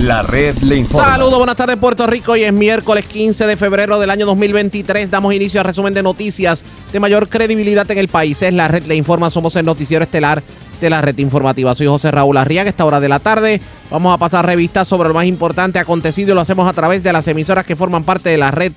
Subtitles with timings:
[0.00, 1.12] La red le informa.
[1.12, 2.32] Saludos, buenas tardes Puerto Rico.
[2.32, 5.10] Hoy es miércoles 15 de febrero del año 2023.
[5.10, 8.40] Damos inicio al resumen de noticias de mayor credibilidad en el país.
[8.40, 9.28] Es la red le informa.
[9.28, 10.42] Somos el noticiero estelar
[10.80, 11.74] de la red informativa.
[11.74, 12.70] Soy José Raúl Arriaga.
[12.70, 13.60] Esta hora de la tarde
[13.90, 17.12] vamos a pasar revistas sobre lo más importante acontecido y lo hacemos a través de
[17.12, 18.72] las emisoras que forman parte de la red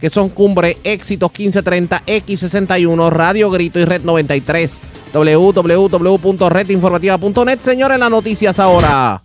[0.00, 4.78] que son Cumbre, Éxitos 1530, X61, Radio Grito y Red 93.
[5.12, 7.58] www.redinformativa.net.
[7.62, 9.24] Señores, las noticias ahora.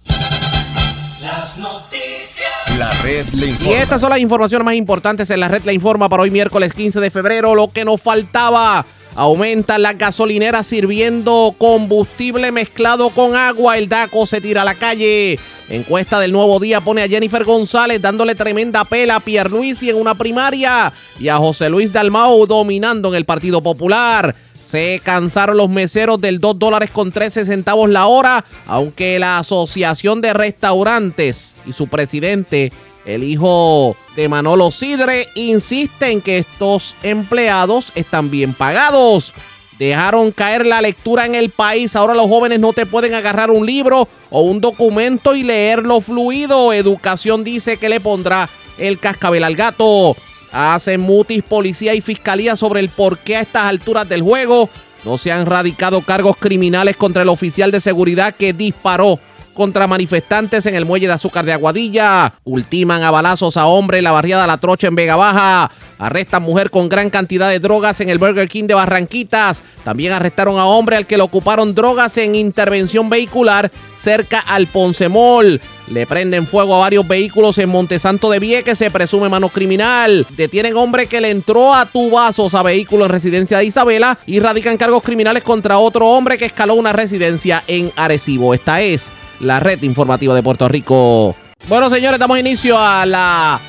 [1.53, 2.79] Las noticias.
[2.79, 3.77] La red le Y informa.
[3.77, 6.99] estas son las informaciones más importantes en la red La Informa para hoy miércoles 15
[6.99, 7.53] de febrero.
[7.53, 8.85] Lo que nos faltaba.
[9.15, 13.77] Aumenta las gasolineras sirviendo combustible mezclado con agua.
[13.77, 15.37] El DACO se tira a la calle.
[15.69, 20.15] Encuesta del nuevo día pone a Jennifer González dándole tremenda pela a Pierluisi en una
[20.15, 24.35] primaria y a José Luis Dalmau dominando en el Partido Popular.
[24.65, 30.21] Se cansaron los meseros del 2 dólares con 13 centavos la hora, aunque la Asociación
[30.21, 32.71] de Restaurantes y su presidente,
[33.05, 39.33] el hijo de Manolo Sidre, insiste en que estos empleados están bien pagados.
[39.77, 41.95] Dejaron caer la lectura en el país.
[41.95, 46.73] Ahora los jóvenes no te pueden agarrar un libro o un documento y leerlo fluido.
[46.73, 50.15] Educación dice que le pondrá el cascabel al gato.
[50.53, 54.69] Hacen mutis policía y fiscalía sobre el por qué a estas alturas del juego
[55.03, 59.19] no se han radicado cargos criminales contra el oficial de seguridad que disparó
[59.53, 62.33] contra manifestantes en el muelle de azúcar de Aguadilla.
[62.43, 65.71] Ultiman a balazos a hombre en la barriada La Trocha en Vega Baja.
[65.97, 69.63] Arrestan mujer con gran cantidad de drogas en el Burger King de Barranquitas.
[69.83, 75.07] También arrestaron a hombre al que le ocuparon drogas en intervención vehicular cerca al Ponce
[75.07, 75.61] Mall.
[75.91, 80.25] Le prenden fuego a varios vehículos en Montesanto de Vieques, se presume mano criminal.
[80.31, 84.77] Detienen hombre que le entró a tubazos a vehículo en residencia de Isabela y radican
[84.77, 88.53] cargos criminales contra otro hombre que escaló una residencia en Arecibo.
[88.53, 89.11] Esta es
[89.43, 91.35] la red informativa de Puerto Rico.
[91.67, 93.59] Bueno, señores, damos inicio a la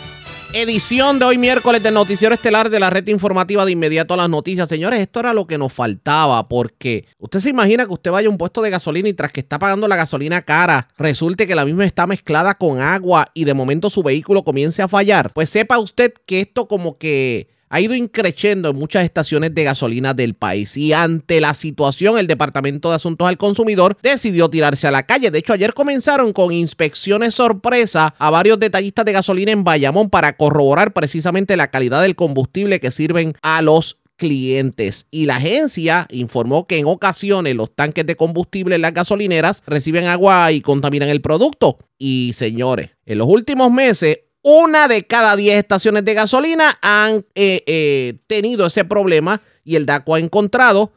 [0.52, 4.30] edición de hoy miércoles del noticiero estelar de la red informativa de inmediato a las
[4.30, 4.68] noticias.
[4.68, 8.30] Señores, esto era lo que nos faltaba porque usted se imagina que usted vaya a
[8.30, 11.64] un puesto de gasolina y tras que está pagando la gasolina cara, resulte que la
[11.64, 15.32] misma está mezclada con agua y de momento su vehículo comience a fallar.
[15.32, 20.14] Pues sepa usted que esto como que ha ido increciendo en muchas estaciones de gasolina
[20.14, 24.92] del país y ante la situación el Departamento de Asuntos al Consumidor decidió tirarse a
[24.92, 25.32] la calle.
[25.32, 30.36] De hecho, ayer comenzaron con inspecciones sorpresa a varios detallistas de gasolina en Bayamón para
[30.36, 36.68] corroborar precisamente la calidad del combustible que sirven a los clientes y la agencia informó
[36.68, 41.20] que en ocasiones los tanques de combustible en las gasolineras reciben agua y contaminan el
[41.20, 41.78] producto.
[41.98, 47.64] Y señores, en los últimos meses una de cada 10 estaciones de gasolina han eh,
[47.66, 50.92] eh, tenido ese problema y el DACO ha encontrado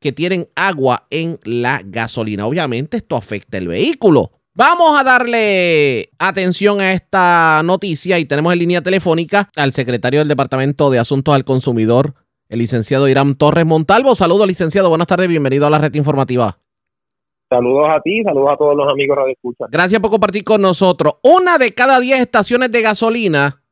[0.00, 2.46] que tienen agua en la gasolina.
[2.46, 4.32] Obviamente esto afecta el vehículo.
[4.54, 10.28] Vamos a darle atención a esta noticia y tenemos en línea telefónica al secretario del
[10.28, 12.14] Departamento de Asuntos al Consumidor,
[12.48, 14.14] el licenciado Irán Torres Montalvo.
[14.14, 14.88] Saludos, licenciado.
[14.88, 15.28] Buenas tardes.
[15.28, 16.58] Bienvenido a la red informativa.
[17.48, 19.66] Saludos a ti, saludos a todos los amigos Radio Escucha.
[19.70, 21.14] Gracias por compartir con nosotros.
[21.22, 23.62] Una de cada 10 estaciones de gasolina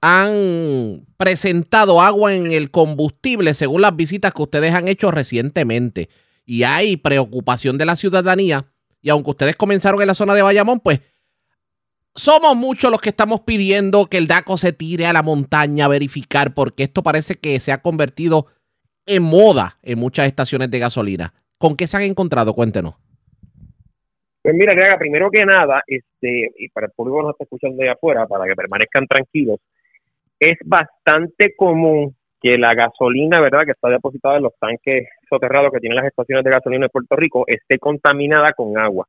[0.00, 6.08] han presentado agua en el combustible según las visitas que ustedes han hecho recientemente.
[6.46, 8.66] Y hay preocupación de la ciudadanía.
[9.02, 11.00] Y aunque ustedes comenzaron en la zona de Bayamón, pues
[12.14, 15.88] somos muchos los que estamos pidiendo que el DACO se tire a la montaña a
[15.88, 18.46] verificar, porque esto parece que se ha convertido
[19.04, 21.34] en moda en muchas estaciones de gasolina.
[21.58, 22.54] ¿Con qué se han encontrado?
[22.54, 22.94] Cuéntenos.
[24.42, 27.82] Pues mira, Grega, primero que nada, este, y para el público que nos está escuchando
[27.82, 29.58] de afuera, para que permanezcan tranquilos,
[30.38, 35.80] es bastante común que la gasolina, ¿verdad?, que está depositada en los tanques soterrados que
[35.80, 39.06] tienen las estaciones de gasolina de Puerto Rico, esté contaminada con agua.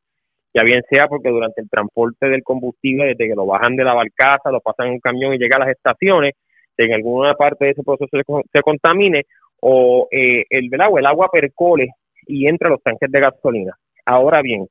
[0.54, 3.94] Ya bien sea porque durante el transporte del combustible, desde que lo bajan de la
[3.94, 6.34] barcaza, lo pasan en un camión y llega a las estaciones,
[6.78, 8.24] en alguna parte de ese proceso se,
[8.54, 9.24] se contamine,
[9.60, 11.90] o eh, el, el agua, el agua percole
[12.28, 13.74] y entra a los tanques de gasolina.
[14.06, 14.68] Ahora bien,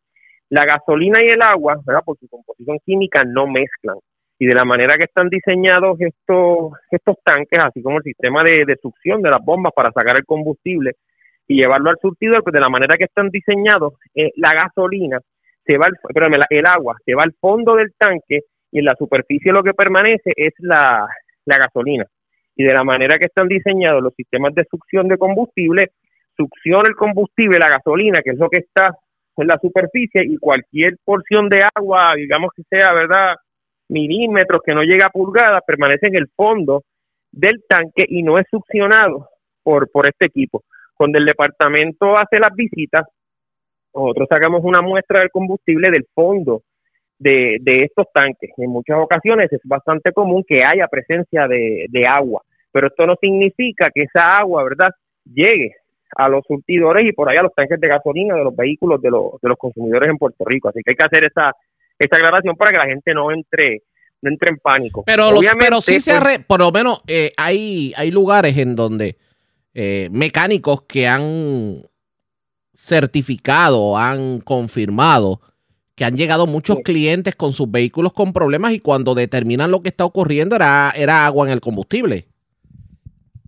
[0.51, 3.97] la gasolina y el agua, por su composición química, no mezclan.
[4.39, 8.65] Y de la manera que están diseñados estos, estos tanques, así como el sistema de,
[8.65, 10.93] de succión de las bombas para sacar el combustible
[11.47, 15.21] y llevarlo al surtidor, pues de la manera que están diseñados, eh, la gasolina
[15.65, 15.97] se va, al,
[16.51, 18.41] el agua se va al fondo del tanque
[18.71, 21.07] y en la superficie lo que permanece es la,
[21.47, 22.05] la gasolina.
[22.57, 25.91] Y de la manera que están diseñados los sistemas de succión de combustible,
[26.37, 28.97] succiona el combustible, la gasolina, que es lo que está
[29.37, 33.35] en la superficie, y cualquier porción de agua, digamos que sea, ¿verdad?
[33.89, 36.83] milímetros, que no llega a pulgadas, permanece en el fondo
[37.31, 39.29] del tanque y no es succionado
[39.63, 40.63] por, por este equipo.
[40.95, 43.07] Cuando el departamento hace las visitas,
[43.95, 46.63] nosotros sacamos una muestra del combustible del fondo
[47.19, 48.51] de, de estos tanques.
[48.57, 52.43] En muchas ocasiones es bastante común que haya presencia de, de agua,
[52.73, 54.91] pero esto no significa que esa agua, ¿verdad?,
[55.25, 55.75] llegue
[56.17, 59.11] a los surtidores y por ahí a los tanques de gasolina de los vehículos de
[59.11, 60.69] los, de los consumidores en Puerto Rico.
[60.69, 61.53] Así que hay que hacer esa,
[61.99, 63.83] esa aclaración para que la gente no entre
[64.23, 65.03] no entre en pánico.
[65.07, 68.75] Pero, los, pero sí se pues, arre- por lo menos eh, hay, hay lugares en
[68.75, 69.19] donde
[69.75, 71.83] eh, mecánicos que han
[72.73, 75.41] certificado, han confirmado
[75.97, 76.83] que han llegado muchos Sí.
[76.83, 81.25] clientes con sus vehículos con problemas y cuando determinan lo que está ocurriendo era, era
[81.25, 82.27] agua en el combustible.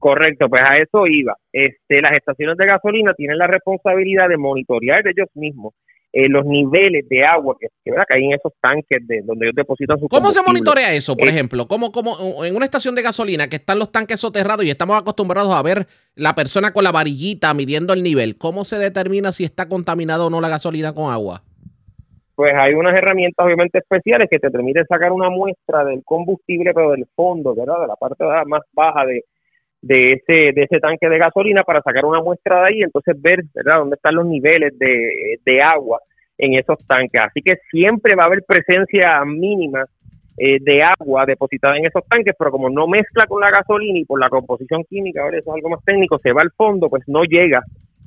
[0.06, 1.34] Correcto, pues a eso iba.
[1.52, 5.74] Este, las estaciones de gasolina tienen la responsabilidad de monitorear ellos mismos
[6.12, 9.98] eh, los niveles de agua que, que, hay en esos tanques de donde ellos depositan
[9.98, 11.66] su ¿Cómo se monitorea eso, por Eh, ejemplo?
[11.66, 15.52] ¿Cómo, cómo, en una estación de gasolina que están los tanques soterrados y estamos acostumbrados
[15.52, 19.68] a ver la persona con la varillita midiendo el nivel, ¿cómo se determina si está
[19.68, 21.42] contaminado o no la gasolina con agua?
[22.36, 26.92] Pues hay unas herramientas obviamente especiales que te permiten sacar una muestra del combustible, pero
[26.92, 27.80] del fondo, ¿verdad?
[27.80, 29.24] De la parte más baja de,
[29.86, 33.14] de ese de ese tanque de gasolina para sacar una muestra de ahí y entonces
[33.20, 33.80] ver, ¿verdad?
[33.80, 36.00] Dónde están los niveles de, de agua
[36.38, 37.20] en esos tanques.
[37.24, 39.84] Así que siempre va a haber presencia mínima
[40.38, 44.04] eh, de agua depositada en esos tanques, pero como no mezcla con la gasolina y
[44.04, 47.04] por la composición química, ahora eso es algo más técnico, se va al fondo, pues
[47.06, 47.62] no llega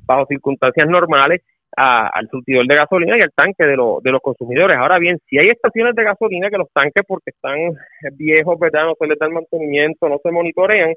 [0.06, 1.42] bajo circunstancias normales
[1.76, 4.76] al surtidor de gasolina y al tanque de, lo- de los consumidores.
[4.76, 7.56] Ahora bien, si hay estaciones de gasolina que los tanques, porque están
[8.16, 8.84] viejos, ¿verdad?
[8.86, 10.92] No se les da el mantenimiento, no se monitorean,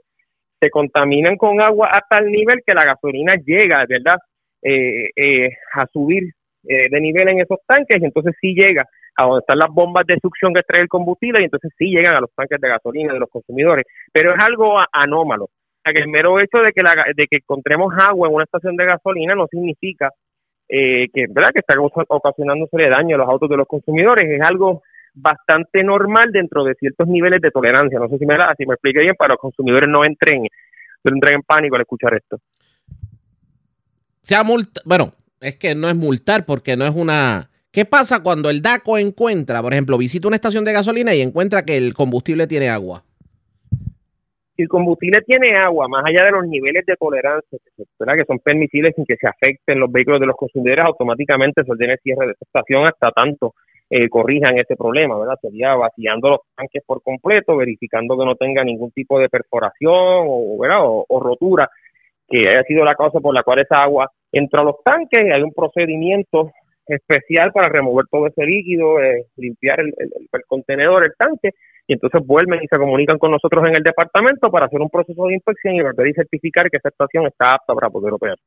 [0.64, 4.18] se contaminan con agua hasta el nivel que la gasolina llega, ¿verdad?
[4.62, 6.24] Eh, eh, a subir
[6.68, 8.86] eh, de nivel en esos tanques y entonces sí llega
[9.18, 12.16] a donde están las bombas de succión que trae el combustible y entonces sí llegan
[12.16, 13.86] a los tanques de gasolina de los consumidores.
[14.14, 15.46] Pero es algo anómalo.
[15.46, 15.50] O
[15.84, 18.78] sea, que el mero hecho de que, la, de que encontremos agua en una estación
[18.78, 20.10] de gasolina no significa
[20.70, 21.52] eh, que, ¿verdad?
[21.54, 24.24] que está oca- ocasionándose daño a los autos de los consumidores.
[24.30, 24.82] Es algo
[25.14, 28.00] bastante normal dentro de ciertos niveles de tolerancia.
[28.00, 30.42] No sé si me, si me explique bien para los consumidores no entren,
[31.04, 32.40] no entren en pánico al escuchar esto.
[34.22, 37.50] sea multa, bueno, es que no es multar porque no es una...
[37.72, 41.66] ¿Qué pasa cuando el DACO encuentra, por ejemplo, visita una estación de gasolina y encuentra
[41.66, 43.04] que el combustible tiene agua?
[44.56, 48.94] si el combustible tiene agua, más allá de los niveles de tolerancia que, son permisibles
[48.96, 52.32] sin que se afecten los vehículos de los consumidores, automáticamente se ordena el cierre de
[52.34, 53.56] esta estación hasta tanto
[53.96, 55.38] eh, corrijan ese problema, ¿verdad?
[55.40, 61.20] Sería vaciando los tanques por completo, verificando que no tenga ningún tipo de perforación o,
[61.22, 61.70] rotura
[62.28, 65.32] que haya sido la causa por la cual esa agua entró a los tanques.
[65.32, 66.50] Hay un procedimiento
[66.88, 69.94] especial para remover todo ese líquido, eh, limpiar el
[70.48, 71.52] contenedor, el tanque,
[71.86, 75.28] y entonces vuelven y se comunican con nosotros en el departamento para hacer un proceso
[75.28, 78.38] de inspección y volver y certificar que esa estación está apta para poder operar.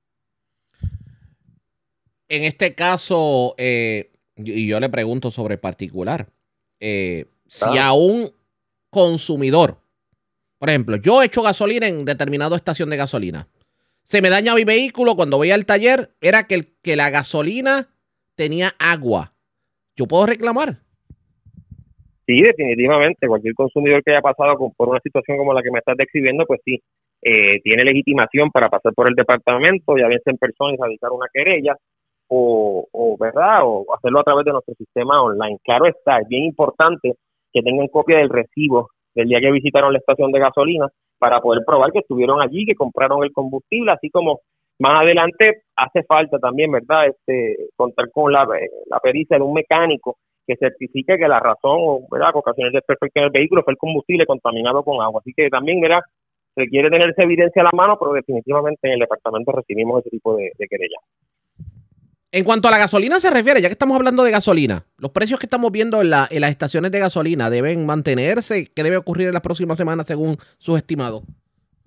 [2.28, 6.28] En este caso, eh, y yo le pregunto sobre particular,
[6.80, 8.28] eh, si a un
[8.90, 9.78] consumidor,
[10.58, 13.48] por ejemplo, yo echo gasolina en determinada estación de gasolina,
[14.02, 17.88] se me daña mi vehículo cuando voy al taller, era que, el- que la gasolina
[18.36, 19.32] tenía agua.
[19.96, 20.78] ¿Yo puedo reclamar?
[22.26, 25.78] Sí, definitivamente, cualquier consumidor que haya pasado con- por una situación como la que me
[25.78, 26.82] estás describiendo, pues sí,
[27.22, 31.26] eh, tiene legitimación para pasar por el departamento, ya bien en persona y radicar una
[31.32, 31.76] querella,
[32.28, 33.60] o, o, ¿verdad?
[33.64, 35.58] O hacerlo a través de nuestro sistema online.
[35.64, 37.14] Claro está, es bien importante
[37.52, 41.62] que tengan copia del recibo del día que visitaron la estación de gasolina para poder
[41.66, 44.40] probar que estuvieron allí, que compraron el combustible, así como
[44.78, 47.06] más adelante hace falta también, ¿verdad?
[47.06, 48.46] Este, contar con la,
[48.86, 52.32] la pericia de un mecánico que certifique que la razón ¿verdad?
[52.32, 52.82] que ocasionó el
[53.14, 55.20] en el vehículo fue el combustible contaminado con agua.
[55.20, 56.02] Así que también, ¿verdad?
[56.56, 60.34] requiere tener esa evidencia a la mano, pero definitivamente en el departamento recibimos ese tipo
[60.36, 60.96] de, de querella.
[62.32, 65.38] En cuanto a la gasolina se refiere, ya que estamos hablando de gasolina, los precios
[65.38, 68.66] que estamos viendo en, la- en las estaciones de gasolina deben mantenerse.
[68.74, 71.22] ¿Qué debe ocurrir en las próximas semanas según sus estimados?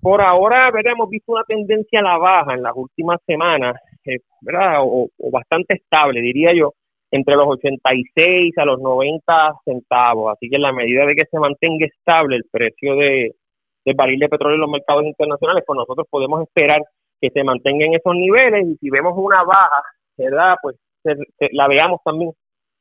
[0.00, 0.92] Por ahora, ¿verdad?
[0.94, 4.76] hemos visto una tendencia a la baja en las últimas semanas, eh, ¿verdad?
[4.80, 6.72] O, bastante estable, diría yo,
[7.10, 10.32] entre los 86 a los 90 centavos.
[10.32, 13.34] Así que en la medida de que se mantenga estable el precio de,
[13.84, 16.80] del barril de petróleo en los mercados internacionales, pues nosotros podemos esperar
[17.20, 19.82] que se mantenga en esos niveles y si vemos una baja,
[20.24, 20.56] ¿verdad?
[20.62, 21.16] Pues se-
[21.52, 22.32] la veamos también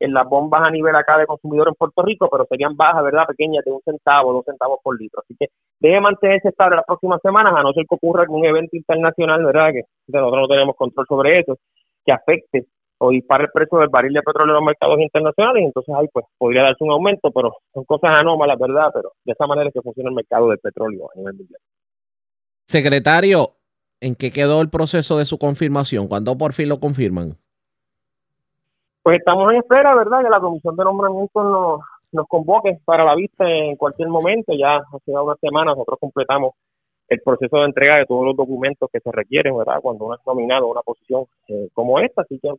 [0.01, 3.27] en las bombas a nivel acá de consumidor en Puerto Rico, pero serían bajas, ¿verdad?
[3.27, 5.21] Pequeñas de un centavo, dos centavos por litro.
[5.21, 5.47] Así que
[5.79, 9.73] debe mantenerse estable las próximas semanas, a no ser que ocurra algún evento internacional, ¿verdad?
[9.73, 11.57] Que nosotros no tenemos control sobre eso,
[12.05, 12.65] que afecte
[13.01, 16.25] o dispare el precio del barril de petróleo en los mercados internacionales, entonces ahí pues
[16.37, 18.91] podría darse un aumento, pero son cosas anómalas, ¿verdad?
[18.93, 21.61] Pero de esa manera es que funciona el mercado del petróleo a nivel mundial.
[22.65, 23.53] Secretario,
[24.01, 26.07] ¿en qué quedó el proceso de su confirmación?
[26.07, 27.37] ¿Cuándo por fin lo confirman?
[29.03, 30.21] Pues estamos en espera, ¿verdad?
[30.23, 34.53] Que la comisión de nombramiento nos, nos convoque para la vista en cualquier momento.
[34.53, 36.53] Ya hace una semana nosotros completamos
[37.07, 39.79] el proceso de entrega de todos los documentos que se requieren, ¿verdad?
[39.81, 42.21] Cuando uno es nominado a una posición eh, como esta.
[42.21, 42.51] Así que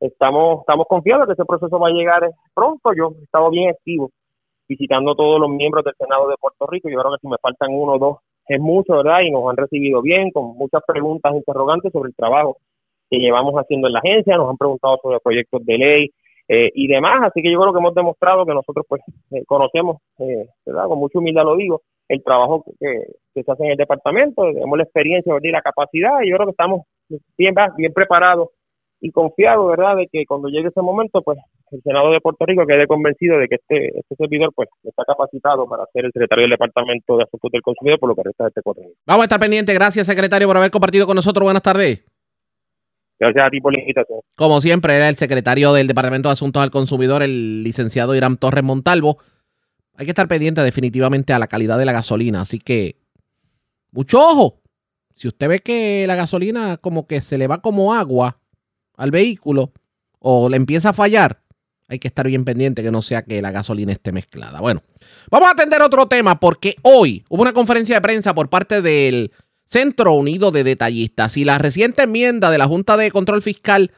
[0.00, 2.92] estamos, estamos confiados que ese proceso va a llegar pronto.
[2.96, 4.10] Yo he estado bien activo
[4.68, 6.88] visitando todos los miembros del Senado de Puerto Rico.
[6.88, 8.16] Yo creo que si me faltan uno o dos
[8.48, 9.20] es mucho, ¿verdad?
[9.22, 12.56] Y nos han recibido bien, con muchas preguntas interrogantes sobre el trabajo
[13.10, 16.10] que llevamos haciendo en la agencia, nos han preguntado sobre proyectos de ley
[16.48, 19.98] eh, y demás, así que yo creo que hemos demostrado que nosotros pues eh, conocemos,
[20.18, 20.86] eh, ¿verdad?
[20.88, 24.76] Con mucha humildad lo digo, el trabajo que, que, se hace en el departamento, tenemos
[24.76, 26.82] la experiencia y la capacidad y yo creo que estamos
[27.36, 28.48] bien, bien preparados
[29.00, 31.38] y confiados, ¿verdad?, de que cuando llegue ese momento, pues
[31.72, 35.66] el Senado de Puerto Rico quede convencido de que este, este servidor pues está capacitado
[35.66, 38.48] para ser el secretario del Departamento de Asuntos del Consumidor por lo que resta de
[38.48, 39.74] este cuatro Vamos a estar pendientes.
[39.74, 41.44] Gracias, secretario, por haber compartido con nosotros.
[41.44, 42.04] Buenas tardes.
[43.18, 44.20] Gracias a ti por la invitación.
[44.36, 48.64] Como siempre, era el secretario del Departamento de Asuntos al Consumidor, el licenciado Irán Torres
[48.64, 49.18] Montalvo.
[49.96, 52.96] Hay que estar pendiente definitivamente a la calidad de la gasolina, así que
[53.92, 54.60] mucho ojo.
[55.14, 58.38] Si usted ve que la gasolina como que se le va como agua
[58.96, 59.72] al vehículo
[60.18, 61.41] o le empieza a fallar,
[61.88, 64.60] hay que estar bien pendiente que no sea que la gasolina esté mezclada.
[64.60, 64.82] Bueno,
[65.30, 69.32] vamos a atender otro tema porque hoy hubo una conferencia de prensa por parte del
[69.64, 73.90] Centro Unido de Detallistas y la reciente enmienda de la Junta de Control Fiscal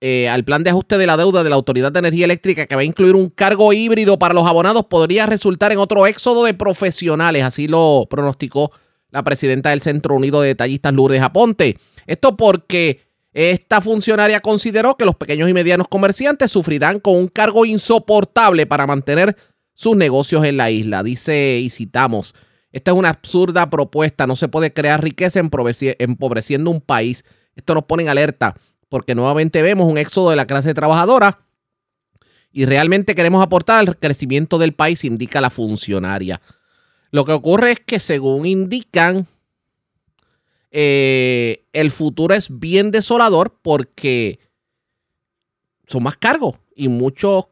[0.00, 2.74] eh, al plan de ajuste de la deuda de la Autoridad de Energía Eléctrica que
[2.74, 6.52] va a incluir un cargo híbrido para los abonados podría resultar en otro éxodo de
[6.52, 8.70] profesionales, así lo pronosticó
[9.10, 11.78] la presidenta del Centro Unido de Detallistas, Lourdes Aponte.
[12.06, 13.00] Esto porque
[13.34, 18.86] esta funcionaria consideró que los pequeños y medianos comerciantes sufrirán con un cargo insoportable para
[18.86, 19.36] mantener
[19.74, 21.02] sus negocios en la isla.
[21.02, 22.34] Dice y citamos,
[22.70, 27.24] esta es una absurda propuesta, no se puede crear riqueza empobreciendo un país.
[27.56, 28.54] Esto nos pone en alerta
[28.88, 31.40] porque nuevamente vemos un éxodo de la clase trabajadora
[32.52, 36.40] y realmente queremos aportar al crecimiento del país, indica la funcionaria.
[37.10, 39.26] Lo que ocurre es que según indican
[40.76, 44.40] eh, el futuro es bien desolador porque
[45.86, 47.44] son más cargos y muchos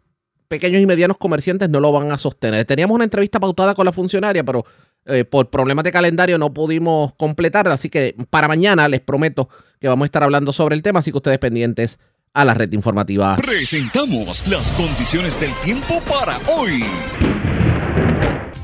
[0.49, 2.65] pequeños y medianos comerciantes no lo van a sostener.
[2.65, 4.65] Teníamos una entrevista pautada con la funcionaria, pero
[5.07, 9.49] eh, por problemas de calendario no pudimos completarla, así que para mañana les prometo
[9.81, 12.01] que vamos a estar hablando sobre el tema, así que ustedes pendientes
[12.35, 13.37] a la red informativa.
[13.37, 16.83] Presentamos las condiciones del tiempo para hoy.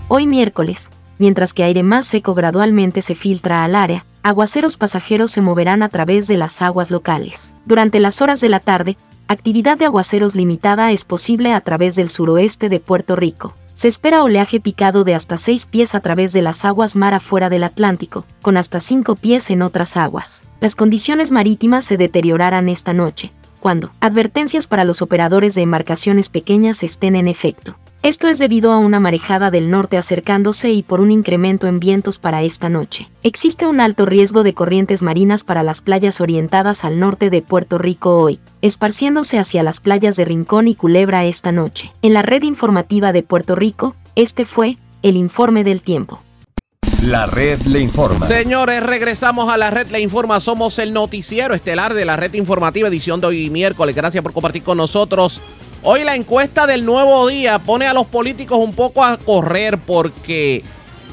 [0.09, 5.41] Hoy miércoles, mientras que aire más seco gradualmente se filtra al área, aguaceros pasajeros se
[5.41, 7.55] moverán a través de las aguas locales.
[7.67, 8.97] Durante las horas de la tarde,
[9.27, 13.55] actividad de aguaceros limitada es posible a través del suroeste de Puerto Rico.
[13.75, 17.49] Se espera oleaje picado de hasta 6 pies a través de las aguas mar afuera
[17.49, 20.45] del Atlántico, con hasta 5 pies en otras aguas.
[20.61, 26.83] Las condiciones marítimas se deteriorarán esta noche, cuando advertencias para los operadores de embarcaciones pequeñas
[26.83, 27.77] estén en efecto.
[28.05, 32.19] Esto es debido a una marejada del norte acercándose y por un incremento en vientos
[32.19, 33.11] para esta noche.
[33.25, 37.77] Existe un alto riesgo de corrientes marinas para las playas orientadas al norte de Puerto
[37.77, 41.93] Rico hoy, esparciéndose hacia las playas de Rincón y Culebra esta noche.
[42.01, 46.23] En la red informativa de Puerto Rico, este fue el informe del tiempo.
[47.03, 48.27] La red le informa.
[48.27, 50.41] Señores, regresamos a la red le informa.
[50.41, 53.95] Somos el noticiero estelar de la red informativa, edición de hoy miércoles.
[53.95, 55.41] Gracias por compartir con nosotros.
[55.83, 60.65] Hoy la encuesta del nuevo día pone a los políticos un poco a correr porque,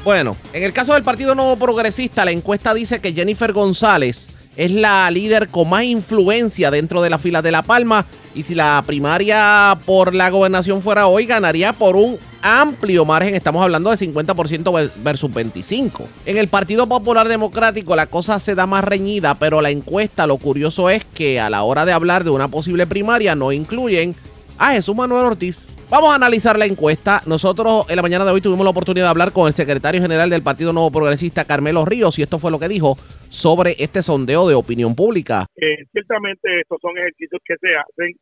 [0.04, 4.72] bueno, en el caso del Partido Nuevo Progresista, la encuesta dice que Jennifer González es
[4.72, 8.84] la líder con más influencia dentro de la fila de La Palma y si la
[8.88, 14.92] primaria por la gobernación fuera hoy, ganaría por un amplio margen, estamos hablando de 50%
[14.98, 16.08] versus 25%.
[16.26, 20.38] En el Partido Popular Democrático la cosa se da más reñida, pero la encuesta, lo
[20.38, 24.16] curioso es que a la hora de hablar de una posible primaria no incluyen
[24.60, 25.68] a Jesús Manuel Ortiz.
[25.90, 27.22] Vamos a analizar la encuesta.
[27.28, 30.30] Nosotros en la mañana de hoy tuvimos la oportunidad de hablar con el secretario general
[30.30, 32.96] del Partido Nuevo Progresista, Carmelo Ríos, y esto fue lo que dijo
[33.30, 35.46] sobre este sondeo de opinión pública.
[35.56, 38.16] Eh, ciertamente estos son ejercicios que se hacen.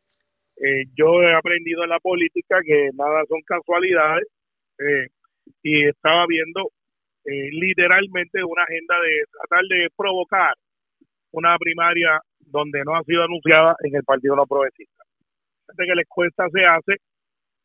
[0.56, 4.28] Eh, yo he aprendido en la política que nada son casualidades
[4.78, 5.08] eh,
[5.62, 6.70] y estaba viendo
[7.26, 10.52] literalmente una agenda de tratar de provocar
[11.30, 15.03] una primaria donde no ha sido anunciada en el Partido No Progresista
[15.76, 16.96] que la encuesta se hace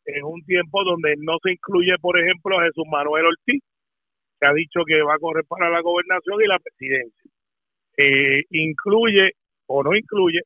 [0.06, 3.62] en un tiempo donde no se incluye, por ejemplo, a Jesús Manuel Ortiz,
[4.40, 7.30] que ha dicho que va a correr para la gobernación y la presidencia.
[7.96, 9.32] Eh, incluye
[9.66, 10.40] o no incluye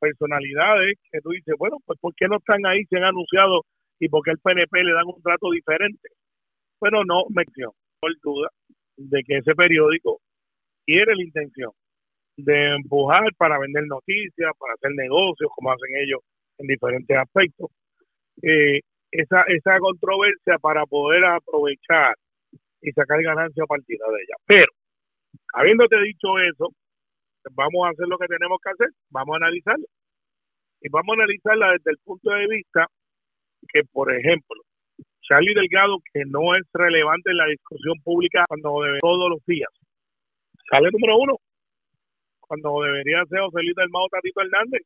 [0.00, 2.84] personalidades que tú dices, bueno, pues ¿por qué no están ahí?
[2.86, 3.62] Se han anunciado
[3.98, 6.08] y por qué el PNP le dan un trato diferente.
[6.80, 8.48] Pero no mención, por duda,
[8.96, 10.20] de que ese periódico
[10.84, 11.70] tiene la intención
[12.36, 16.20] de empujar para vender noticias, para hacer negocios, como hacen ellos
[16.58, 17.70] en diferentes aspectos,
[18.42, 22.14] eh, esa, esa controversia para poder aprovechar
[22.82, 24.36] y sacar ganancia a partir de ella.
[24.46, 24.72] Pero,
[25.54, 26.68] habiéndote dicho eso,
[27.52, 29.86] vamos a hacer lo que tenemos que hacer, vamos a analizarlo.
[30.80, 32.86] Y vamos a analizarla desde el punto de vista
[33.72, 34.60] que, por ejemplo,
[35.22, 39.70] Charlie Delgado, que no es relevante en la discusión pública cuando debe todos los días,
[40.70, 41.36] sale número uno,
[42.40, 44.82] cuando debería ser del Mao Tatito Hernández,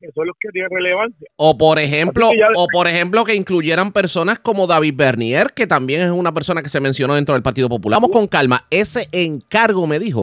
[0.00, 1.28] que son los que tienen relevancia.
[1.36, 6.00] O por ejemplo, ya- o por ejemplo que incluyeran personas como David Bernier, que también
[6.00, 7.98] es una persona que se mencionó dentro del Partido Popular.
[8.00, 8.60] Vamos con calma.
[8.70, 10.22] Ese encargo me dijo.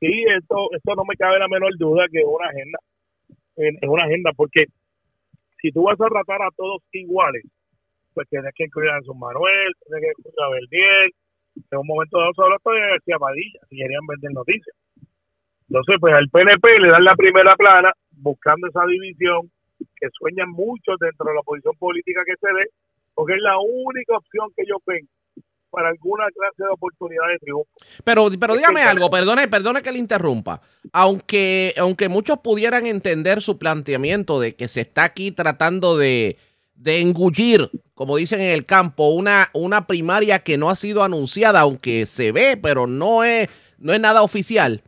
[0.00, 2.78] Sí, esto, esto no me cabe la menor duda que es una agenda,
[3.56, 4.64] es una agenda, porque
[5.60, 7.44] si tú vas a tratar a todos iguales,
[8.14, 11.10] pues tienes que incluir a Jesús Manuel, tienes que incluir a Verdiel,
[11.70, 14.74] en un momento dado solo estoy de García Padilla, si querían vender noticias.
[15.68, 20.96] Entonces, pues al PNP le dan la primera plana, buscando esa división que sueñan muchos
[21.00, 22.70] dentro de la posición política que se dé,
[23.14, 25.08] porque es la única opción que ellos ven
[25.70, 27.70] para alguna clase de oportunidad de triunfo.
[28.04, 30.60] Pero, pero dígame algo, perdone, perdone que le interrumpa.
[30.92, 36.36] Aunque, aunque muchos pudieran entender su planteamiento de que se está aquí tratando de,
[36.74, 41.60] de engullir, como dicen en el campo, una, una primaria que no ha sido anunciada,
[41.60, 43.48] aunque se ve, pero no es,
[43.78, 44.82] no es nada oficial.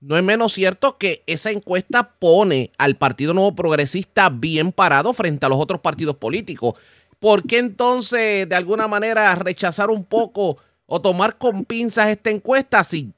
[0.00, 5.44] No es menos cierto que esa encuesta pone al Partido Nuevo Progresista bien parado frente
[5.44, 6.74] a los otros partidos políticos.
[7.18, 12.82] ¿Por qué entonces, de alguna manera, rechazar un poco o tomar con pinzas esta encuesta
[12.82, 13.12] si,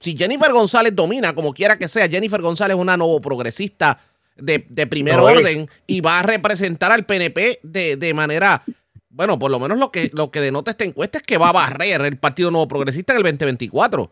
[0.00, 2.08] si Jennifer González domina, como quiera que sea?
[2.08, 4.00] Jennifer González es una nuevo progresista
[4.34, 8.62] de, de primer No orden y va a representar al PNP de, de manera,
[9.10, 11.52] bueno, por lo menos lo que, lo que denota esta encuesta es que va a
[11.52, 14.10] barrer el Partido Nuevo Progresista en el 2024.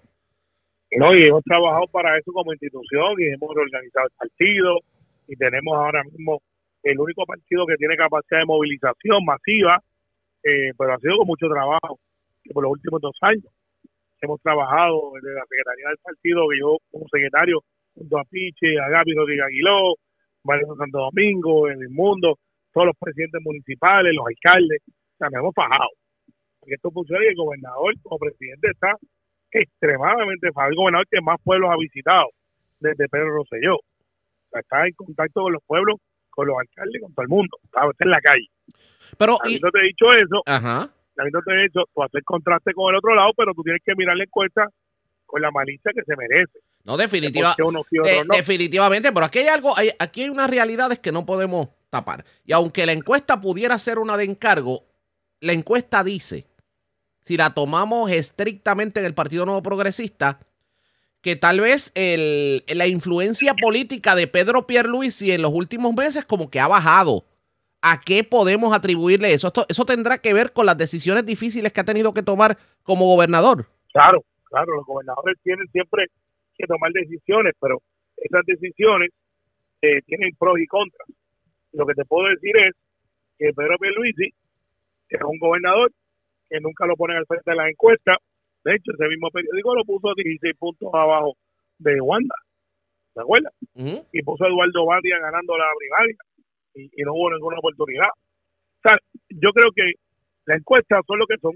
[0.92, 4.78] No, y hemos trabajado para eso como institución y hemos reorganizado el partido
[5.26, 6.40] y tenemos ahora mismo
[6.82, 9.82] el único partido que tiene capacidad de movilización masiva,
[10.44, 11.98] eh, pero ha sido con mucho trabajo
[12.42, 13.50] que por los últimos dos años.
[14.20, 17.60] Hemos trabajado desde la Secretaría del Partido, que yo como secretario,
[17.94, 19.94] junto a Piche, a Gaby Rodríguez Aguiló,
[20.44, 22.38] Mario Santo Domingo, el Mundo,
[22.72, 25.90] todos los presidentes municipales, los alcaldes, o sea, nos hemos fajado.
[26.60, 28.94] Porque esto funciona y el gobernador como presidente está
[29.50, 30.72] extremadamente fácil.
[30.72, 32.26] El gobernador que más pueblos ha visitado
[32.80, 33.76] desde Pedro Rosselló.
[33.76, 35.96] O sea, está en contacto con los pueblos,
[36.30, 37.58] con los alcaldes, con todo el mundo.
[37.64, 38.46] Está está en la calle.
[39.18, 40.90] Pero, y, Habiéndote dicho eso, ajá.
[41.16, 44.24] habiéndote dicho, tú haces contraste con el otro lado, pero tú tienes que mirar la
[44.24, 44.68] encuesta
[45.24, 46.58] con la malicia que se merece.
[46.84, 48.36] No, definitiva, de- no.
[48.36, 52.24] definitivamente, pero aquí hay algo, hay- aquí hay unas realidades que no podemos tapar.
[52.44, 54.84] Y aunque la encuesta pudiera ser una de encargo,
[55.40, 56.46] la encuesta dice,
[57.26, 60.38] si la tomamos estrictamente en el Partido Nuevo Progresista,
[61.22, 66.48] que tal vez el- la influencia política de Pedro Pierluisi en los últimos meses como
[66.50, 67.24] que ha bajado.
[67.82, 69.48] ¿A qué podemos atribuirle eso?
[69.48, 73.06] Esto- eso tendrá que ver con las decisiones difíciles que ha tenido que tomar como
[73.06, 73.66] gobernador.
[73.92, 76.06] Claro, claro, los gobernadores tienen siempre
[76.56, 77.82] que tomar decisiones, pero
[78.18, 79.10] esas decisiones
[79.82, 81.08] eh, tienen pros y contras.
[81.72, 82.72] Lo que te puedo decir es
[83.36, 84.32] que Pedro Pierluisi
[85.08, 85.90] es un gobernador
[86.48, 88.16] que nunca lo ponen al frente de las encuestas.
[88.64, 91.34] De hecho, ese mismo periódico lo puso 16 puntos abajo
[91.78, 92.34] de Wanda,
[93.14, 93.52] ¿te acuerdas?
[94.12, 96.16] Y puso a Eduardo Batia ganando la primaria
[96.74, 98.08] y, y no hubo ninguna oportunidad.
[98.08, 98.98] O sea,
[99.30, 99.92] yo creo que
[100.46, 101.52] las encuestas son lo que son.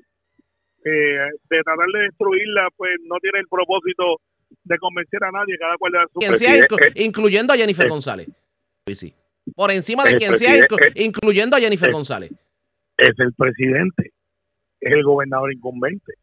[0.82, 4.16] Eh, de tratar de destruirla, pues no tiene el propósito
[4.64, 7.90] de convencer a nadie, cada cual de su quien sea, inclu- incluyendo a Jennifer el-
[7.90, 8.28] González.
[8.86, 9.14] Sí, sí.
[9.54, 12.30] Por encima de quien sea, inclu- incluyendo a Jennifer el- González.
[12.96, 14.10] es el presidente,
[14.80, 16.14] es el gobernador incumbente.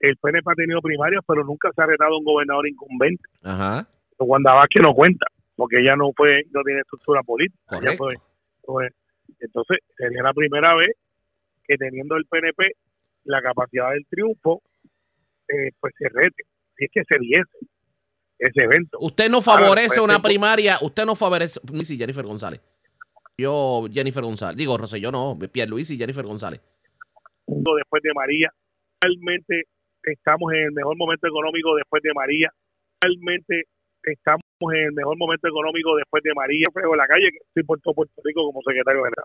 [0.00, 3.22] El PNP ha tenido primarias, pero nunca se ha retado un gobernador incumbente.
[3.42, 3.86] Ajá.
[4.18, 7.58] Wanda Vázquez no cuenta, porque ella no fue, no tiene estructura política.
[7.72, 8.04] Ella Correcto.
[8.04, 8.16] fue-
[8.62, 8.88] fue-
[9.40, 10.90] entonces, sería la primera vez
[11.64, 12.72] que teniendo el PNP
[13.24, 14.62] la capacidad del triunfo,
[15.48, 16.44] eh, pues se rete,
[16.76, 17.42] si es que se diese
[18.38, 18.98] ese evento.
[19.00, 22.60] Usted no favorece pues, una primaria, usted no favorece, sí, Jennifer González.
[23.36, 24.56] Yo, Jennifer González.
[24.56, 26.60] Digo, Rosselló no, Pierre Luis y Jennifer González.
[27.48, 28.50] Mundo después de María.
[29.00, 29.64] Realmente
[30.02, 32.50] estamos en el mejor momento económico después de María.
[33.00, 33.64] Realmente
[34.02, 36.64] estamos en el mejor momento económico después de María.
[36.68, 39.24] Reflejo en la calle que estoy por todo Puerto Rico como secretario general.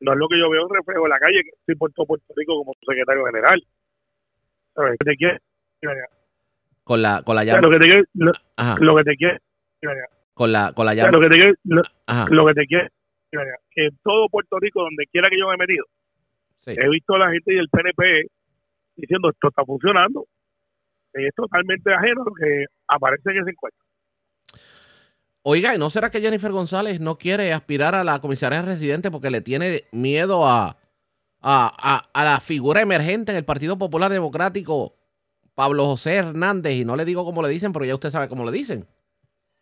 [0.00, 2.06] No es lo que yo veo un reflejo en la calle que estoy por todo
[2.06, 3.62] Puerto Rico como secretario general.
[6.84, 7.60] Con la, con la llama.
[7.62, 8.76] lo que te quiero- lo- Ajá.
[8.80, 9.38] lo que te quiero-
[10.34, 11.10] Con la, con la llama.
[11.12, 12.26] lo que te quiero- lo- Ajá.
[12.30, 12.88] lo que te quiero
[13.70, 15.84] que en todo Puerto Rico, donde quiera que yo me he metido,
[16.60, 16.72] Sí.
[16.76, 18.26] he visto a la gente del PNP
[18.96, 20.26] diciendo esto está funcionando.
[21.14, 23.78] Y es totalmente ajeno a lo que aparece en esa encuesta.
[25.42, 29.30] Oiga, ¿y no será que Jennifer González no quiere aspirar a la comisaría residente porque
[29.30, 30.76] le tiene miedo a,
[31.40, 34.94] a, a- a la figura emergente en el Partido Popular Democrático,
[35.54, 36.74] Pablo José Hernández?
[36.74, 38.84] Y no le digo cómo le dicen, pero ya usted sabe cómo le dicen.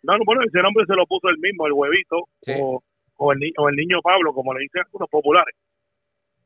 [0.02, 2.52] No, no, bueno, ese nombre se lo puso él mismo, el huevito, Sí.
[2.60, 2.82] o,
[3.16, 5.54] o, el, o el niño Pablo, como le dicen algunos populares.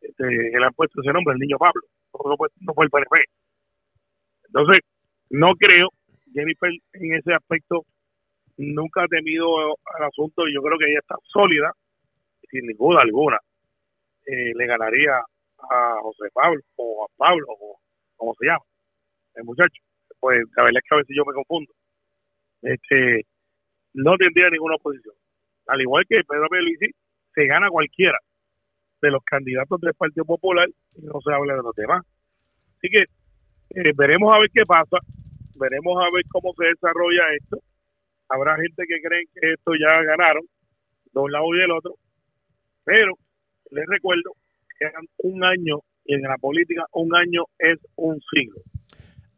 [0.02, 1.82] Este, él ha puesto ese nombre, el niño Pablo,
[2.60, 3.24] no fue, el PNP.
[4.46, 4.80] Entonces,
[5.30, 5.88] no creo,
[6.34, 7.84] Jennifer en ese aspecto
[8.56, 11.72] nunca ha temido al asunto y yo creo que ella está sólida,
[12.50, 13.38] sin ninguna alguna.
[14.26, 17.78] Eh, le ganaría a José Pablo o a Pablo, o
[18.16, 18.64] como se llama,
[19.36, 19.82] el muchacho.
[20.20, 21.72] Pues la verdad es que a veces yo me confundo.
[22.62, 23.22] Este,
[23.94, 25.14] no tendría ninguna oposición.
[25.68, 26.90] Al igual que Pedro Pierluisi,
[27.34, 28.18] se gana cualquiera
[29.02, 32.04] de los candidatos del Partido Popular y no se habla de los demás.
[32.78, 34.98] Así que eh, veremos a ver qué pasa,
[35.56, 37.58] veremos a ver cómo se desarrolla esto.
[38.28, 40.42] Habrá gente que creen que esto ya ganaron
[41.12, 41.94] de un lado y del otro,
[42.84, 43.12] pero
[43.70, 44.32] les recuerdo
[44.78, 48.60] que eran un año y en la política un año es un siglo.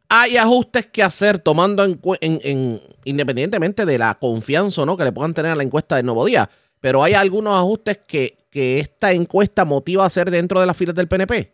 [0.09, 5.11] Hay ajustes que hacer tomando en, en- en- independientemente de la confianza no que le
[5.11, 6.49] puedan tener a la encuesta del Nuevo Día,
[6.79, 10.95] pero hay algunos ajustes que, que esta encuesta motiva a hacer dentro de las filas
[10.95, 11.51] del PNP.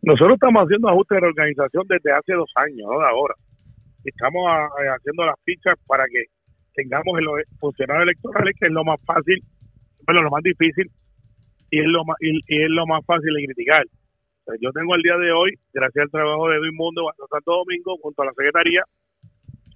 [0.00, 3.34] Nosotros estamos haciendo ajustes de reorganización desde hace dos años, no de ahora.
[4.04, 6.24] Estamos a- a- haciendo las fichas para que
[6.72, 9.36] tengamos en los funcionarios electorales, que es lo más fácil,
[10.06, 10.88] bueno, lo más difícil
[11.70, 13.84] y es lo más, y, es lo más fácil de criticar.
[14.46, 17.98] Sea, Yo tengo el día de hoy, gracias al trabajo de Edwin Mundo, Santo Domingo,
[18.00, 18.80] junto a la Secretaría,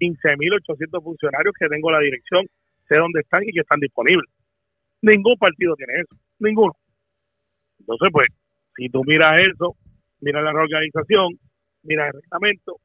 [0.00, 2.46] 15.800 funcionarios que tengo la dirección,
[2.88, 4.30] sé dónde están y que están disponibles.
[5.02, 6.72] Ningún partido tiene eso, ninguno.
[7.80, 8.28] Entonces, pues,
[8.76, 9.76] si tú miras eso,
[10.20, 11.38] mira la reorganización,
[11.82, 12.76] mira el reglamento,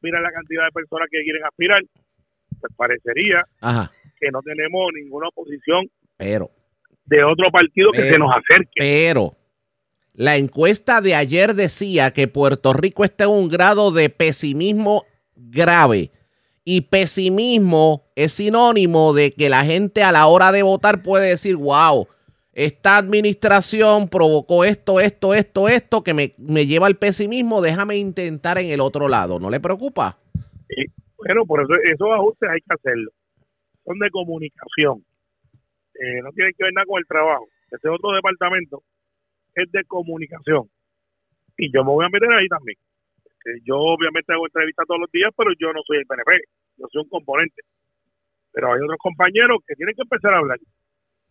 [0.00, 1.82] mira la cantidad de personas que quieren aspirar,
[2.60, 5.86] pues parecería Ajá, que no tenemos ninguna oposición
[6.16, 6.50] pero,
[7.04, 8.72] de otro partido que Pero- se nos acerque.
[8.78, 9.32] pero,
[10.14, 16.10] la encuesta de ayer decía que Puerto Rico está en un grado de pesimismo grave.
[16.68, 21.54] Y pesimismo es sinónimo de que la gente a la hora de votar puede decir,
[21.54, 22.08] wow,
[22.52, 28.58] esta administración provocó esto, esto, esto, esto, que me, me lleva al pesimismo, déjame intentar
[28.58, 29.38] en el otro lado.
[29.38, 30.18] ¿No le preocupa?
[31.16, 33.10] Bueno, por eso esos ajustes hay que hacerlo.
[33.84, 35.04] Son de comunicación.
[35.94, 37.46] Eh, no tienen que ver nada con el trabajo.
[37.70, 38.82] Ese otro departamento
[39.54, 40.68] es de comunicación.
[41.58, 42.76] Y yo me voy a meter ahí también.
[43.46, 46.32] Eh, yo obviamente hago entrevistas todos los días, pero yo no soy el PNP.
[46.78, 47.62] Yo soy un componente.
[48.52, 50.58] Pero hay otros compañeros que tienen que empezar a hablar,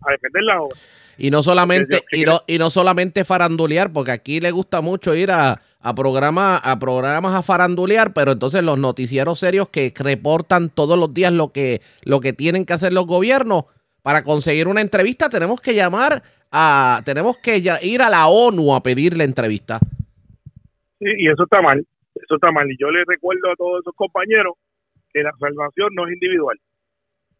[0.01, 0.77] a defender la obra.
[1.17, 5.31] Y no solamente, y no, y no solamente farandulear, porque aquí le gusta mucho ir
[5.31, 10.97] a, a, programa, a programas a farandulear, pero entonces los noticieros serios que reportan todos
[10.97, 13.65] los días lo que, lo que tienen que hacer los gobiernos,
[14.03, 18.83] para conseguir una entrevista tenemos que llamar a, tenemos que ir a la ONU a
[18.83, 19.79] pedir la entrevista.
[20.99, 21.83] Sí, y eso está mal.
[22.25, 22.69] Eso está mal.
[22.69, 24.57] Y yo les recuerdo a todos esos compañeros
[25.13, 26.57] que la salvación no es individual.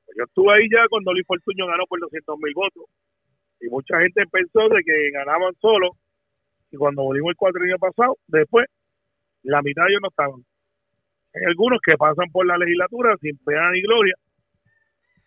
[0.06, 2.86] Pues yo estuve ahí ya cuando Luis Fortuño ganó por 200 mil votos.
[3.62, 5.98] Y mucha gente pensó de que ganaban solo.
[6.72, 8.68] Y cuando volvimos el cuatro años pasado, después,
[9.42, 10.42] la mitad de ellos no estaban.
[11.34, 14.16] Hay algunos que pasan por la legislatura sin pena ni gloria,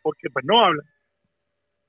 [0.03, 0.87] porque pues no hablan.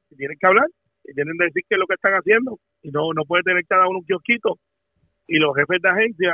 [0.10, 0.68] Y tienen que hablar,
[1.04, 2.58] y tienen que decir qué es lo que están haciendo.
[2.82, 4.58] Y no, no puede tener cada uno un kiosquito.
[5.28, 6.34] Y los jefes de agencia,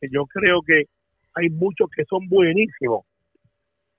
[0.00, 0.84] que yo creo que
[1.34, 3.04] hay muchos que son buenísimos,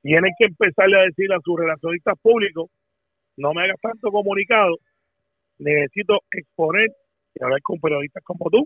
[0.02, 2.70] tienen que empezarle a decir a sus relacionistas públicos,
[3.38, 4.78] no me hagas tanto comunicado,
[5.60, 6.90] necesito exponer
[7.36, 8.66] y hablar con periodistas como tú,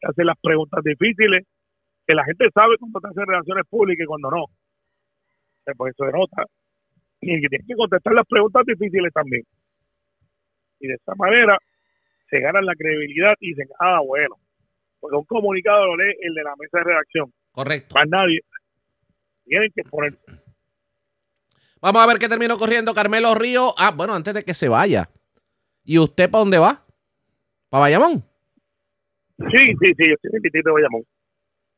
[0.00, 1.44] que hacen las preguntas difíciles,
[2.06, 4.44] que la gente sabe cuando te hacen relaciones públicas y cuando no.
[5.66, 6.44] Eh, Pues eso denota.
[7.20, 9.42] Y que tienen que contestar las preguntas difíciles también.
[10.80, 11.56] Y de esa manera
[12.28, 14.36] se ganan la credibilidad y dicen, ah, bueno,
[15.00, 17.94] porque un comunicado lo lee el de la mesa de redacción, Correcto.
[17.94, 18.40] más nadie.
[19.44, 20.12] Tienen que poner
[21.80, 23.74] Vamos a ver qué terminó corriendo Carmelo Río.
[23.78, 25.08] Ah, bueno, antes de que se vaya.
[25.84, 26.82] ¿Y usted para dónde va?
[27.68, 28.24] ¿Para Bayamón?
[29.38, 31.02] Sí, sí, sí, yo estoy en el distrito de Bayamón.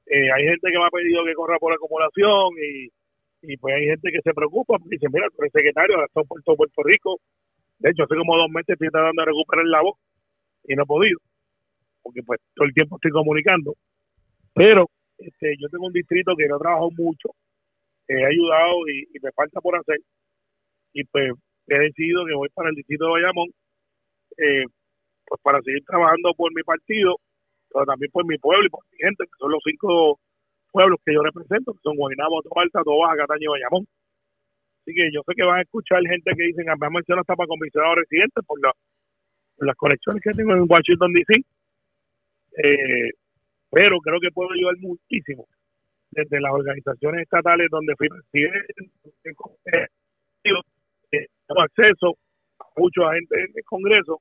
[0.07, 2.88] Eh, hay gente que me ha pedido que corra por acumulación y,
[3.52, 6.42] y pues hay gente que se preocupa porque dice, mira, eres secretario, ahora estás por
[6.42, 7.20] todo Puerto Rico.
[7.81, 9.98] De hecho, hace como dos meses estoy tratando de recuperar la voz
[10.64, 11.18] y no he podido,
[12.02, 13.74] porque pues todo el tiempo estoy comunicando.
[14.54, 14.87] Pero
[15.18, 17.30] este, yo tengo un distrito que no trabajo mucho,
[18.08, 19.98] he ayudado y, me falta por hacer.
[20.94, 21.32] Y pues
[21.68, 23.48] he decidido que voy para el distrito de Bayamón,
[24.38, 24.64] eh,
[25.26, 27.16] pues para seguir trabajando por mi partido
[27.72, 30.18] pero también por mi pueblo y por mi gente, que son los cinco
[30.72, 33.84] pueblos que yo represento, que son Guaynabo, Toalta, Tobaja, Cataño y Bayamón.
[34.82, 37.22] Así que yo sé que van a escuchar gente que dicen, ah, me han mencionado
[37.22, 38.72] hasta para comisionado residente por, la-
[39.56, 41.42] por las conexiones que tengo en Washington, D.C.
[42.62, 43.11] Eh,
[43.71, 45.47] pero creo que puedo ayudar muchísimo
[46.11, 48.75] desde las organizaciones estatales donde fui presidente,
[51.12, 52.18] eh, tengo acceso
[52.59, 54.21] a mucha gente en el Congreso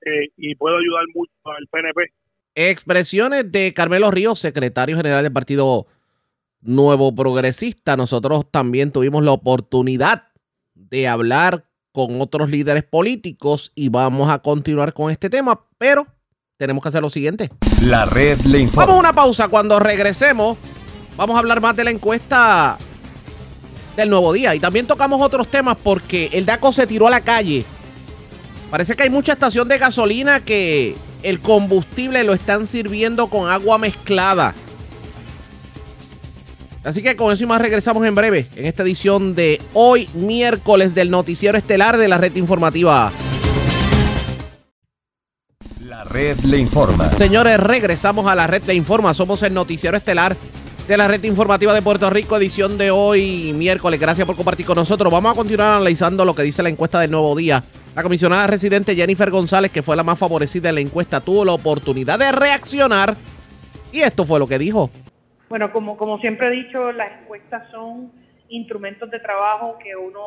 [0.00, 2.12] eh, y puedo ayudar mucho al PNP.
[2.54, 5.86] Expresiones de Carmelo Ríos, secretario general del Partido
[6.60, 7.96] Nuevo Progresista.
[7.96, 10.32] Nosotros también tuvimos la oportunidad
[10.74, 16.06] de hablar con otros líderes políticos y vamos a continuar con este tema, pero
[16.58, 17.50] tenemos que hacer lo siguiente.
[17.82, 18.86] La red le informa.
[18.86, 19.46] Vamos a una pausa.
[19.46, 20.58] Cuando regresemos,
[21.16, 22.76] vamos a hablar más de la encuesta
[23.96, 24.56] del nuevo día.
[24.56, 27.64] Y también tocamos otros temas porque el DACO se tiró a la calle.
[28.72, 33.78] Parece que hay mucha estación de gasolina que el combustible lo están sirviendo con agua
[33.78, 34.52] mezclada.
[36.82, 40.94] Así que con eso y más regresamos en breve en esta edición de hoy miércoles
[40.94, 43.12] del noticiero estelar de la red informativa.
[45.80, 47.08] La red le informa.
[47.10, 49.14] Señores, regresamos a la red de Informa.
[49.14, 50.34] Somos el noticiero estelar
[50.88, 54.00] de la red informativa de Puerto Rico, edición de hoy, miércoles.
[54.00, 55.12] Gracias por compartir con nosotros.
[55.12, 57.62] Vamos a continuar analizando lo que dice la encuesta del nuevo día.
[57.94, 61.52] La comisionada residente Jennifer González, que fue la más favorecida en la encuesta, tuvo la
[61.52, 63.14] oportunidad de reaccionar
[63.92, 64.90] y esto fue lo que dijo.
[65.48, 68.10] Bueno, como, como siempre he dicho, las encuestas son
[68.48, 70.20] instrumentos de trabajo que uno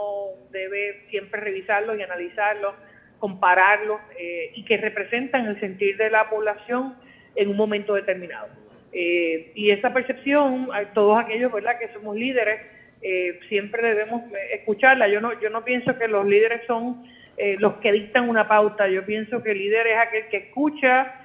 [0.51, 2.73] debe siempre revisarlos y analizarlos,
[3.21, 6.95] compararlos eh, y que representan el sentir de la población
[7.35, 8.49] en un momento determinado.
[8.91, 11.79] Eh, y esa percepción, todos aquellos ¿verdad?
[11.79, 12.59] que somos líderes,
[13.03, 15.07] eh, siempre debemos eh, escucharla.
[15.07, 17.03] Yo no, yo no pienso que los líderes son
[17.37, 21.15] eh, los que dictan una pauta, yo pienso que el líder es aquel que escucha,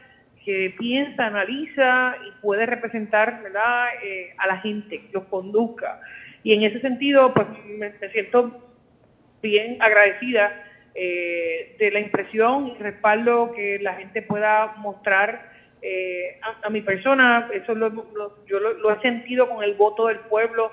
[0.44, 3.88] que piensa, analiza y puede representar ¿verdad?
[4.38, 6.00] A la gente, los conduzca.
[6.44, 8.62] Y en ese sentido, pues me siento
[9.42, 10.65] bien agradecida
[10.96, 15.50] eh, de la impresión y respaldo que la gente pueda mostrar
[15.82, 17.48] eh, a, a mi persona.
[17.52, 20.72] Eso lo, lo- yo lo, he sentido con el voto del pueblo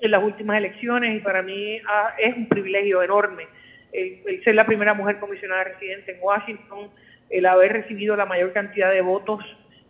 [0.00, 3.46] en las últimas elecciones y para mí ah, es un privilegio enorme
[3.92, 6.90] el, el ser la primera mujer comisionada residente en Washington,
[7.28, 9.44] el haber recibido la mayor cantidad de votos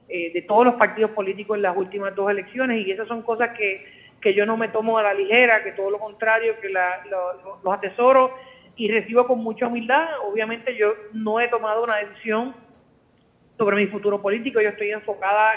[0.09, 3.51] eh, de todos los partidos políticos en las últimas dos elecciones y esas son cosas
[3.57, 3.87] que,
[4.21, 7.35] que yo no me tomo a la ligera, que todo lo contrario, que la- lo-
[7.43, 8.35] lo- los atesoro
[8.81, 10.09] y recibo con mucha humildad.
[10.25, 12.55] Obviamente yo no he tomado una decisión
[13.59, 15.53] sobre mi futuro político, yo estoy enfocada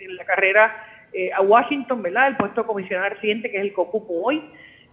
[0.00, 0.74] en, la carrera
[1.12, 2.28] eh, a Washington, ¿verdad?
[2.28, 4.42] El puesto de comisionada residente, que es el que ocupo hoy.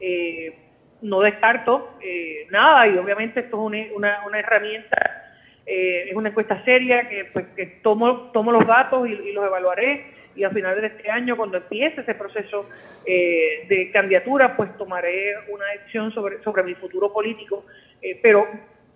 [0.02, 0.54] Eh,
[1.02, 5.34] no descarto eh, nada y obviamente esto es una, una, una herramienta,
[5.66, 10.11] eh, es una encuesta seria que, pues, que tomo, tomo los datos y los evaluaré
[10.36, 12.70] y a finales de este año, cuando empiece ese proceso
[13.06, 17.66] eh, de candidatura, pues tomaré una decisión sobre, sobre mi futuro político.
[18.02, 18.48] Eh, pero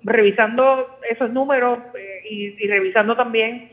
[0.04, 3.70] revisando esos números eh, y, y revisando también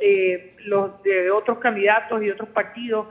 [0.00, 3.08] eh, los de otros candidatos y otros partidos,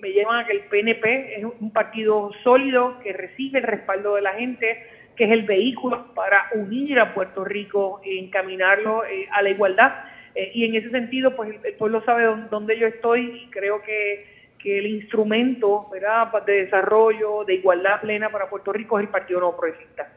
[0.00, 4.22] me llevan a que el PNP es un partido sólido que recibe el respaldo de
[4.22, 9.50] la gente, que es el vehículo para unir a Puerto Rico e encaminarlo a la
[9.50, 9.92] igualdad.
[10.34, 13.50] Eh, y en ese sentido, pues el, el pueblo sabe dónde, dónde yo estoy y
[13.50, 14.26] creo que,
[14.62, 16.30] que el instrumento ¿verdad?
[16.44, 20.08] de desarrollo, de igualdad plena para Puerto Rico es el Partido No Progresista.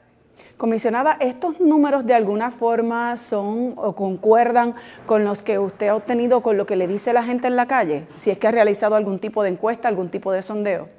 [0.58, 4.73] Comisionada, ¿estos números de alguna forma son o concuerdan
[5.06, 7.67] con los que usted ha obtenido, con lo que le dice la gente en la
[7.67, 8.04] calle?
[8.13, 10.89] Si es que ha realizado algún tipo de encuesta, algún tipo de sondeo.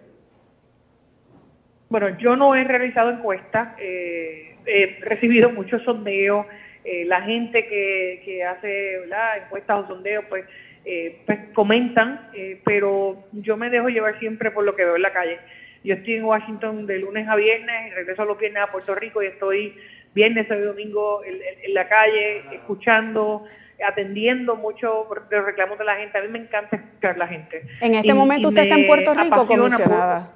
[1.88, 6.46] Bueno, yo no he realizado encuestas, eh, he recibido muchos sondeos,
[6.84, 9.38] eh, la gente que, que hace ¿verdad?
[9.44, 10.44] encuestas o sondeos, pues,
[10.84, 15.02] eh, pues comentan, eh, pero yo me dejo llevar siempre por lo que veo en
[15.02, 15.38] la calle.
[15.82, 19.22] Yo estoy en Washington de lunes a viernes, y regreso los viernes a Puerto Rico
[19.22, 19.74] y estoy
[20.14, 23.44] viernes, sábado y domingo en, en- en la calle, escuchando,
[23.86, 26.16] atendiendo mucho de los reclamos de la gente.
[26.18, 27.62] A mí me encanta escuchar a la gente.
[27.80, 30.32] En este Y- momento y usted está en Puerto Rico, comisionada.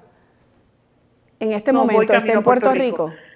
[1.40, 3.08] En este No, momento está en a Puerto Puerto Rico.
[3.10, 3.27] Rico.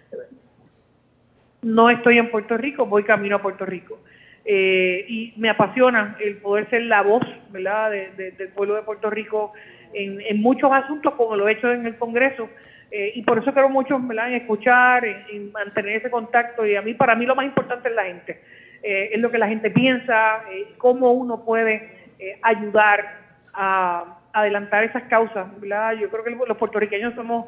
[1.62, 3.98] No estoy en Puerto Rico, voy camino a Puerto Rico.
[4.44, 7.92] Eh, y me apasiona el poder ser la voz ¿verdad?
[7.92, 9.52] De- de- del pueblo de Puerto Rico
[9.94, 12.48] en, en muchos asuntos, como lo he hecho en el Congreso.
[12.90, 16.66] Eh, y por eso quiero mucho en escuchar, en, en mantener ese contacto.
[16.66, 18.40] Y a mí, para mí, lo más importante es la gente.
[18.82, 22.02] Eh, es lo que la gente piensa, eh, cómo uno puede
[22.42, 23.18] ayudar
[23.54, 25.46] a adelantar esas causas.
[25.60, 25.92] ¿verdad?
[25.92, 27.46] Yo creo que los puertorriqueños somos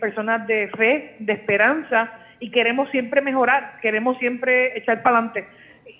[0.00, 5.46] personas de fe, de esperanza y queremos siempre mejorar, queremos siempre echar para adelante.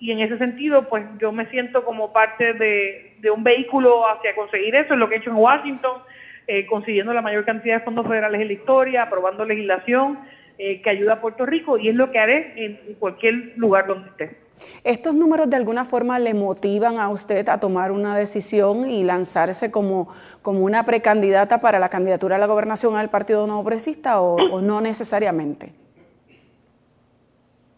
[0.00, 4.34] Y en ese sentido, pues yo me siento como parte de, de un vehículo hacia
[4.34, 6.02] conseguir eso, es lo que he hecho en Washington,
[6.48, 10.18] eh, consiguiendo la mayor cantidad de fondos federales en la historia, aprobando legislación
[10.58, 14.08] eh, que ayuda a Puerto Rico y es lo que haré en cualquier lugar donde
[14.10, 14.36] esté.
[14.84, 19.70] ¿Estos números de alguna forma le motivan a usted a tomar una decisión y lanzarse
[19.70, 20.08] como,
[20.40, 24.80] como una precandidata para la candidatura a la gobernación al Partido Nuevo Progresista o no
[24.80, 25.85] necesariamente?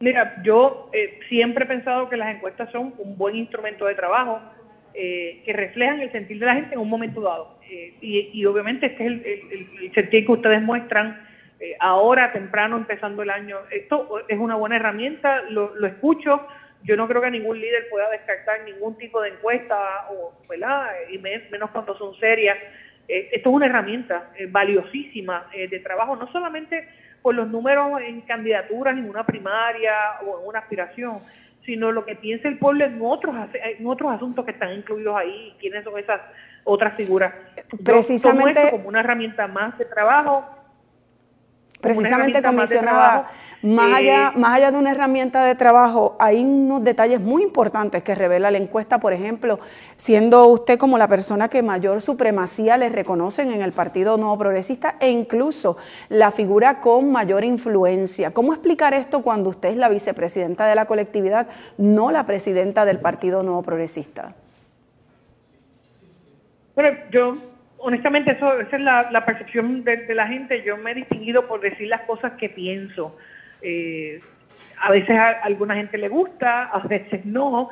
[0.01, 4.41] Mira, yo eh, siempre he pensado que las encuestas son un buen instrumento de trabajo
[5.01, 7.59] eh, que reflejan el sentir de la gente en un momento dado.
[7.71, 9.27] Eh, y, y, obviamente este es el,
[9.81, 11.25] el, sentir que ustedes muestran
[11.61, 13.59] eh, ahora, temprano, empezando el año.
[13.71, 16.45] Esto es una buena herramienta, lo, lo escucho.
[16.83, 20.89] Yo no creo que ningún líder pueda descartar ningún tipo de encuesta, o, ¿verdad?
[21.13, 22.59] y menos cuando son serias.
[23.07, 26.89] esto es una herramienta valiosísima de trabajo, no solamente
[27.23, 29.93] por los números en candidaturas en una primaria
[30.27, 31.19] o en una aspiración,
[31.65, 35.55] sino lo que piensa el pueblo en otros en otros asuntos que están incluidos ahí,
[35.59, 36.21] quiénes son esas
[36.65, 37.35] otras figuras.
[37.85, 40.59] Precisamente como una herramienta más de trabajo
[41.81, 43.31] Precisamente, comisionada,
[43.63, 48.15] más, allá, más allá de una herramienta de trabajo, hay unos detalles muy importantes que
[48.15, 49.59] revela la encuesta, por ejemplo,
[49.97, 54.97] siendo usted como la persona que mayor supremacía le reconocen en el Partido Nuevo Progresista
[55.01, 55.77] e incluso
[56.09, 58.33] la figura con mayor influencia.
[58.33, 63.01] ¿Cómo explicar esto cuando usted es la vicepresidenta de la colectividad, no la presidenta del
[63.01, 64.35] Partido Nuevo Progresista?
[66.75, 67.33] Bueno, yo
[67.79, 70.63] honestamente, eso, esa es la, percepción de, la gente.
[70.63, 73.17] Yo me he distinguido por decir las cosas que pienso.
[73.63, 74.21] Eh,
[74.81, 77.69] a veces a, alguna gente le gusta, a veces no,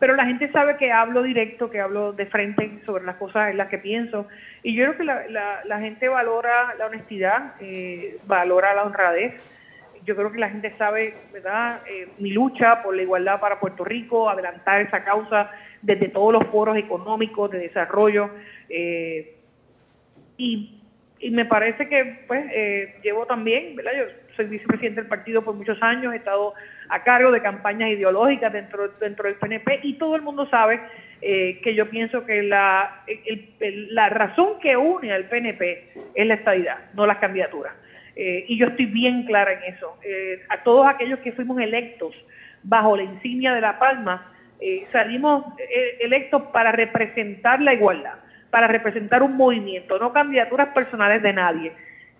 [0.00, 3.58] pero la gente sabe que hablo directo, que hablo de frente sobre las cosas en
[3.58, 4.26] las que pienso.
[4.62, 9.34] Y yo creo que la, gente valora la honestidad, eh, valora la honradez.
[10.06, 13.84] Yo creo que la gente sabe, ¿verdad?, eh, mi lucha por la igualdad para Puerto
[13.84, 15.50] Rico, adelantar esa causa
[15.82, 18.30] desde todos los foros económicos de desarrollo.
[18.70, 19.36] Eh,
[20.38, 20.79] y,
[21.20, 23.92] y me parece que pues eh, llevo también, ¿verdad?
[23.96, 24.04] Yo
[24.36, 26.54] soy vicepresidente del partido por muchos años, he estado
[26.88, 30.80] a cargo de campañas ideológicas dentro, dentro del PNP y todo el mundo sabe
[31.20, 36.34] eh, que yo pienso que la, el, la razón que une al PNP es la
[36.34, 37.74] estadidad, no las candidaturas.
[38.16, 39.98] Eh, y yo estoy bien clara en eso.
[40.02, 42.14] Eh, a todos aquellos que fuimos electos
[42.62, 44.32] bajo la insignia de La Palma,
[44.92, 45.46] salimos
[46.00, 48.19] electos para representar la igualdad
[48.50, 51.72] para representar un movimiento, no candidaturas personales de nadie.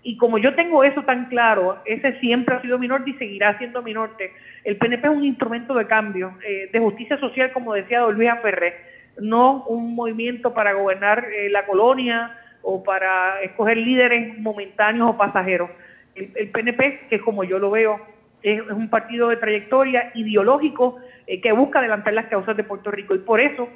[0.02, 3.58] Y como yo tengo eso tan claro, ese siempre ha sido mi norte y seguirá
[3.58, 4.32] siendo mi norte.
[4.64, 8.30] El PNP es un instrumento de cambio, eh, de justicia social, como decía don Luis
[8.40, 8.76] Ferré,
[9.20, 15.70] no un movimiento para gobernar eh, la colonia o para escoger líderes momentáneos o pasajeros.
[16.14, 18.00] El, el PNP, que como yo lo veo,
[18.42, 23.14] es, un partido de trayectoria ideológico eh, que busca adelantar las causas de Puerto Rico
[23.14, 23.68] y por eso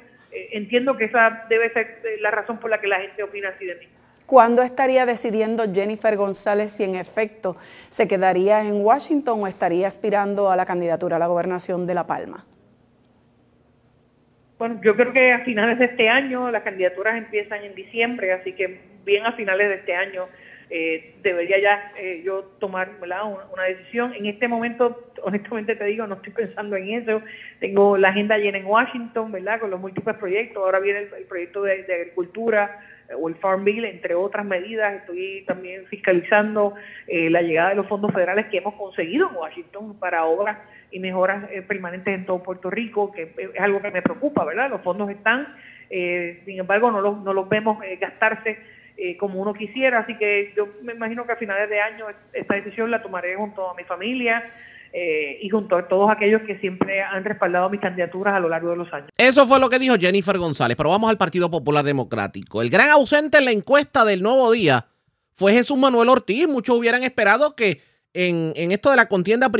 [0.51, 3.65] entiendo que esa debe ser eh, la razón por la que la gente opina así
[3.65, 3.87] de mí.
[4.25, 7.55] ¿Cuándo estaría decidiendo Jennifer González si en efecto
[7.89, 12.07] se quedaría en Washington o estaría aspirando a la candidatura a la gobernación de La
[12.07, 12.43] Palma?
[14.57, 18.53] Bueno, yo creo que a finales de este año, las candidaturas empiezan en diciembre, así
[18.53, 20.27] que bien a finales de este año
[20.69, 24.13] eh, debería ya eh, yo tomar Una, una, decisión.
[24.13, 27.21] En este momento, honestamente te digo, no estoy pensando en eso.
[27.59, 29.59] Tengo la agenda llena en Washington, ¿verdad?
[29.59, 30.63] Con los múltiples proyectos.
[30.63, 34.95] Ahora viene el, proyecto de, agricultura eh, o el Farm Bill, entre otras medidas.
[34.95, 36.73] Estoy también fiscalizando
[37.07, 40.57] eh, la llegada de los fondos federales que hemos conseguido en Washington para obras
[40.91, 44.69] y mejoras eh, permanentes en todo Puerto Rico, que es algo que me preocupa, ¿verdad?
[44.69, 45.47] Los fondos están,
[45.89, 48.57] sin embargo, no los, no los vemos gastarse
[48.97, 49.99] eh, como uno quisiera.
[49.99, 53.69] Así que yo me imagino que a finales de año esta decisión la tomaré junto
[53.69, 54.43] a mi familia.
[54.97, 58.69] Eh, y junto a todos aquellos que siempre han respaldado mis candidaturas a lo largo
[58.69, 59.09] de los años.
[59.17, 62.61] Eso fue lo que dijo Jennifer González, pero vamos al Partido Popular Democrático.
[62.61, 64.85] El gran ausente en la encuesta del nuevo día
[65.33, 66.47] fue Jesús Manuel Ortiz.
[66.47, 67.81] Muchos hubieran esperado que
[68.15, 69.51] en, en, esto de la contienda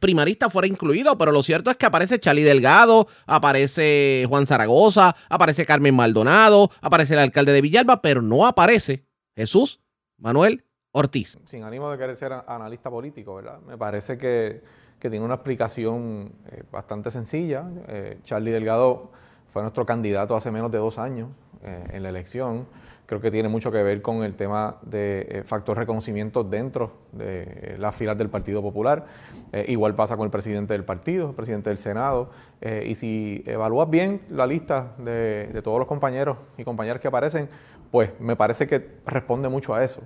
[0.00, 5.64] primarista fuera incluido, pero lo cierto es que aparece Charlie Delgado, aparece Juan Zaragoza, aparece
[5.64, 9.80] Carmen Maldonado, aparece el alcalde de Villalba, pero no aparece Jesús
[10.18, 11.38] Manuel Ortiz.
[11.46, 13.60] Sin ánimo de querer ser analista político, ¿verdad?
[13.60, 14.60] Me parece que,
[14.98, 17.64] que tiene una explicación eh, bastante sencilla.
[17.86, 19.12] Eh, Charlie Delgado
[19.52, 21.30] fue nuestro candidato hace menos de dos años
[21.62, 22.66] eh, en la elección
[23.10, 27.74] creo que tiene mucho que ver con el tema de eh, factor reconocimiento dentro de
[27.76, 29.04] las filas del Partido Popular.
[29.52, 32.30] Eh, igual pasa con el presidente del partido, el presidente del Senado.
[32.60, 37.08] Eh, y si evalúas bien la lista de, de, todos los compañeros y compañeras que
[37.08, 37.48] aparecen,
[37.90, 40.02] pues me parece que responde mucho a eso.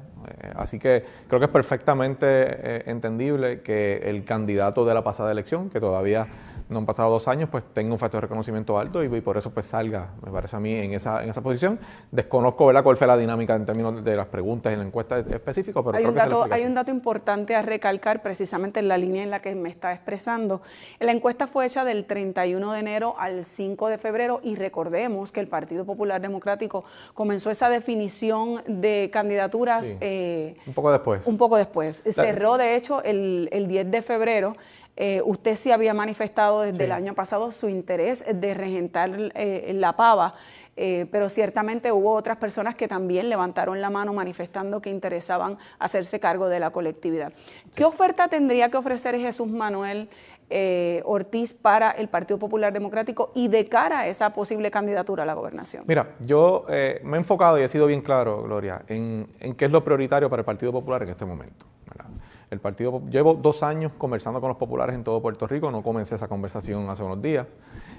[0.56, 5.78] Así que creo que es perfectamente entendible que el candidato de la pasada elección, que
[5.78, 6.26] todavía
[6.74, 9.38] no han pasado dos años, pues tenga un factor de reconocimiento alto y, y por
[9.38, 11.78] eso pues salga, me parece a mí, en esa, en esa posición.
[12.10, 12.82] Desconozco ¿verdad?
[12.82, 16.02] cuál fue la dinámica en términos de las preguntas en la encuesta específica, pero hay
[16.04, 19.30] creo un, que dato, hay un dato importante a recalcar precisamente en la línea en
[19.30, 20.60] la que me está expresando.
[21.00, 25.40] La encuesta fue hecha del 31 de enero al 5 de febrero y recordemos que
[25.40, 29.96] el Partido Popular Democrático comenzó esa definición de candidaturas Sí.
[30.00, 31.26] eh, Un poco después.
[31.26, 32.02] un poco después.
[32.10, 34.56] Cerró, de hecho, el, el 10 de febrero.
[34.96, 36.84] Eh, usted sí había manifestado desde Sí.
[36.84, 40.34] el año pasado su interés de regentar eh, la pava,
[40.76, 46.20] eh, pero ciertamente hubo otras personas que también levantaron la mano manifestando que interesaban hacerse
[46.20, 47.32] cargo de la colectividad.
[47.74, 50.08] ¿Qué oferta tendría que ofrecer Jesús Manuel
[50.50, 55.26] eh, Ortiz para el Partido Popular Democrático y de cara a esa posible candidatura a
[55.26, 55.84] la gobernación?
[55.86, 59.64] Mira, yo eh, me he enfocado y he sido bien claro, Gloria, en, en qué
[59.64, 61.66] es lo prioritario para el Partido Popular en este momento.
[61.88, 62.06] ¿verdad?
[62.54, 66.14] El Partido, llevo dos años conversando con los populares en todo Puerto Rico, no comencé
[66.14, 67.46] esa conversación hace unos días,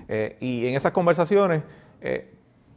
[0.07, 1.63] eh, y en esas conversaciones
[2.01, 2.31] eh,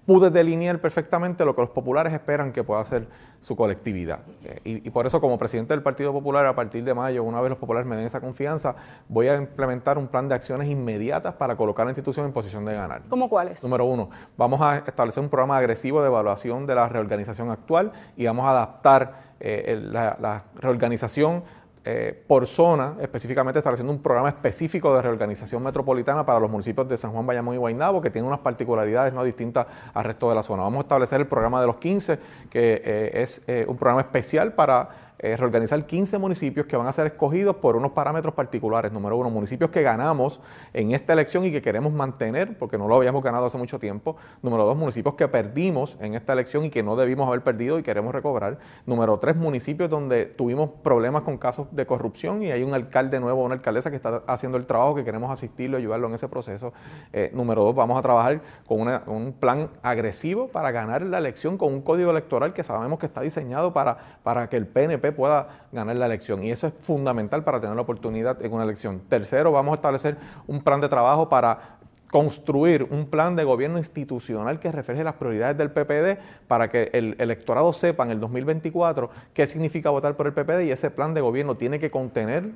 [0.08, 3.06] pude delinear perfectamente lo que los populares esperan que pueda ser
[3.42, 4.20] su colectividad.
[4.42, 7.42] Eh, y, y por eso, como presidente del Partido Popular, a partir de mayo, una
[7.42, 8.74] vez los populares me den esa confianza,
[9.06, 12.64] voy a implementar un plan de acciones inmediatas para colocar a la institución en posición
[12.64, 13.02] de ganar.
[13.10, 13.62] ¿Cómo cuáles?
[13.62, 14.08] Número uno,
[14.38, 18.50] vamos a establecer un programa agresivo de evaluación de la reorganización actual y vamos a
[18.52, 21.44] adaptar eh, la reorganización
[21.84, 26.96] eh, por zona, específicamente estableciendo un programa específico de reorganización metropolitana para los municipios de
[26.96, 30.42] San Juan, Bayamón y Guaynabo, que tienen unas particularidades no distintas al resto de la
[30.42, 30.62] zona.
[30.64, 32.18] Vamos a establecer el programa de los 15,
[32.50, 36.92] que eh, es eh, un programa especial para eh, reorganizar 15 municipios que van a
[36.92, 38.92] ser escogidos por unos parámetros particulares.
[38.92, 40.40] Número uno, municipios que ganamos
[40.72, 44.16] en esta elección y que queremos mantener, porque no lo habíamos ganado hace mucho tiempo.
[44.42, 47.82] Número dos, municipios que perdimos en esta elección y que no debimos haber perdido y
[47.82, 48.58] queremos recobrar.
[48.86, 53.42] Número tres, municipios donde tuvimos problemas con casos de corrupción y hay un alcalde nuevo,
[53.42, 56.72] una alcaldesa que está haciendo el trabajo, que queremos asistirlo ayudarlo en ese proceso.
[57.12, 61.72] Eh, número dos, vamos a trabajar con un plan agresivo para ganar la elección con
[61.72, 65.96] un código electoral que sabemos que está diseñado para, para que el PNP pueda ganar
[65.96, 66.42] la elección.
[66.42, 69.00] Y eso es fundamental para tener la oportunidad en una elección.
[69.08, 71.78] Tercero, vamos a establecer un plan de trabajo para
[72.10, 77.16] construir un plan de gobierno institucional que refleje las prioridades del PPD para que el
[77.18, 81.20] electorado sepa en el 2024 qué significa votar por el PPD y ese plan de
[81.20, 82.50] gobierno tiene que contener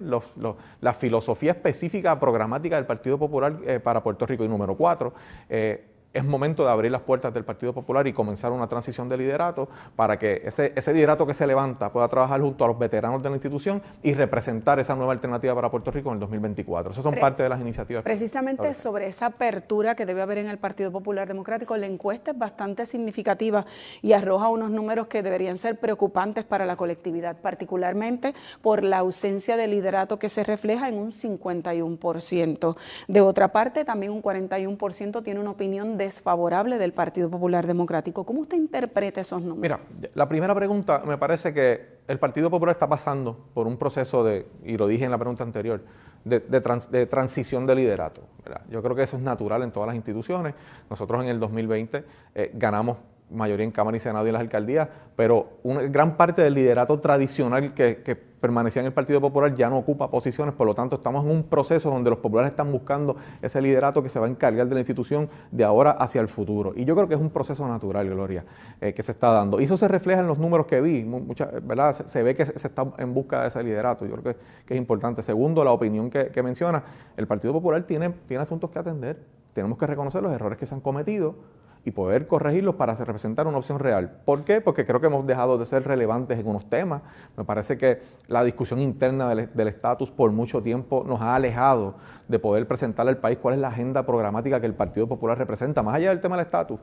[0.80, 4.44] la filosofía específica programática del Partido Popular eh, para Puerto Rico.
[4.44, 5.12] Y número cuatro,
[5.48, 9.16] eh, es momento de abrir las puertas del Partido Popular y comenzar una transición de
[9.16, 13.22] liderato para que ese, ese liderato que se levanta pueda trabajar junto a los veteranos
[13.22, 16.92] de la institución y representar esa nueva alternativa para Puerto Rico en el 2024.
[16.92, 18.04] Esas son Pre- parte de las iniciativas.
[18.04, 22.38] Precisamente sobre esa apertura que debe haber en el Partido Popular Democrático, la encuesta es
[22.38, 23.64] bastante significativa
[24.02, 29.56] y arroja unos números que deberían ser preocupantes para la colectividad, particularmente por la ausencia
[29.56, 32.76] de liderato que se refleja en un 51%.
[33.08, 38.24] De otra parte, también un 41% tiene una opinión desfavorable del Partido Popular Democrático.
[38.24, 39.80] ¿Cómo usted interpreta esos números?
[39.90, 44.22] Mira, la primera pregunta, me parece que el Partido Popular está pasando por un proceso
[44.24, 45.80] de, y lo dije en la pregunta anterior,
[46.24, 48.22] de, de trans- de transición de liderato.
[48.70, 50.54] Yo creo que eso es natural en todas las instituciones.
[50.90, 52.98] Nosotros en el 2020 eh, ganamos
[53.32, 56.98] mayoría en Cámara y Senado y en las alcaldías, pero una gran parte del liderato
[57.00, 61.24] tradicional que, permanecía en el Partido Popular ya no ocupa posiciones, por lo tanto estamos
[61.24, 64.66] en un proceso donde los populares están buscando ese liderato que se va a encargar
[64.66, 66.72] de la institución de ahora hacia el futuro.
[66.74, 68.44] Y yo creo que es un proceso natural, Gloria,
[68.80, 69.60] eh, que se está dando.
[69.60, 71.92] Y eso se refleja en los números que vi, mu- mucha- ¿verdad?
[72.06, 74.78] Se, ve que se, está en busca de ese liderato, yo creo que, que es
[74.78, 75.22] importante.
[75.22, 76.82] Segundo, la opinión que, que menciona,
[77.16, 79.20] el Partido Popular tiene, tiene asuntos que atender,
[79.54, 81.36] tenemos que reconocer los errores que se han cometido
[81.84, 84.20] y poder corregirlos para representar una opción real.
[84.24, 84.60] ¿Por qué?
[84.60, 87.02] Porque creo que hemos dejado de ser relevantes en unos temas.
[87.36, 91.94] Me parece que la discusión interna del estatus por mucho tiempo nos ha alejado
[92.28, 95.82] de poder presentarle al país cuál es la agenda programática que el Partido Popular representa,
[95.82, 96.78] más allá del tema del estatus,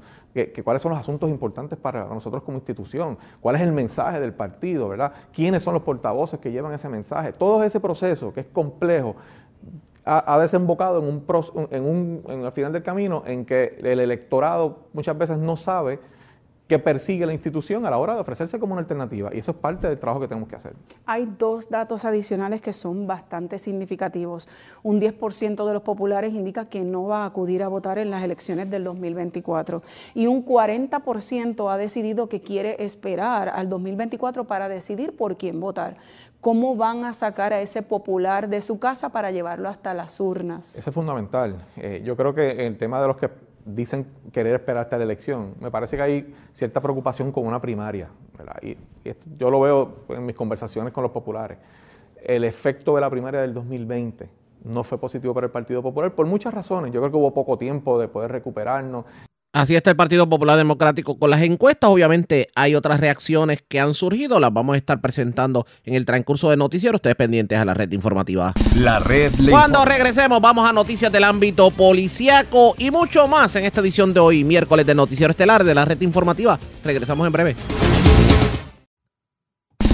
[0.64, 4.90] cuáles son los asuntos importantes para nosotros como institución, cuál es el mensaje del partido,
[4.90, 5.14] ¿verdad?
[5.34, 7.32] ¿Quiénes son los portavoces que llevan ese mensaje?
[7.32, 9.16] Todo ese proceso que es complejo,
[10.10, 15.18] ha, desembocado en un, pros- en un final del camino en que el electorado muchas
[15.18, 16.00] veces no sabe
[16.68, 19.32] que persigue la institución a la hora de ofrecerse como una alternativa.
[19.34, 20.74] Y eso es parte del trabajo que tenemos que hacer.
[21.08, 24.48] Hay dos datos adicionales que son bastante significativos.
[24.84, 28.24] Un 10% de los populares indica que no va a acudir a votar en las
[28.24, 29.82] elecciones del 2024
[30.14, 35.98] y un 40% ha decidido que quiere esperar al 2024 para decidir por quién votar.
[36.42, 40.78] ¿Cómo van a sacar a ese popular de su casa para llevarlo hasta las urnas?
[40.78, 41.66] Eso es fundamental.
[41.76, 43.30] Eh, yo creo que el tema de los que
[43.66, 48.08] dicen querer esperar hasta la elección, me parece que hay cierta preocupación con una primaria.
[48.62, 51.58] Y, y esto yo lo veo en mis conversaciones con los populares.
[52.24, 54.30] El efecto de la primaria del 2020
[54.64, 56.94] no fue positivo para el Partido Popular por muchas razones.
[56.94, 59.04] Yo creo que hubo poco tiempo de poder recuperarnos.
[59.52, 61.90] Así está el Partido Popular Democrático con las encuestas.
[61.90, 64.40] Obviamente hay otras reacciones que han surgido.
[64.40, 66.98] Las vamos a estar presentando en el transcurso de noticiero.
[66.98, 68.54] Ustedes pendientes a la red informativa.
[68.76, 73.66] La red le Cuando regresemos vamos a noticias del ámbito policiaco y mucho más en
[73.66, 76.60] esta edición de hoy, miércoles de Noticiero Estelar de la red informativa.
[76.84, 77.56] Regresamos en breve.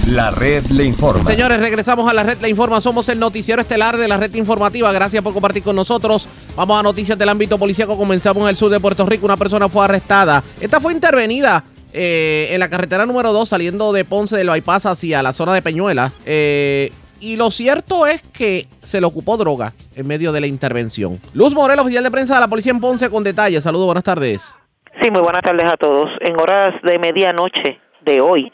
[0.06, 1.28] La red le informa.
[1.28, 2.80] Señores, regresamos a la red La Informa.
[2.80, 4.92] Somos el noticiero estelar de la red informativa.
[4.92, 6.28] Gracias por compartir con nosotros.
[6.54, 7.96] Vamos a noticias del ámbito policíaco.
[7.96, 9.26] Comenzamos en el sur de Puerto Rico.
[9.26, 10.44] Una persona fue arrestada.
[10.60, 15.24] Esta fue intervenida eh, en la carretera número 2 saliendo de Ponce del Bypass hacia
[15.24, 16.12] la zona de Peñuela.
[16.24, 21.18] Eh, y lo cierto es que se le ocupó droga en medio de la intervención.
[21.34, 23.64] Luz Morel, oficial de prensa de la policía en Ponce, con detalles.
[23.64, 24.56] Saludos, buenas tardes.
[25.02, 26.10] Sí, muy buenas tardes a todos.
[26.20, 28.52] En horas de medianoche de hoy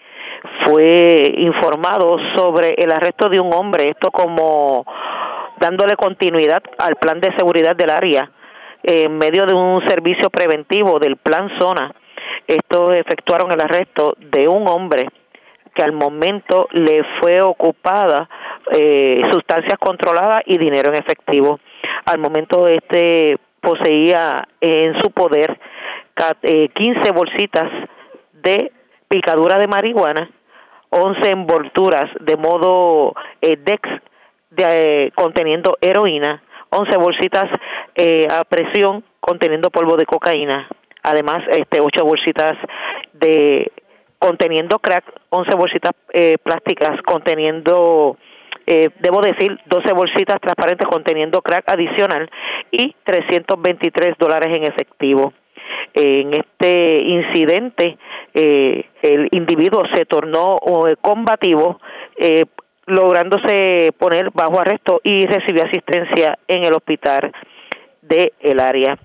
[0.65, 4.85] fue informado sobre el arresto de un hombre, esto como
[5.59, 8.31] dándole continuidad al plan de seguridad del área
[8.83, 11.95] en medio de un servicio preventivo del plan Zona.
[12.47, 15.07] Estos efectuaron el arresto de un hombre
[15.75, 18.29] que al momento le fue ocupada
[18.73, 21.61] eh, sustancias controladas y dinero en efectivo.
[22.05, 25.59] Al momento este poseía en su poder
[26.15, 27.71] ca- eh, 15 bolsitas
[28.33, 28.73] de
[29.09, 30.29] picadura de marihuana,
[30.93, 33.80] 11 envolturas de modo eh, DEX
[34.51, 34.64] de,
[35.07, 37.49] eh, conteniendo heroína, 11 bolsitas
[37.95, 40.68] eh, a presión conteniendo polvo de cocaína,
[41.03, 42.59] además este 8 bolsitas
[43.14, 43.72] de
[44.18, 48.18] conteniendo crack, 11 bolsitas eh, plásticas conteniendo
[48.66, 52.30] eh, debo decir, 12 bolsitas transparentes conteniendo crack adicional
[52.70, 55.32] y 323 dólares en efectivo.
[55.95, 57.99] En este incidente,
[58.34, 61.80] eh, el individuo se tornó eh, combativo,
[62.16, 62.45] eh,
[62.86, 67.32] lográndose poner bajo arresto y recibió asistencia en el hospital
[68.01, 68.99] de el área.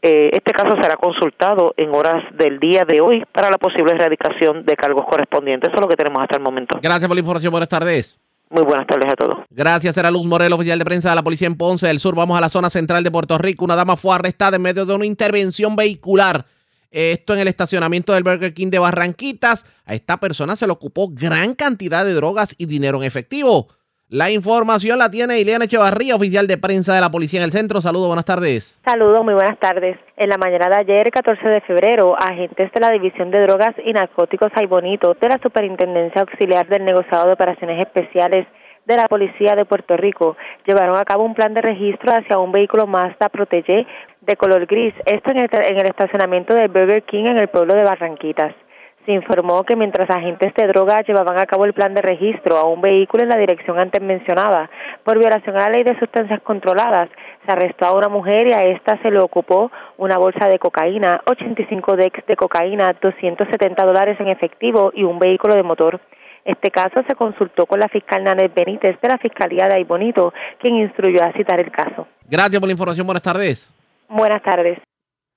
[0.00, 4.64] Eh, este caso será consultado en horas del día de hoy para la posible erradicación
[4.64, 5.68] de cargos correspondientes.
[5.68, 6.78] Eso es lo que tenemos hasta el momento.
[6.80, 7.50] Gracias por la información.
[7.50, 8.27] Buenas tardes.
[8.50, 9.34] Muy buenas tardes a todos.
[9.50, 12.14] Gracias, era Luz Morel, oficial de prensa de la policía en Ponce del Sur.
[12.14, 13.64] Vamos a la zona central de Puerto Rico.
[13.64, 16.46] Una dama fue arrestada en medio de una intervención vehicular.
[16.90, 19.66] Esto en el estacionamiento del Burger King de Barranquitas.
[19.84, 23.68] A esta persona se le ocupó gran cantidad de drogas y dinero en efectivo.
[24.10, 27.82] La información la tiene Ileana Echevarría, oficial de prensa de la policía en el centro.
[27.82, 28.80] Saludos, buenas tardes.
[28.82, 29.98] Saludos, muy buenas tardes.
[30.16, 33.92] En la mañana de ayer, 14 de febrero, agentes de la División de Drogas y
[33.92, 38.46] Narcóticos Ay Bonito de la Superintendencia Auxiliar del Negociado de Operaciones Especiales
[38.86, 42.50] de la Policía de Puerto Rico llevaron a cabo un plan de registro hacia un
[42.50, 43.86] vehículo Mazda Protege
[44.22, 47.74] de color gris, esto en el, en el estacionamiento del Burger King en el pueblo
[47.74, 48.54] de Barranquitas.
[49.08, 52.64] Se informó que mientras agentes de droga llevaban a cabo el plan de registro a
[52.64, 54.68] un vehículo en la dirección antes mencionada
[55.02, 57.08] por violación a la ley de sustancias controladas,
[57.46, 61.22] se arrestó a una mujer y a esta se le ocupó una bolsa de cocaína,
[61.24, 66.02] 85 dex de cocaína, 270 dólares en efectivo y un vehículo de motor.
[66.44, 70.74] Este caso se consultó con la fiscal Nanette Benítez de la Fiscalía de Aybonito, quien
[70.74, 72.06] instruyó a citar el caso.
[72.28, 73.06] Gracias por la información.
[73.06, 73.72] Buenas tardes.
[74.10, 74.78] Buenas tardes.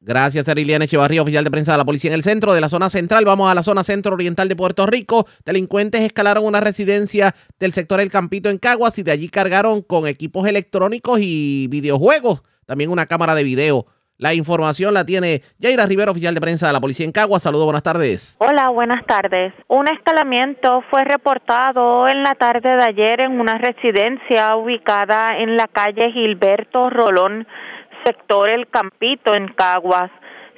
[0.03, 2.69] Gracias, era Ileana Echevarría, oficial de prensa de la policía en el centro de la
[2.69, 3.23] zona central.
[3.23, 5.27] Vamos a la zona centro-oriental de Puerto Rico.
[5.45, 10.07] Delincuentes escalaron una residencia del sector El Campito en Caguas y de allí cargaron con
[10.07, 12.41] equipos electrónicos y videojuegos.
[12.65, 13.85] También una cámara de video.
[14.17, 17.43] La información la tiene Yaira Rivera, oficial de prensa de la policía en Caguas.
[17.43, 18.37] Saludos, buenas tardes.
[18.39, 19.53] Hola, buenas tardes.
[19.67, 25.67] Un escalamiento fue reportado en la tarde de ayer en una residencia ubicada en la
[25.67, 27.47] calle Gilberto Rolón,
[28.05, 30.11] sector El Campito, en Caguas.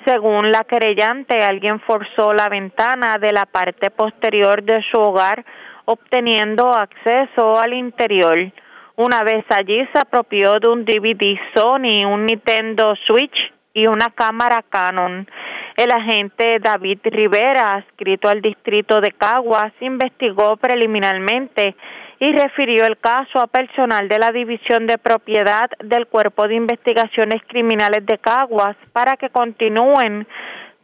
[0.05, 5.45] Según la querellante, alguien forzó la ventana de la parte posterior de su hogar,
[5.85, 8.51] obteniendo acceso al interior.
[8.95, 14.63] Una vez allí se apropió de un DVD Sony, un Nintendo Switch y una cámara
[14.69, 15.27] Canon.
[15.75, 21.75] El agente David Rivera, adscrito al distrito de Caguas, investigó preliminarmente
[22.24, 27.41] y refirió el caso a personal de la División de Propiedad del Cuerpo de Investigaciones
[27.49, 30.26] Criminales de Caguas para que continúen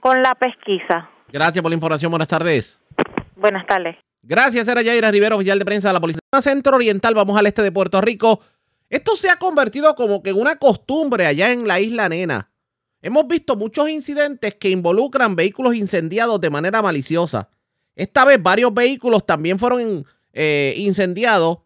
[0.02, 1.10] con la pesquisa.
[1.32, 2.12] Gracias por la información.
[2.12, 2.82] Buenas tardes.
[3.38, 3.96] Buenas tardes.
[4.22, 6.20] Gracias, era Yaira Rivera, oficial de prensa de la policía.
[6.42, 8.42] Centro oriental, vamos al este de Puerto Rico.
[8.90, 12.52] Esto se ha convertido como que en una costumbre allá en la isla Nena.
[13.02, 17.50] Hemos visto muchos incidentes que involucran vehículos incendiados de manera maliciosa.
[17.96, 20.76] Esta vez varios vehículos también fueron eh,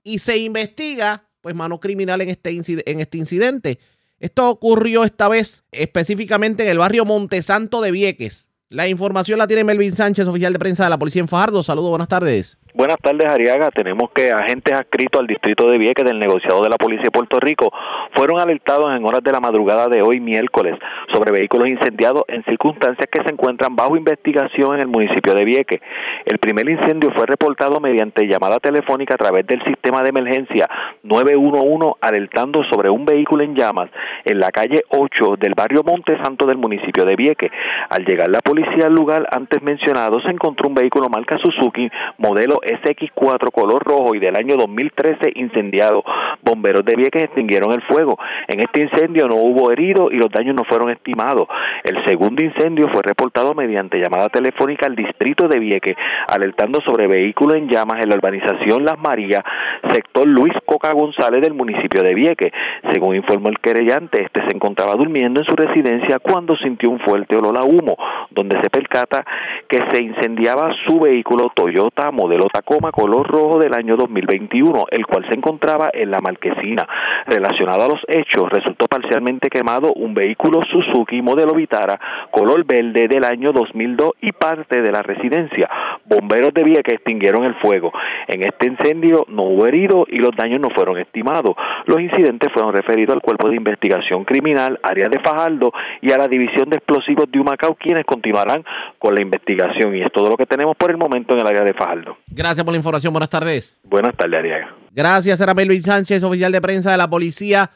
[0.03, 3.79] y se investiga pues mano criminal en este, en este incidente.
[4.19, 8.47] Esto ocurrió esta vez específicamente en el barrio Montesanto de Vieques.
[8.69, 11.61] La información la tiene Melvin Sánchez, oficial de prensa de la policía en Fajardo.
[11.61, 12.57] Saludos, buenas tardes.
[12.75, 13.69] Buenas tardes, Ariaga.
[13.69, 17.39] Tenemos que agentes adscritos al distrito de Vieques del negociado de la Policía de Puerto
[17.39, 17.71] Rico
[18.15, 20.79] fueron alertados en horas de la madrugada de hoy miércoles
[21.13, 25.81] sobre vehículos incendiados en circunstancias que se encuentran bajo investigación en el municipio de Vieques.
[26.25, 30.67] El primer incendio fue reportado mediante llamada telefónica a través del sistema de emergencia
[31.03, 33.91] 911 alertando sobre un vehículo en llamas
[34.25, 37.51] en la calle 8 del barrio Monte Santo del municipio de Vieques.
[37.89, 42.62] Al llegar la policía al lugar antes mencionado se encontró un vehículo marca Suzuki modelo
[42.63, 46.03] SX4 color rojo y del año 2013 incendiado.
[46.41, 48.17] Bomberos de Vieques extinguieron el fuego.
[48.47, 51.47] En este incendio no hubo heridos y los daños no fueron estimados.
[51.83, 55.95] El segundo incendio fue reportado mediante llamada telefónica al distrito de Vieques,
[56.27, 59.43] alertando sobre vehículos en llamas en la urbanización Las Marías,
[59.91, 62.51] sector Luis Coca González del municipio de Vieques.
[62.91, 67.35] Según informó el querellante, este se encontraba durmiendo en su residencia cuando sintió un fuerte
[67.35, 67.95] olor a humo,
[68.29, 69.25] donde se percata
[69.67, 75.25] que se incendiaba su vehículo Toyota modelo Tacoma color rojo del año 2021, el cual
[75.27, 76.87] se encontraba en la marquesina.
[77.25, 81.99] Relacionado a los hechos, resultó parcialmente quemado un vehículo Suzuki modelo Vitara
[82.29, 85.67] color verde del año 2002 y parte de la residencia.
[86.05, 87.91] Bomberos de vía que extinguieron el fuego.
[88.27, 91.55] En este incendio no hubo heridos y los daños no fueron estimados.
[91.85, 96.27] Los incidentes fueron referidos al Cuerpo de Investigación Criminal, área de Fajardo y a la
[96.27, 98.63] División de Explosivos de Humacao, quienes continuarán
[98.99, 99.95] con la investigación.
[99.95, 102.17] Y es todo lo que tenemos por el momento en el área de Fajardo.
[102.43, 103.13] Por la información.
[103.13, 103.79] Buenas tardes.
[103.83, 104.75] Buenas tardes, Ariaga.
[104.91, 107.71] Gracias, era Luis Sánchez, oficial de prensa de la policía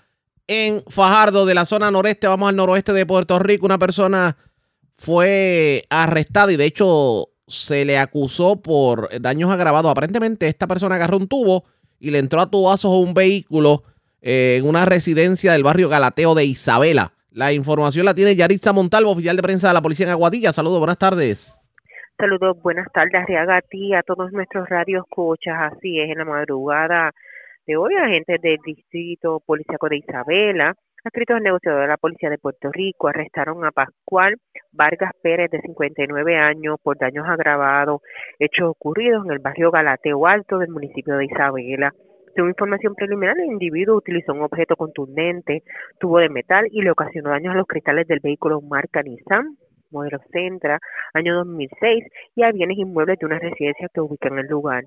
[0.46, 2.28] en Fajardo, de la zona noreste.
[2.28, 3.66] Vamos al noroeste de Puerto Rico.
[3.66, 4.38] Una persona
[4.96, 9.90] fue arrestada y de hecho se le acusó por daños agravados.
[9.90, 11.64] Aparentemente esta persona agarró un tubo
[12.00, 13.84] y le entró a tubazos a un vehículo
[14.22, 17.14] eh, en una residencia del barrio Galateo de Isabela.
[17.32, 20.52] La información la tiene Yaritza Montalvo, oficial de prensa de la policía en Aguadilla.
[20.52, 21.58] Saludos, buenas tardes.
[22.20, 25.72] Saludos, buenas tardes, Arriaga, a todos nuestros radios escuchas.
[25.72, 27.12] Así es, en la madrugada
[27.68, 30.74] de hoy, agentes del Distrito Policiaco de Isabela,
[31.06, 34.38] adscritos al negociador de la Policía de Puerto Rico, arrestaron a Pascual
[34.72, 38.02] Vargas Pérez, de 59 años, por daños agravados,
[38.40, 41.94] hechos ocurridos en el barrio Galateo Alto del municipio de Isabela.
[42.34, 45.62] Según información preliminar, el individuo utilizó un objeto contundente,
[46.00, 49.56] tubo de metal y le ocasionó daños a los cristales del vehículo marca Nissan
[49.92, 50.80] modelo Centra,
[51.14, 52.04] año 2006,
[52.36, 54.86] y a bienes inmuebles de una residencia que ubica en el lugar.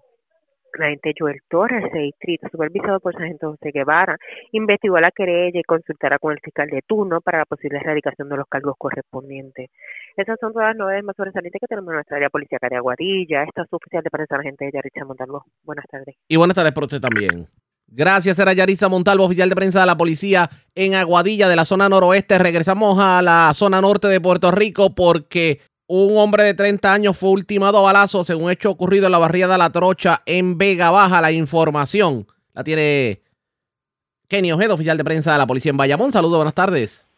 [0.79, 4.17] La agente Joel Torres, de distrito, supervisado por sargento José Guevara,
[4.53, 8.37] investigó la querella y consultará con el fiscal de turno para la posible erradicación de
[8.37, 9.71] los cargos correspondientes.
[10.17, 13.43] Esas son todas las novedades más sobresalientes que tenemos en nuestra área policía de Aguadilla.
[13.43, 15.45] Esta es oficial de prensa la gente de Richard Montalvo.
[15.65, 16.15] Buenas tardes.
[16.29, 17.49] Y buenas tardes para usted también.
[17.93, 21.89] Gracias, era Yarisa Montalvo, oficial de prensa de la policía en Aguadilla de la zona
[21.89, 22.39] noroeste.
[22.39, 27.31] Regresamos a la zona norte de Puerto Rico porque un hombre de 30 años fue
[27.31, 31.21] ultimado a balazo según hecho ocurrido en la barriada La Trocha en Vega Baja.
[31.21, 33.23] La información la tiene
[34.29, 36.13] Kenny Ojeda, oficial de prensa de la policía en Bayamón.
[36.13, 37.10] Saludos, buenas tardes.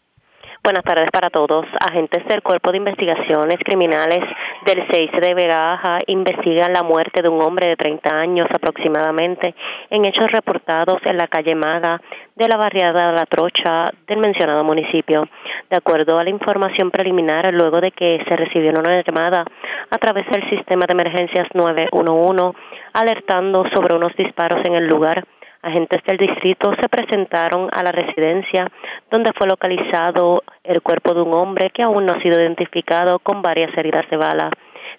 [0.65, 1.67] Buenas tardes para todos.
[1.81, 4.21] Agentes del Cuerpo de Investigaciones Criminales
[4.65, 9.57] del 6 de Vegaja investigan la muerte de un hombre de 30 años aproximadamente
[9.91, 12.01] en hechos reportados en la calle Maga
[12.37, 15.29] de la barriada La Trocha del mencionado municipio.
[15.69, 19.45] De acuerdo a la información preliminar, luego de que se recibió una llamada
[19.91, 22.57] a través del sistema de emergencias 911
[22.93, 25.25] alertando sobre unos disparos en el lugar,
[25.63, 28.71] agentes del distrito se presentaron a la residencia
[29.11, 33.43] donde fue localizado el cuerpo de un hombre que aún no ha sido identificado con
[33.43, 34.51] varias heridas de bala.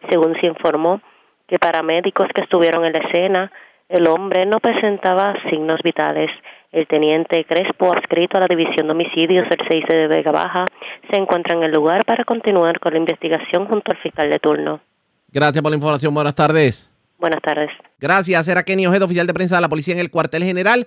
[0.09, 1.01] Según se informó
[1.47, 3.51] que paramédicos que estuvieron en la escena,
[3.89, 6.31] el hombre no presentaba signos vitales.
[6.71, 10.65] El teniente Crespo, adscrito a la División de Homicidios del 6 de Vega Baja,
[11.11, 14.79] se encuentra en el lugar para continuar con la investigación junto al fiscal de turno.
[15.31, 16.13] Gracias por la información.
[16.13, 16.92] Buenas tardes.
[17.23, 17.69] Buenas tardes.
[17.99, 18.49] Gracias.
[18.49, 20.85] Era Kenny Ojeda, oficial de prensa de la policía en el cuartel general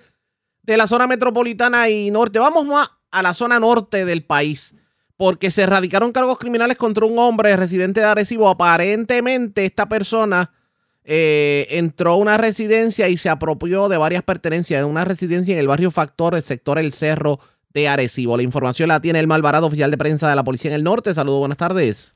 [0.64, 2.38] de la zona metropolitana y norte.
[2.38, 4.76] Vamos más a la zona norte del país
[5.16, 8.50] porque se erradicaron cargos criminales contra un hombre residente de Arecibo.
[8.50, 10.52] Aparentemente esta persona
[11.04, 15.60] eh, entró a una residencia y se apropió de varias pertenencias en una residencia en
[15.60, 17.40] el barrio Factor, el sector El Cerro
[17.72, 18.36] de Arecibo.
[18.36, 21.14] La información la tiene el Malvarado, oficial de prensa de la policía en el norte.
[21.14, 22.15] Saludos, buenas tardes.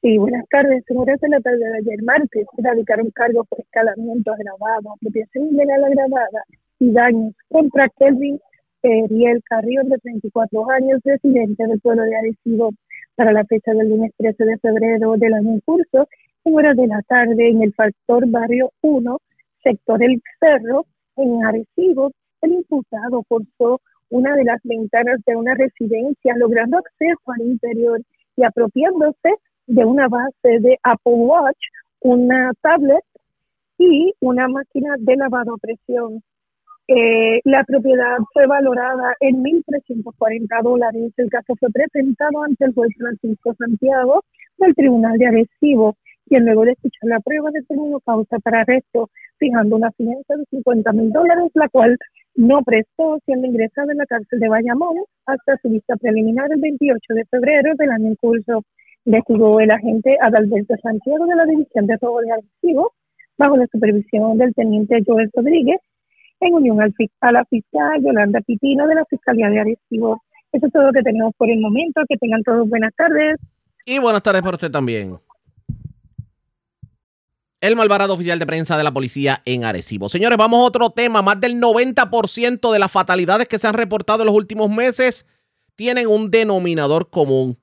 [0.00, 0.84] Sí, buenas tardes.
[0.88, 6.44] En la tarde de ayer martes radicaron cargos por escalamiento agravado, apropiación ilegal agravada
[6.78, 8.38] y daños contra Kelvin
[8.82, 12.70] Riel Carrión, de 34 años, residente del pueblo de Arecibo,
[13.16, 16.08] para la fecha del lunes 13 de febrero del año en curso,
[16.44, 19.18] en horas de la tarde, en el factor Barrio 1,
[19.64, 20.86] sector El Cerro,
[21.16, 23.80] en Arecibo, el imputado forzó
[24.10, 28.00] una de las ventanas de una residencia, logrando acceso al interior
[28.36, 29.34] y apropiándose
[29.68, 31.58] de una base de Apple Watch,
[32.00, 33.04] una tablet
[33.78, 36.22] y una máquina de lavado a presión.
[36.88, 41.12] Eh, la propiedad fue valorada en 1.340 dólares.
[41.18, 44.24] El caso fue presentado ante el juez Francisco Santiago
[44.56, 45.96] del Tribunal de Arecibo,
[46.26, 50.92] quien luego de escuchar la prueba determinó causa para arresto, fijando una fianza de 50
[50.92, 51.98] mil dólares, la cual
[52.36, 54.96] no prestó, siendo ingresada en la cárcel de Bayamón
[55.26, 58.64] hasta su vista preliminar el 28 de febrero del año en curso.
[59.08, 62.92] Investigó el agente Adalberto Santiago de la División de Robo de Arecibo,
[63.38, 65.80] bajo la supervisión del teniente Joel Rodríguez,
[66.40, 70.22] en unión al, a la fiscal Yolanda Pitino de la Fiscalía de Arecibo.
[70.52, 72.02] Eso es todo lo que tenemos por el momento.
[72.06, 73.40] Que tengan todos buenas tardes.
[73.86, 75.14] Y buenas tardes para usted también.
[77.62, 80.10] El Malvarado oficial de prensa de la policía en Arecibo.
[80.10, 81.22] Señores, vamos a otro tema.
[81.22, 85.26] Más del 90% de las fatalidades que se han reportado en los últimos meses
[85.76, 87.56] tienen un denominador común.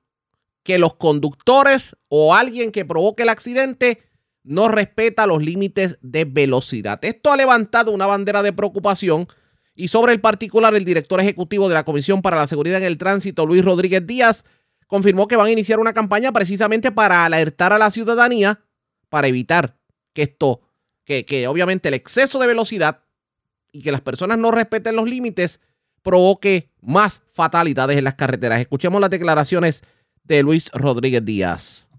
[0.66, 4.02] Que los conductores o alguien que provoque el accidente
[4.44, 7.00] no respeta los límites de velocidad.
[7.04, 9.28] Esto ha levantado una bandera de preocupación
[9.74, 12.98] y sobre el particular el director ejecutivo de la Comisión para la Seguridad en el
[12.98, 14.44] Tránsito, Luis Rodríguez Díaz,
[14.88, 18.62] confirmó que van a iniciar una campaña precisamente para alertar a la ciudadanía
[19.10, 19.78] para evitar
[20.14, 20.62] que esto,
[21.04, 23.02] que, que obviamente el exceso de velocidad
[23.72, 25.60] y que las personas no respeten los límites
[26.02, 28.62] provoque más fatalidades en las carreteras.
[28.62, 29.84] Escuchemos las declaraciones
[30.26, 31.90] de Luis Rodríguez Díaz.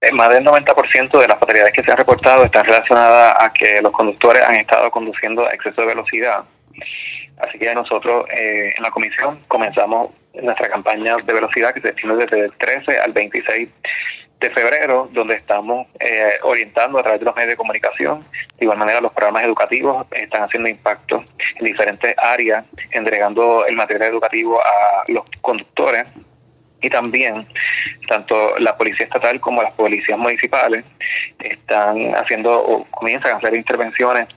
[0.00, 3.80] Eh, más del 90% de las fatalidades que se han reportado están relacionadas a que
[3.82, 6.44] los conductores han estado conduciendo a exceso de velocidad.
[7.38, 12.26] Así que nosotros eh, en la comisión comenzamos nuestra campaña de velocidad que se extiende
[12.26, 13.68] desde el 13 al 26
[14.40, 18.24] de febrero, donde estamos eh, orientando a través de los medios de comunicación.
[18.56, 21.24] De igual manera, los programas educativos están haciendo impacto
[21.56, 26.06] en diferentes áreas, entregando el material educativo a los conductores
[26.80, 27.46] y también
[28.06, 30.84] tanto la policía estatal como las policías municipales
[31.40, 34.28] están haciendo o comienzan a hacer intervenciones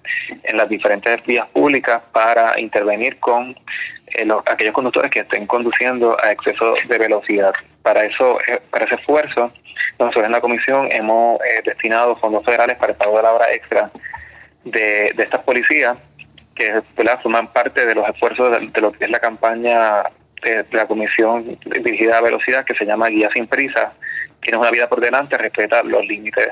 [0.43, 3.55] en las diferentes vías públicas para intervenir con
[4.15, 7.53] eh, aquellos conductores que estén conduciendo a exceso de velocidad.
[7.81, 9.51] Para eso, eh, para ese esfuerzo,
[9.99, 13.53] nosotros en la comisión hemos eh, destinado fondos federales para el pago de la hora
[13.53, 13.91] extra
[14.63, 15.97] de, de estas policías
[16.55, 16.81] que
[17.23, 20.03] forman parte de los esfuerzos de lo que es la campaña
[20.43, 23.93] de la comisión dirigida a velocidad que se llama Guía sin Prisa.
[24.41, 26.47] Tienes una vida por delante, respeta los límites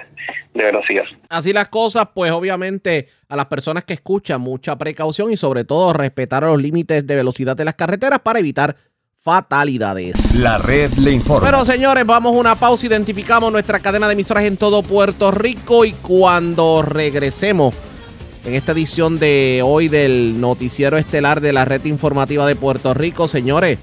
[0.54, 1.06] de velocidad.
[1.30, 5.94] Así las cosas, pues obviamente a las personas que escuchan mucha precaución y sobre todo
[5.94, 8.76] respetar los límites de velocidad de las carreteras para evitar
[9.22, 10.36] fatalidades.
[10.36, 11.46] La red le informa.
[11.46, 15.84] Pero señores, vamos a una pausa, identificamos nuestra cadena de emisoras en todo Puerto Rico
[15.84, 17.76] y cuando regresemos
[18.50, 23.28] en esta edición de hoy del noticiero estelar de la red informativa de Puerto Rico.
[23.28, 23.78] Señores,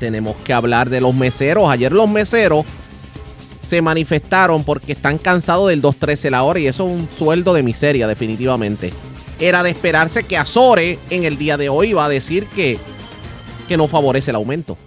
[0.00, 1.68] tenemos que hablar de los meseros.
[1.68, 2.64] Ayer los meseros
[3.60, 7.62] se manifestaron porque están cansados del 2.13 la hora y eso es un sueldo de
[7.62, 8.90] miseria definitivamente.
[9.38, 12.78] Era de esperarse que Azore en el día de hoy va a decir que,
[13.68, 14.78] que no favorece el aumento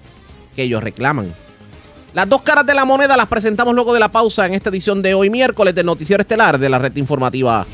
[0.56, 1.32] que ellos reclaman.
[2.16, 5.04] Las dos caras de la moneda las presentamos luego de la pausa en esta edición
[5.04, 7.68] de hoy miércoles del noticiero estelar de la red informativa.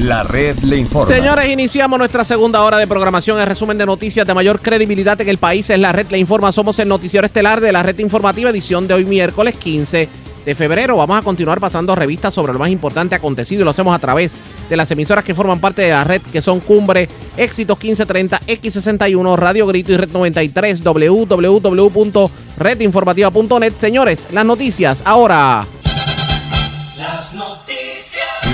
[0.00, 1.14] La red le informa.
[1.14, 3.40] Señores, iniciamos nuestra segunda hora de programación.
[3.40, 6.50] El resumen de noticias de mayor credibilidad en el país es la red le informa.
[6.52, 10.08] Somos el noticiero estelar de la red informativa, edición de hoy miércoles 15
[10.44, 10.96] de febrero.
[10.96, 14.36] Vamos a continuar pasando revistas sobre lo más importante acontecido y lo hacemos a través
[14.68, 19.36] de las emisoras que forman parte de la red, que son Cumbre, Éxitos 1530, X61,
[19.36, 23.72] Radio Grito y Red 93, www.redinformativa.net.
[23.76, 25.64] Señores, las noticias ahora.
[26.96, 27.83] Las noticias.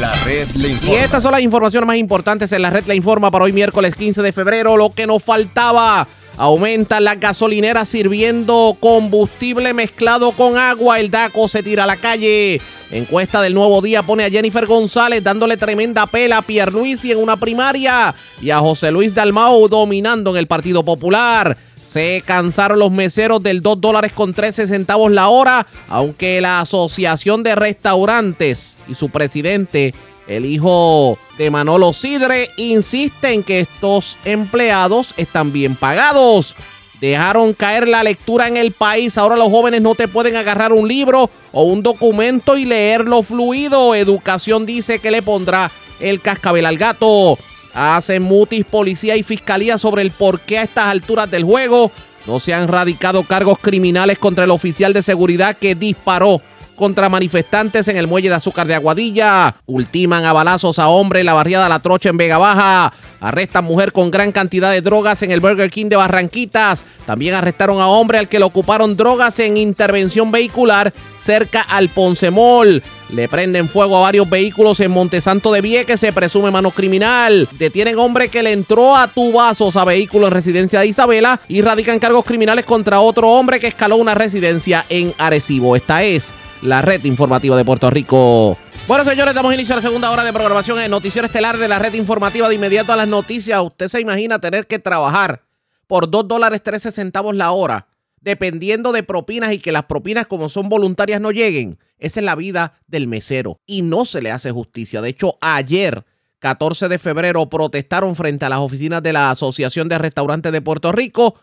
[0.00, 3.30] La red le Y estas son las informaciones más importantes en la red La Informa
[3.30, 4.78] para hoy miércoles 15 de febrero.
[4.78, 6.08] Lo que nos faltaba.
[6.38, 11.00] Aumenta las gasolineras sirviendo combustible mezclado con agua.
[11.00, 12.62] El DACO se tira a la calle.
[12.90, 17.36] Encuesta del nuevo día pone a Jennifer González dándole tremenda pela a Pierluisi en una
[17.36, 21.58] primaria y a José Luis Dalmau dominando en el Partido Popular.
[21.90, 27.42] Se cansaron los meseros del 2 dólares con 13 centavos la hora, aunque la Asociación
[27.42, 29.92] de Restaurantes y su presidente,
[30.28, 36.54] el hijo de Manolo Sidre, insiste en que estos empleados están bien pagados.
[37.00, 39.18] Dejaron caer la lectura en el país.
[39.18, 43.96] Ahora los jóvenes no te pueden agarrar un libro o un documento y leerlo fluido.
[43.96, 47.36] Educación dice que le pondrá el cascabel al gato.
[47.74, 51.92] Hacen mutis policía y fiscalía sobre el por qué a estas alturas del juego
[52.26, 56.40] no se han radicado cargos criminales contra el oficial de seguridad que disparó
[56.80, 59.54] contra manifestantes en el muelle de azúcar de Aguadilla.
[59.66, 62.92] Ultiman a balazos a hombre en la barriada La Trocha en Vega Baja.
[63.20, 66.86] Arrestan mujer con gran cantidad de drogas en el Burger King de Barranquitas.
[67.04, 72.82] También arrestaron a hombre al que le ocuparon drogas en intervención vehicular cerca al Poncemol.
[73.12, 77.48] Le prenden fuego a varios vehículos en Montesanto de Vieques, se presume mano criminal.
[77.58, 81.98] Detienen hombre que le entró a tubazos a vehículo en residencia de Isabela y radican
[81.98, 85.76] cargos criminales contra otro hombre que escaló una residencia en Arecibo.
[85.76, 86.32] Esta es
[86.62, 88.56] la red informativa de Puerto Rico.
[88.86, 91.78] Bueno, señores, damos inicio a la segunda hora de programación en Noticiero Estelar de la
[91.78, 93.62] red informativa de inmediato a las noticias.
[93.62, 95.42] Usted se imagina tener que trabajar
[95.86, 97.86] por 2 dólares 13 centavos la hora
[98.20, 101.78] dependiendo de propinas y que las propinas como son voluntarias no lleguen.
[101.98, 105.00] Esa es la vida del mesero y no se le hace justicia.
[105.00, 106.04] De hecho, ayer,
[106.38, 110.92] 14 de febrero, protestaron frente a las oficinas de la Asociación de Restaurantes de Puerto
[110.92, 111.36] Rico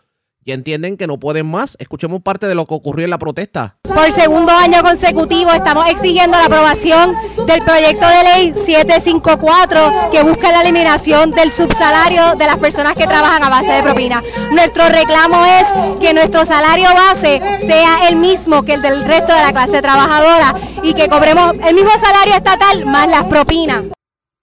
[0.48, 1.76] y entienden que no pueden más.
[1.78, 3.76] Escuchemos parte de lo que ocurrió en la protesta.
[3.82, 7.14] Por segundo año consecutivo estamos exigiendo la aprobación
[7.46, 13.06] del proyecto de ley 754 que busca la eliminación del subsalario de las personas que
[13.06, 14.22] trabajan a base de propina.
[14.50, 19.42] Nuestro reclamo es que nuestro salario base sea el mismo que el del resto de
[19.42, 23.97] la clase trabajadora y que cobremos el mismo salario estatal más las propinas.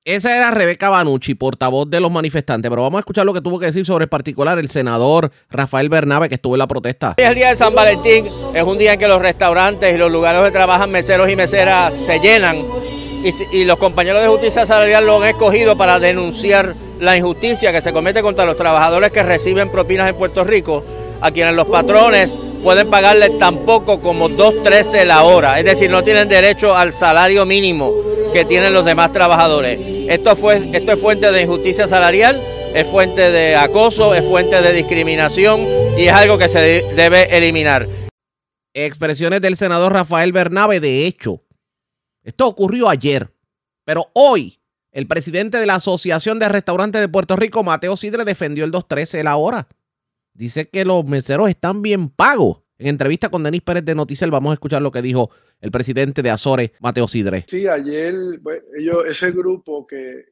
[0.05, 3.57] Esa era Rebeca Banucci, portavoz de los manifestantes, pero vamos a escuchar lo que tuvo
[3.57, 7.15] que decir sobre el particular el senador Rafael Bernabe que estuvo en la protesta.
[7.17, 10.11] Es el día de San Valentín, es un día en que los restaurantes y los
[10.11, 12.55] lugares donde trabajan meseros y meseras se llenan
[13.23, 17.81] y, y los compañeros de justicia salarial lo han escogido para denunciar la injusticia que
[17.81, 20.85] se comete contra los trabajadores que reciben propinas en Puerto Rico,
[21.21, 26.03] a quienes los patrones pueden pagarle tan poco como 2.13 la hora, es decir, no
[26.03, 27.93] tienen derecho al salario mínimo
[28.33, 29.79] que tienen los demás trabajadores.
[30.09, 32.41] Esto, fue, esto es fuente de injusticia salarial,
[32.73, 35.61] es fuente de acoso, es fuente de discriminación
[35.97, 36.59] y es algo que se
[36.95, 37.87] debe eliminar.
[38.73, 41.41] Expresiones del senador Rafael Bernabe, de hecho,
[42.23, 43.31] esto ocurrió ayer,
[43.85, 44.59] pero hoy
[44.95, 49.23] el presidente de la Asociación de Restaurantes de Puerto Rico, Mateo Sidre, defendió el 213
[49.23, 49.67] la hora.
[50.35, 52.61] Dice que los meseros están bien pagos.
[52.77, 55.29] En entrevista con Denis Pérez de Noticiel vamos a escuchar lo que dijo
[55.61, 57.45] el presidente de Azores, Mateo Sidre.
[57.47, 58.13] Sí, ayer
[58.43, 60.25] pues, ellos, ese grupo que,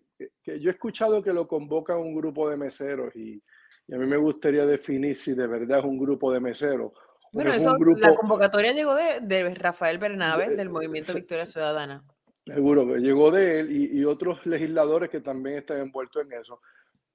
[0.44, 3.42] que, yo he escuchado que lo convoca un grupo de meseros y,
[3.88, 6.92] y, a mí me gustaría definir si de verdad es un grupo de meseros.
[7.32, 12.04] Bueno, eso, grupo, la convocatoria llegó de, de Rafael Bernabe de, del Movimiento Victoria Ciudadana.
[12.46, 16.60] Seguro que llegó de él y, y, otros legisladores que también están envueltos en eso.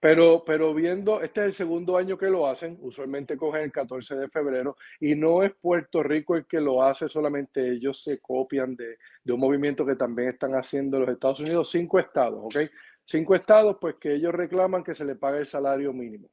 [0.00, 4.14] Pero, pero viendo, este es el segundo año que lo hacen, usualmente cogen el 14
[4.16, 8.76] de febrero, y no es Puerto Rico el que lo hace, solamente ellos se copian
[8.76, 8.96] de,
[9.32, 12.70] un movimiento que también están haciendo los Estados Unidos, cinco estados, ¿ok?
[13.04, 16.30] Cinco estados, pues que ellos reclaman que se le pague el salario mínimo.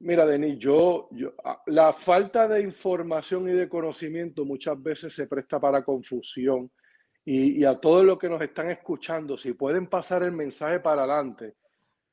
[0.00, 1.34] Mira, Denis, yo, yo,
[1.66, 6.70] la falta de información y de conocimiento muchas veces se presta para confusión.
[7.24, 11.04] Y, y a todos los que nos están escuchando, si pueden pasar el mensaje para
[11.04, 11.54] adelante,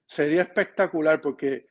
[0.09, 1.67] sería espectacular porque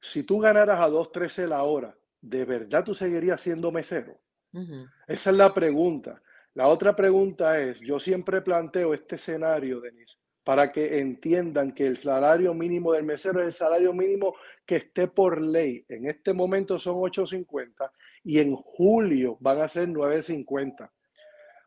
[0.00, 4.20] si tú ganaras a 2.13 la hora, ¿de verdad tú seguirías siendo mesero?
[4.52, 4.90] Uh -huh.
[5.08, 6.22] Esa es la pregunta.
[6.54, 11.98] La otra pregunta es, yo siempre planteo este escenario, Denise, para que entiendan que el
[11.98, 14.34] salario mínimo del mesero es el salario mínimo
[14.64, 15.84] que esté por ley.
[15.88, 17.90] En este momento son 8.50
[18.22, 20.90] y en julio van a ser 9.50.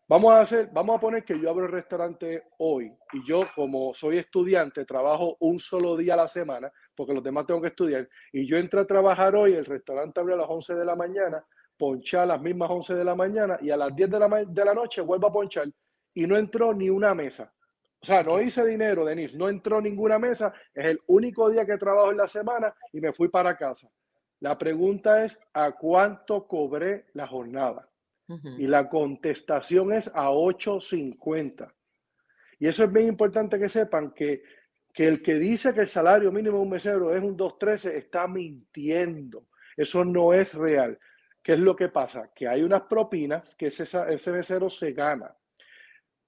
[0.05, 3.93] Vamos a hacer, vamos a poner que yo abro el restaurante hoy y yo como
[3.93, 8.09] soy estudiante trabajo un solo día a la semana porque los demás tengo que estudiar
[8.33, 11.45] y yo entro a trabajar hoy, el restaurante abre a las 11 de la mañana,
[11.77, 14.65] poncha a las mismas 11 de la mañana y a las 10 de la, de
[14.65, 15.69] la noche vuelvo a ponchar
[16.13, 17.53] y no entró ni una mesa.
[18.01, 21.77] O sea, no hice dinero, Denise, no entró ninguna mesa, es el único día que
[21.77, 23.89] trabajo en la semana y me fui para casa.
[24.41, 27.87] La pregunta es, ¿a cuánto cobré la jornada?
[28.27, 31.71] Y la contestación es a 8.50.
[32.59, 34.43] Y eso es bien importante que sepan que,
[34.93, 38.27] que el que dice que el salario mínimo de un mesero es un 2.13 está
[38.27, 39.47] mintiendo.
[39.75, 40.97] Eso no es real.
[41.41, 42.31] ¿Qué es lo que pasa?
[42.33, 45.35] Que hay unas propinas que ese, ese mesero se gana.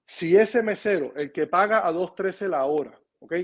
[0.04, 3.34] Si ese mesero, el que paga a 2.13 la hora, ¿ok?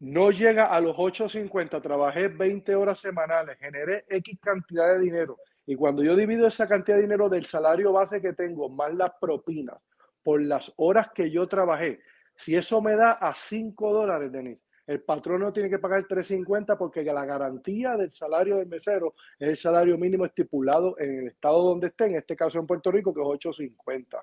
[0.00, 5.38] No llega a los 8.50, trabajé 20 horas semanales, generé X cantidad de dinero
[5.68, 9.12] y cuando yo divido esa cantidad de dinero del salario base que tengo, más las
[9.20, 9.76] propinas,
[10.22, 12.00] por las horas que yo trabajé,
[12.34, 16.78] si eso me da a 5 dólares, Denis, el patrón no tiene que pagar 3.50
[16.78, 21.62] porque la garantía del salario del mesero es el salario mínimo estipulado en el estado
[21.62, 24.22] donde esté, en este caso en Puerto Rico, que es 8.50.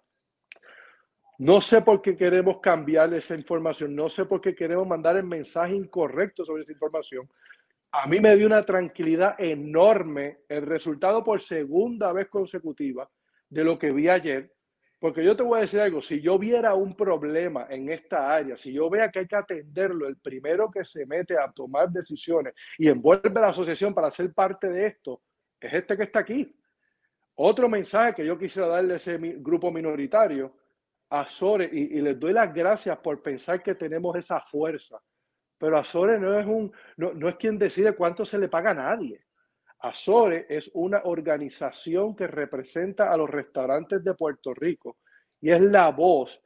[1.38, 5.26] No sé por qué queremos cambiar esa información, no sé por qué queremos mandar el
[5.26, 7.30] mensaje incorrecto sobre esa información.
[7.92, 13.10] A mí me dio una tranquilidad enorme el resultado por segunda vez consecutiva
[13.50, 14.52] de lo que vi ayer,
[15.00, 18.58] Porque yo te voy a decir algo, si yo viera un problema en esta área,
[18.58, 22.54] si yo vea que hay que atenderlo, el primero que se mete a tomar decisiones
[22.78, 25.22] y envuelve a la asociación para ser parte de esto,
[25.60, 26.56] es este que está aquí.
[27.36, 30.56] Otro mensaje que yo quisiera darle a ese grupo minoritario,
[31.10, 35.02] a Sore, y, les doy las gracias por pensar que tenemos esa fuerza,
[35.58, 38.76] pero Azore no es, un, no, no es quien decide cuánto se le paga a
[38.76, 39.26] nadie.
[39.80, 44.98] Azore es una organización que representa a los restaurantes de Puerto Rico
[45.42, 46.42] y es la voz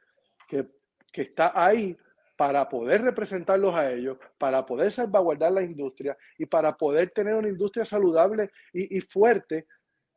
[0.46, 0.66] que,
[1.12, 1.96] que está ahí
[2.36, 7.48] para poder representarlos a ellos, para poder salvaguardar la industria y para poder tener una
[7.48, 9.66] industria saludable y, y fuerte,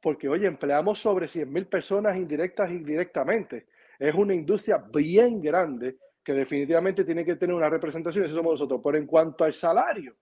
[0.01, 3.67] porque, oye, empleamos sobre 100 mil personas indirectas e indirectamente.
[3.99, 8.81] Es una industria bien grande que definitivamente tiene que tener una representación, eso somos nosotros.
[8.83, 10.15] Pero en cuanto al salario,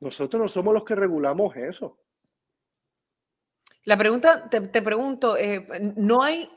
[0.00, 1.98] nosotros no somos los que regulamos eso.
[3.84, 6.48] La pregunta, te, pregunto, eh, no hay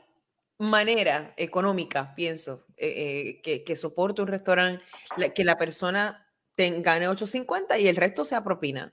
[0.58, 4.84] manera económica, pienso, eh, eh, que, soporte un restaurante,
[5.34, 8.92] que la persona gane 8.50 y el resto sea propina.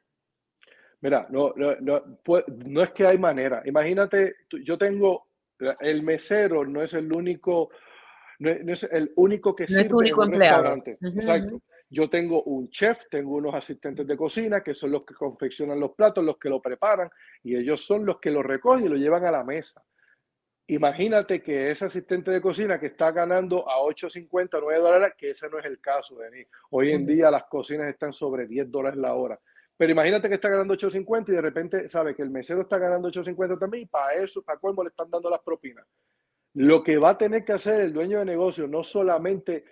[1.01, 2.19] Mira, no, no, no,
[2.65, 3.63] no, es que hay manera.
[3.65, 5.27] Imagínate, yo tengo,
[5.79, 7.69] el mesero no es el único,
[8.41, 10.97] no es, el único que sirve en un restaurante.
[11.01, 11.61] Exacto.
[11.89, 15.91] Yo tengo un chef, tengo unos asistentes de cocina que son los que confeccionan los
[15.91, 17.09] platos, los que lo preparan
[17.43, 19.83] y ellos son los que lo recogen y lo llevan a la mesa.
[20.67, 25.49] Imagínate que ese asistente de cocina que está ganando a 8.50, 9 dólares, que ese
[25.49, 26.45] no es el caso de mí.
[26.69, 29.37] Hoy en día las cocinas están sobre 10 dólares la hora.
[29.75, 33.09] Pero imagínate que está ganando 8.50 y de repente sabe que el mesero está ganando
[33.09, 35.85] 8.50 también y para eso, para colmo, le están dando las propinas.
[36.53, 39.63] Lo que va a tener que hacer el dueño de negocio, no solamente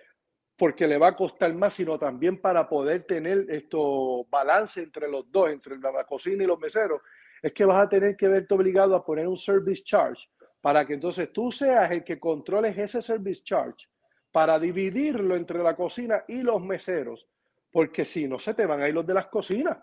[0.56, 5.30] porque le va a costar más, sino también para poder tener esto balance entre los
[5.30, 7.00] dos, entre la cocina y los meseros,
[7.42, 10.28] es que vas a tener que verte obligado a poner un service charge
[10.60, 13.88] para que entonces tú seas el que controles ese service charge
[14.30, 17.26] para dividirlo entre la cocina y los meseros,
[17.72, 19.78] porque si no se te van a ir los de las cocinas.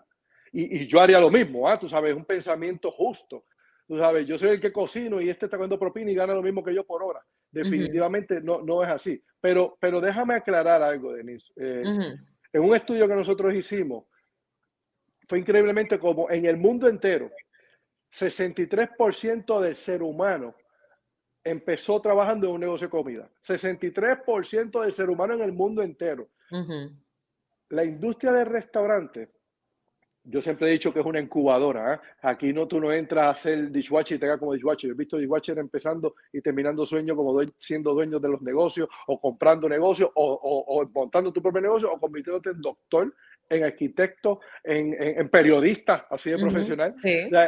[0.52, 1.78] Y, yo haría lo mismo, ¿ah?
[1.78, 3.44] tú sabes, un pensamiento justo.
[3.88, 6.42] Tú sabes, yo soy el que cocino y este está comiendo propina y gana lo
[6.42, 7.24] mismo que yo por hora.
[7.50, 9.24] Definitivamente no, no es así.
[9.40, 11.50] Pero, pero déjame aclarar algo, Denise.
[11.56, 11.82] Eh,
[12.52, 14.04] en un estudio que nosotros hicimos,
[15.26, 17.30] fue increíblemente como en el mundo entero,
[18.12, 20.54] 63% del ser humano
[21.42, 23.30] empezó trabajando en un negocio de comida.
[23.42, 26.28] 63% del ser humano en el mundo entero.
[27.70, 29.30] La industria del restaurante
[30.30, 31.94] yo siempre he dicho que es una incubadora.
[31.94, 31.98] ¿eh?
[32.22, 34.90] Aquí no tú no entras a hacer dishwasher y te hagas como dishwasher.
[34.90, 39.68] He visto dishwasher empezando y terminando sueños como siendo dueños de los negocios o comprando
[39.68, 43.14] negocios o, montando tu propio negocio o convirtiéndote en doctor,
[43.48, 46.94] en arquitecto, en, periodista, así de profesional.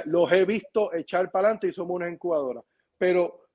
[0.06, 2.62] los he visto echar para adelante y somos una incubadora.
[2.96, 3.48] Pero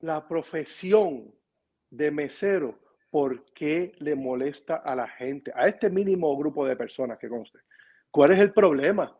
[0.00, 1.32] la profesión
[1.90, 2.76] de mesero,
[3.08, 5.52] ¿por qué le molesta a la gente?
[5.54, 7.60] A este mínimo grupo de personas que conste
[8.12, 9.18] ¿Cuál es el problema?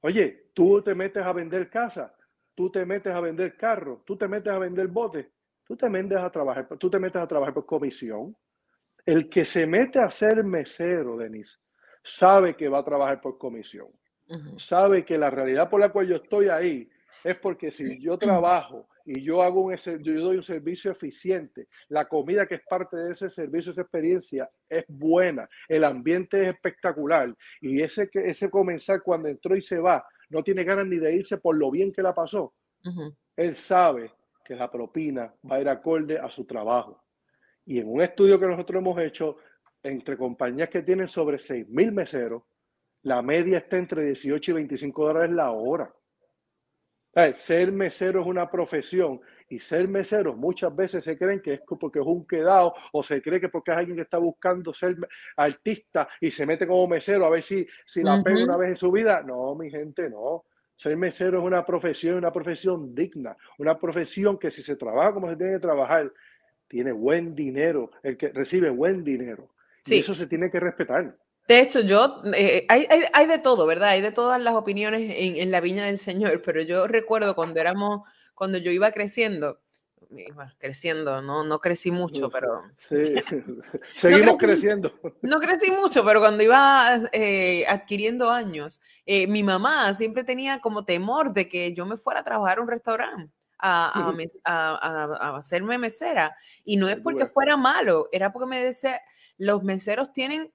[0.00, 2.16] Oye, tú te metes a vender casa,
[2.54, 5.26] tú te metes a vender carro, tú te metes a vender botes,
[5.66, 8.34] tú te metes a trabajar, tú te metes a trabajar por comisión.
[9.04, 11.58] El que se mete a ser mesero, Denise,
[12.02, 13.88] sabe que va a trabajar por comisión.
[14.56, 16.88] Sabe que la realidad por la cual yo estoy ahí
[17.24, 22.06] es porque si yo trabajo y yo hago un yo doy un servicio eficiente, la
[22.06, 27.34] comida que es parte de ese servicio, esa experiencia es buena, el ambiente es espectacular
[27.60, 31.12] y ese que ese comenzar cuando entró y se va, no tiene ganas ni de
[31.12, 32.54] irse por lo bien que la pasó.
[33.34, 34.12] Él sabe
[34.44, 37.02] que la propina va a ir acorde a su trabajo.
[37.66, 39.38] Y en un estudio que nosotros hemos hecho
[39.82, 42.44] entre compañías que tienen sobre 6 mil meseros,
[43.02, 45.92] la media está entre 18 y 25 dólares la hora.
[47.34, 51.98] Ser mesero es una profesión y ser mesero muchas veces se creen que es porque
[51.98, 54.96] es un quedado o se cree que porque es alguien que está buscando ser
[55.36, 58.76] artista y se mete como mesero a ver si, si la pega una vez en
[58.76, 59.22] su vida.
[59.22, 60.44] No, mi gente, no.
[60.76, 65.28] Ser mesero es una profesión, una profesión digna, una profesión que si se trabaja como
[65.28, 66.12] se tiene que trabajar,
[66.68, 69.50] tiene buen dinero, el que recibe buen dinero.
[69.84, 71.16] Y eso se tiene que respetar.
[71.50, 73.88] De hecho, yo, eh, hay, hay, hay, de todo, ¿verdad?
[73.88, 77.58] Hay de todas las opiniones en, en, la viña del Señor, pero yo recuerdo cuando
[77.58, 79.58] éramos, cuando yo iba creciendo,
[80.58, 82.62] creciendo, no, no crecí mucho, pero...
[82.76, 82.94] Sí,
[83.96, 84.94] seguimos creciendo.
[85.22, 90.84] No crecí mucho, pero cuando iba eh, adquiriendo años, eh, mi mamá siempre tenía como
[90.84, 93.34] temor de que yo me fuera a trabajar a un restaurante.
[93.58, 96.36] A, a, a, a, hacerme mesera.
[96.62, 99.02] Y no es porque fuera malo, era porque me decía,
[99.36, 100.50] los meseros tienen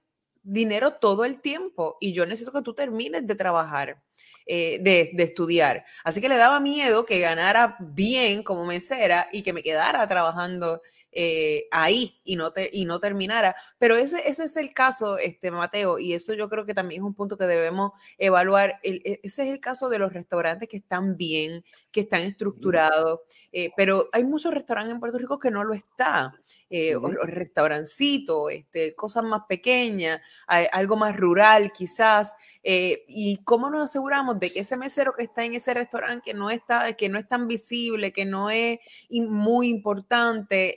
[0.46, 4.02] dinero todo el tiempo y yo necesito que tú termines de trabajar.
[4.46, 5.84] eh, de, de estudiar.
[6.04, 10.82] Así que le daba miedo que ganara bien como mesera y que me quedara trabajando
[11.18, 13.56] eh, ahí y no, te, y no terminara.
[13.78, 17.06] Pero ese, ese es el caso, este, Mateo, y eso yo creo que también es
[17.06, 18.78] un punto que debemos evaluar.
[18.82, 23.20] El- e- ese es el caso de los restaurantes que están bien, que están estructurados,
[23.52, 26.32] eh, pero hay muchos restaurantes en Puerto Rico que no lo están.
[26.70, 30.20] Eh, o- o restaurancitos, este, cosas más pequeñas,
[30.72, 32.34] algo más rural quizás.
[32.62, 36.34] eh, ¿Y cómo nos aseguramos de que ese mesero que está en ese restaurante, que
[36.34, 38.78] no, está, que no es tan visible, que no es
[39.10, 40.76] muy importante,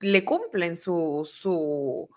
[0.00, 2.08] le cumplen su, su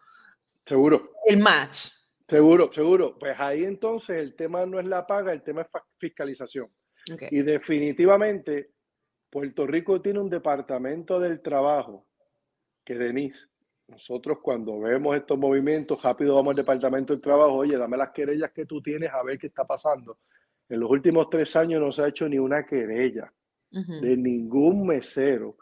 [0.66, 1.12] Seguro.
[1.26, 1.90] el match?
[2.28, 3.18] Seguro, seguro.
[3.18, 5.68] Pues ahí entonces el tema no es la paga, el tema es
[5.98, 6.70] fiscalización.
[7.32, 8.72] Y definitivamente
[9.30, 12.06] Puerto Rico tiene un departamento del trabajo
[12.86, 13.48] que Denise,
[13.88, 18.52] nosotros cuando vemos estos movimientos, rápido vamos al departamento del trabajo, oye, dame las querellas
[18.52, 20.20] que tú tienes a ver qué está pasando.
[20.68, 23.34] En los últimos tres años no se ha hecho ni una querella
[23.72, 25.58] de ningún mesero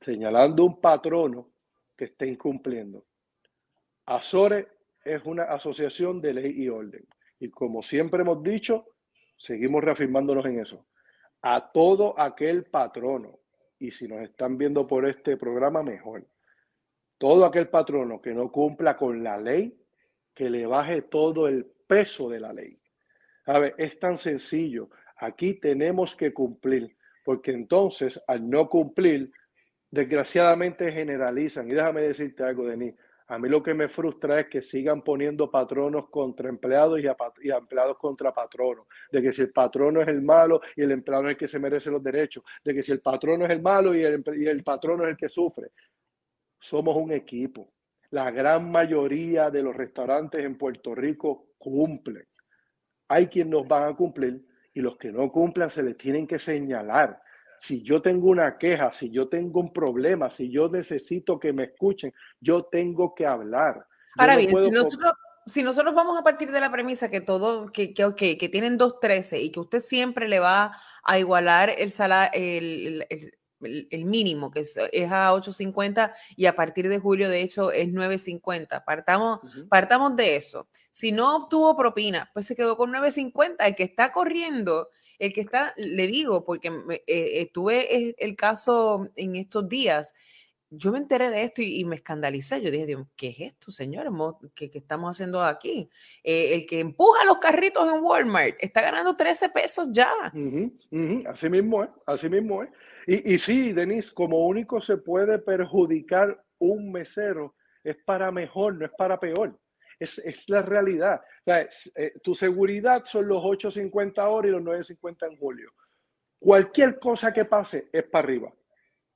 [0.00, 1.50] señalando un patrono
[1.96, 3.04] que esté incumpliendo.
[4.06, 4.66] Azores
[5.04, 7.06] es una asociación de ley y orden.
[7.40, 8.86] Y como siempre hemos dicho,
[9.36, 10.86] seguimos reafirmándonos en eso.
[11.42, 13.38] A todo aquel patrono,
[13.78, 16.26] y si nos están viendo por este programa, mejor.
[17.16, 19.76] Todo aquel patrono que no cumpla con la ley,
[20.34, 22.78] que le baje todo el peso de la ley.
[23.46, 24.90] Ver, es tan sencillo.
[25.16, 29.32] Aquí tenemos que cumplir, porque entonces al no cumplir,
[29.90, 31.68] desgraciadamente generalizan.
[31.68, 32.94] Y déjame decirte algo, Denis.
[33.30, 37.56] A mí lo que me frustra es que sigan poniendo patronos contra empleados y, a
[37.58, 38.86] empleados contra patronos.
[39.12, 41.58] De que si el patrono es el malo y el empleado es el que se
[41.58, 42.42] merece los derechos.
[42.64, 45.16] De que si el patrono es el malo y el, y el patrono es el
[45.16, 45.72] que sufre.
[46.58, 47.70] Somos un equipo.
[48.10, 52.26] La gran mayoría de los restaurantes en Puerto Rico cumplen.
[53.08, 56.38] Hay quienes nos van a cumplir y los que no cumplan se les tienen que
[56.38, 57.20] señalar.
[57.60, 61.64] Si yo tengo una queja, si yo tengo un problema, si yo necesito que me
[61.64, 63.86] escuchen, yo tengo que hablar.
[64.16, 65.12] Ahora no bien, puedo si nosotros,
[65.46, 68.78] si nosotros vamos a partir de la premisa que todo, que, que, ok, que tienen
[68.78, 73.88] 2.13 y que usted siempre le va a igualar el salario, el, el- el- el-
[73.90, 77.88] el mínimo, que es, es a 8.50 y a partir de julio, de hecho, es
[77.88, 78.84] 9.50.
[78.84, 80.68] Partamos, partamos de eso.
[80.92, 83.66] Si no obtuvo propina, pues se quedó con 9.50.
[83.66, 86.70] El que está corriendo, el que está, le digo, porque
[87.06, 90.14] eh, tuve el, caso en estos días,
[90.70, 92.60] yo me enteré de esto y, me escandalicé.
[92.60, 94.12] Yo dije, Dios, ¿qué es esto, señores?
[94.12, 95.88] Mo- ¿Qué, estamos haciendo aquí?
[96.22, 100.10] Eh, el que empuja los carritos en Walmart está ganando 13 pesos ya.
[100.34, 102.70] Ujú, Así mismo es, así mismo es.
[103.06, 108.84] Y, y sí, Denise, como único se puede perjudicar un mesero es para mejor, no
[108.84, 109.58] es para peor.
[109.98, 111.20] Es, es la realidad.
[111.46, 115.72] Eh, tu seguridad son los 8.50 ahora y los 9.50 en julio.
[116.38, 118.52] Cualquier cosa que pase es para arriba.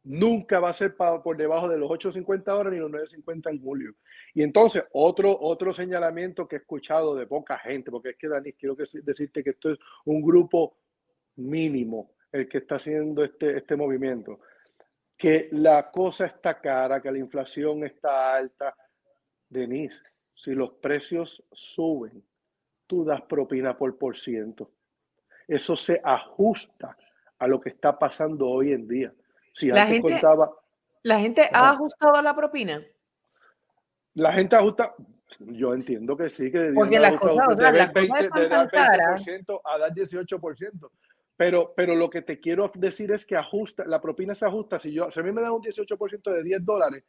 [0.05, 3.63] Nunca va a ser pa- por debajo de los 8.50 horas ni los 9.50 en
[3.63, 3.95] julio.
[4.35, 8.53] Y entonces, otro, otro señalamiento que he escuchado de poca gente, porque es que, Dani,
[8.55, 10.77] quiero que- decirte que esto es un grupo
[11.37, 14.41] mínimo el que está haciendo este, este movimiento.
[15.17, 18.75] Que la cosa está cara, que la inflación está alta.
[19.49, 20.01] Denise,
[20.35, 22.23] si los precios suben,
[22.87, 24.71] tú das propina por por ciento.
[25.47, 26.97] Eso se ajusta
[27.39, 29.13] a lo que está pasando hoy en día.
[29.53, 30.53] Si La antes gente- contaba,
[31.05, 32.81] ¿La gente ha ajustado la propina?
[34.15, 34.95] la gente ajusta,
[35.41, 38.25] yo entiendo que sí, que Porque las cosas, o de sea, ver las cosas 20
[38.27, 39.27] están de tan dar caras.
[39.27, 40.91] 20% a dar 18%.
[41.37, 44.79] Pero, pero lo que te quiero decir es que ajusta, la propina se ajusta.
[44.79, 47.05] Si, yo, si a mí me dan un 18% de 10 dólares,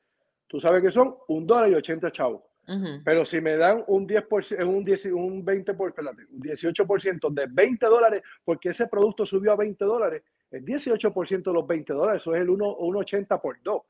[0.48, 2.42] tú sabes que son un dólar y 80 chavos.
[2.68, 3.02] Ujú.
[3.04, 7.48] Pero si me dan un 10%, un, 10, un 20%, por, espérate, un 18% de
[7.50, 12.22] 20 dólares, porque ese producto subió a 20 dólares, el 18% de los 20 dólares,
[12.22, 13.76] eso es el 1, un 80 por 2.
[13.76, 13.86] O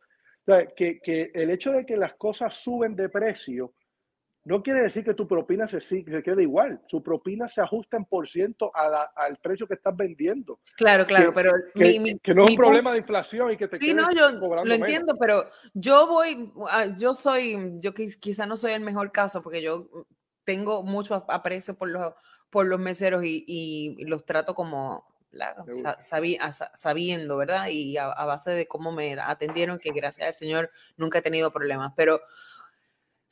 [0.45, 3.73] sea, que, que el hecho de que las cosas suben de precio
[4.45, 6.81] no quiere decir que tu propina se, se quede igual.
[6.87, 10.59] Su propina se ajusta en por ciento a la- al precio que estás vendiendo.
[10.75, 13.51] Claro, claro, Que- pero que, mi- mi- que no es mi un problema de inflación
[13.51, 14.87] y que te Sí, no, yo cobrando lo menos.
[14.89, 19.41] entiendo, pero yo voy, ah, yo soy, yo quiz- quizá no soy el mejor caso
[19.41, 19.87] porque yo
[20.43, 22.13] tengo mucho ap- aprecio por los,
[22.49, 26.37] por los meseros y, y los trato como la- sa- sabi-
[26.75, 27.67] sabiendo, ¿verdad?
[27.71, 31.51] Y a, a base de cómo me atendieron, que gracias al Señor nunca he tenido
[31.51, 32.19] problemas, pero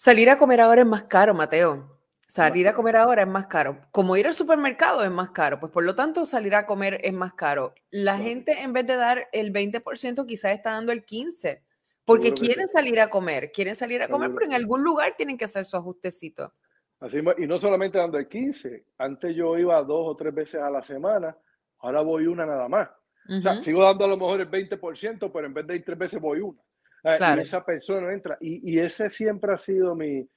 [0.02, 1.99] salir a comer ahora es más caro, Mateo.
[2.26, 3.86] Salir a comer ahora es más caro.
[3.91, 7.14] Como ir al supermercado es más caro, pues por lo tanto salir a comer es
[7.14, 7.76] más caro.
[7.91, 11.61] La gente en vez de dar el 20% quizás está dando el 15%,
[12.03, 12.73] porque Seguro quieren sí.
[12.73, 14.40] salir a comer, quieren salir a comer, Seguro.
[14.40, 16.52] pero en algún lugar tienen que hacer su ajustecito.
[16.99, 20.72] Así, y no solamente dando el 15, antes yo iba dos o tres veces a
[20.72, 21.38] la semana,
[21.78, 22.90] ahora voy una nada más.
[23.30, 25.98] O sea, sigo dando a lo mejor el 20%, pero en vez de ir tres
[25.98, 26.60] veces voy una.
[27.03, 28.38] Eh, Y esa persona entra.
[28.41, 30.28] Y, y ese siempre ha sido mi,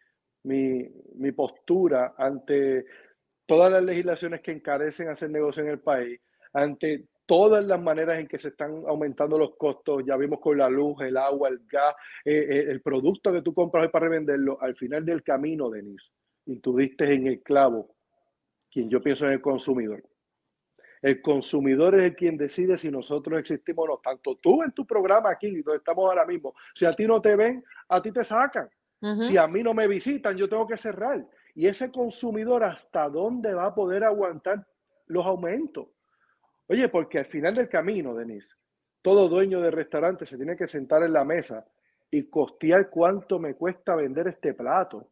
[0.44, 2.84] mi, mi postura ante
[3.46, 6.20] todas las legislaciones que encarecen hacer negocio en el país,
[6.52, 10.68] ante todas las maneras en que se están aumentando los costos, ya vimos con la
[10.68, 14.76] luz, el agua, el gas, eh, eh, el producto que tú compras para revenderlo, al
[14.76, 16.06] final del camino, Denise,
[16.46, 17.96] y tú diste en el clavo,
[18.70, 20.02] quien yo pienso en el consumidor.
[21.04, 23.96] El consumidor es el quien decide si nosotros existimos o no.
[23.98, 27.36] Tanto tú en tu programa aquí, donde estamos ahora mismo, si a ti no te
[27.36, 28.70] ven, a ti te sacan.
[29.20, 31.22] Si a mí no me visitan, yo tengo que cerrar.
[31.54, 34.66] Y ese consumidor, ¿hasta dónde va a poder aguantar
[35.08, 35.88] los aumentos?
[36.68, 38.54] Oye, porque al final del camino, Denise,
[39.02, 41.66] todo dueño de restaurante se tiene que sentar en la mesa
[42.10, 45.10] y costear cuánto me cuesta vender este plato.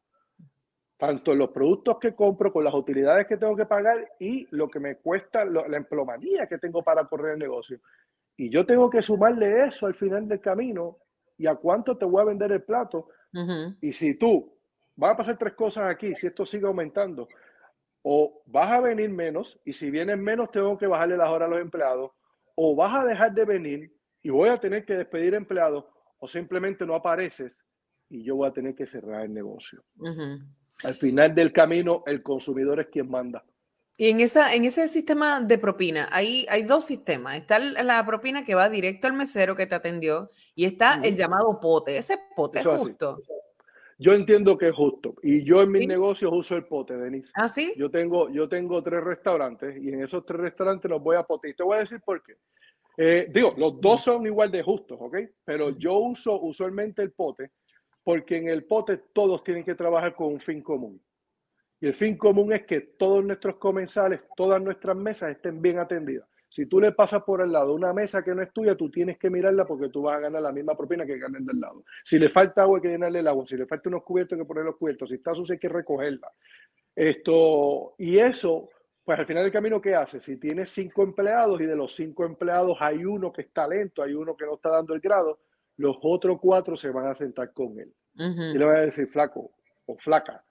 [1.02, 4.78] Tanto los productos que compro, con las utilidades que tengo que pagar y lo que
[4.78, 7.80] me cuesta, la emplomanía que tengo para correr el negocio.
[8.36, 10.98] Y yo tengo que sumarle eso al final del camino
[11.36, 13.08] y a cuánto te voy a vender el plato.
[13.80, 14.56] Y si tú,
[14.94, 17.26] van a pasar tres cosas aquí, si esto sigue aumentando,
[18.02, 21.50] o vas a venir menos y si vienes menos tengo que bajarle las horas a
[21.50, 22.12] los empleados,
[22.54, 23.92] o vas a dejar de venir
[24.22, 25.84] y voy a tener que despedir empleados,
[26.20, 27.60] o simplemente no apareces
[28.08, 29.82] y yo voy a tener que cerrar el negocio.
[30.82, 33.44] Al final del camino, el consumidor es quien manda.
[33.96, 37.36] Y en, esa, en ese sistema de propina, hay, hay dos sistemas.
[37.36, 41.60] Está la propina que va directo al mesero que te atendió y está el llamado
[41.60, 41.96] pote.
[41.96, 43.22] Ese pote es justo.
[43.98, 45.14] Yo entiendo que es justo.
[45.22, 47.30] Y yo en mis negocios uso el pote, Denise.
[47.34, 47.74] ¿Ah, sí?
[47.76, 51.50] Yo tengo, yo tengo tres restaurantes y en esos tres restaurantes los voy a pote.
[51.50, 52.34] Y te voy a decir por qué.
[52.96, 55.16] Eh, digo, los dos son igual de justos, ¿ok?
[55.44, 57.52] Pero yo uso usualmente el pote
[58.04, 61.00] porque en el pote todos tienen que trabajar con un fin común.
[61.80, 66.28] Y el fin común es que todos nuestros comensales, todas nuestras mesas estén bien atendidas.
[66.48, 69.18] Si tú le pasas por el lado una mesa que no es tuya, tú tienes
[69.18, 71.82] que mirarla porque tú vas a ganar la misma propina que ganen del lado.
[72.04, 73.46] Si le falta agua, hay que llenarle el agua.
[73.46, 75.08] Si le falta unos cubiertos, hay que poner los cubiertos.
[75.08, 76.30] Si está sucia, hay que recogerla.
[76.94, 78.68] Esto, y eso,
[79.02, 80.20] pues al final del camino, ¿qué hace?
[80.20, 84.12] Si tienes cinco empleados y de los cinco empleados hay uno que está lento, hay
[84.12, 85.40] uno que no está dando el grado,
[85.76, 87.92] los otros cuatro se van a sentar con él.
[88.14, 89.52] Y le van a decir, flaco
[89.86, 90.44] o flaca,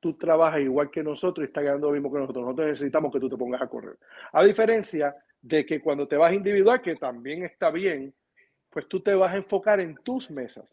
[0.00, 2.44] tú trabajas igual que nosotros y estás ganando lo mismo que nosotros.
[2.44, 3.96] Nosotros necesitamos que tú te pongas a correr.
[4.32, 8.14] A diferencia de que cuando te vas individual, que también está bien,
[8.70, 10.68] pues tú te vas a enfocar en tus mesas.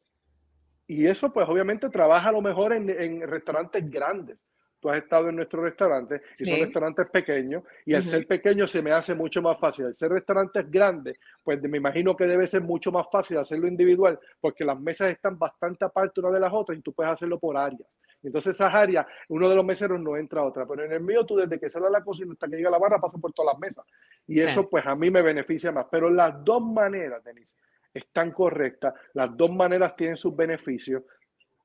[0.87, 4.37] Y eso pues obviamente trabaja a lo mejor en, restaurantes grandes.
[4.85, 8.83] Tú has estado en nuestros restaurantes y son restaurantes pequeños y al ser pequeño se
[8.83, 9.87] me hace mucho más fácil.
[9.87, 14.19] Al ser restaurantes grandes, pues me imagino que debe ser mucho más fácil hacerlo individual
[14.39, 17.57] porque las mesas están bastante aparte una de las otras y tú puedes hacerlo por
[17.57, 17.89] áreas.
[18.21, 21.25] Entonces esas áreas, uno de los meseros no entra a otra, pero en el mío
[21.25, 23.33] tú desde que sale a la cocina hasta que llega a la barra pasa por
[23.33, 23.83] todas las mesas.
[24.27, 25.87] Y eso pues a mí me beneficia más.
[25.89, 27.55] Pero las dos maneras, Denise,
[27.91, 31.01] están correctas, las dos maneras tienen sus beneficios.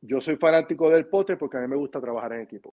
[0.00, 2.72] Yo soy fanático del pote porque a mí me gusta trabajar en equipo.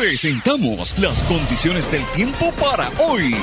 [0.00, 3.36] Presentamos las condiciones del tiempo para hoy.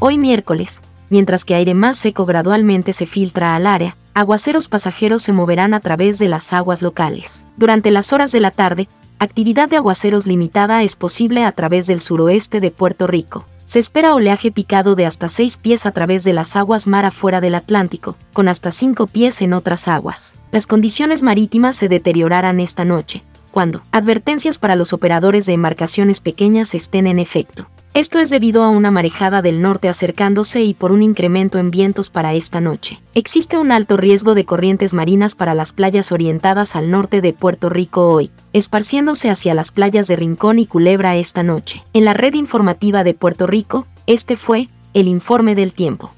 [0.00, 5.32] Hoy miércoles, mientras que aire más seco gradualmente se filtra al área, aguaceros pasajeros se
[5.32, 7.46] moverán a través de las aguas locales.
[7.56, 8.86] Durante las horas de la tarde,
[9.18, 13.46] actividad de aguaceros limitada es posible a través del suroeste de Puerto Rico.
[13.64, 17.40] Se espera oleaje picado de hasta 6 pies a través de las aguas mar afuera
[17.40, 20.36] del Atlántico, con hasta 5 pies en otras aguas.
[20.52, 23.24] Las condiciones marítimas se deteriorarán esta noche,
[23.56, 27.70] cuando advertencias para los operadores de embarcaciones pequeñas estén en efecto.
[27.94, 32.10] Esto es debido a una marejada del norte acercándose y por un incremento en vientos
[32.10, 33.00] para esta noche.
[33.14, 37.70] Existe un alto riesgo de corrientes marinas para las playas orientadas al norte de Puerto
[37.70, 41.82] Rico hoy, esparciéndose hacia las playas de Rincón y Culebra esta noche.
[41.94, 46.12] En la red informativa de Puerto Rico, este fue el informe del tiempo.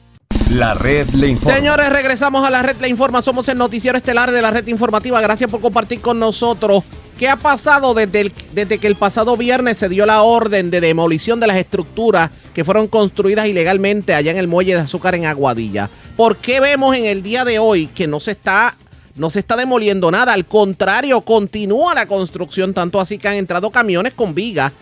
[0.50, 1.56] La red le informa.
[1.56, 3.22] Señores, regresamos a la red le informa.
[3.22, 5.20] Somos el noticiero estelar de la red informativa.
[5.20, 6.82] Gracias por compartir con nosotros.
[7.18, 11.40] ¿Qué ha pasado desde, desde que el pasado viernes se dio la orden de demolición
[11.40, 15.90] de las estructuras que fueron construidas ilegalmente allá en el muelle de azúcar en Aguadilla?
[16.16, 18.76] ¿Por qué vemos en el día de hoy que no se está
[19.16, 23.68] no se está demoliendo nada, al contrario, continúa la construcción, tanto así que han entrado
[23.72, 24.72] camiones con vigas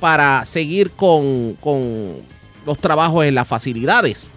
[0.00, 2.22] para seguir con, con
[2.64, 4.28] los trabajos en las facilidades.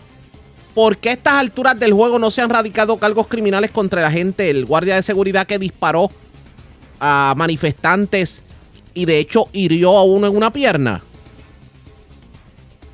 [0.74, 4.12] ¿Por qué a estas alturas del juego no se han radicado cargos criminales contra la
[4.12, 6.12] gente, el guardia de seguridad que disparó
[7.00, 8.42] a manifestantes
[8.94, 11.02] y de hecho hirió a uno en una pierna.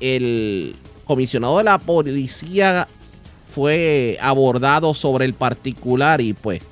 [0.00, 2.88] El comisionado de la policía
[3.46, 6.62] fue abordado sobre el particular y pues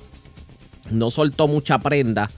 [0.91, 2.29] no soltó mucha prenda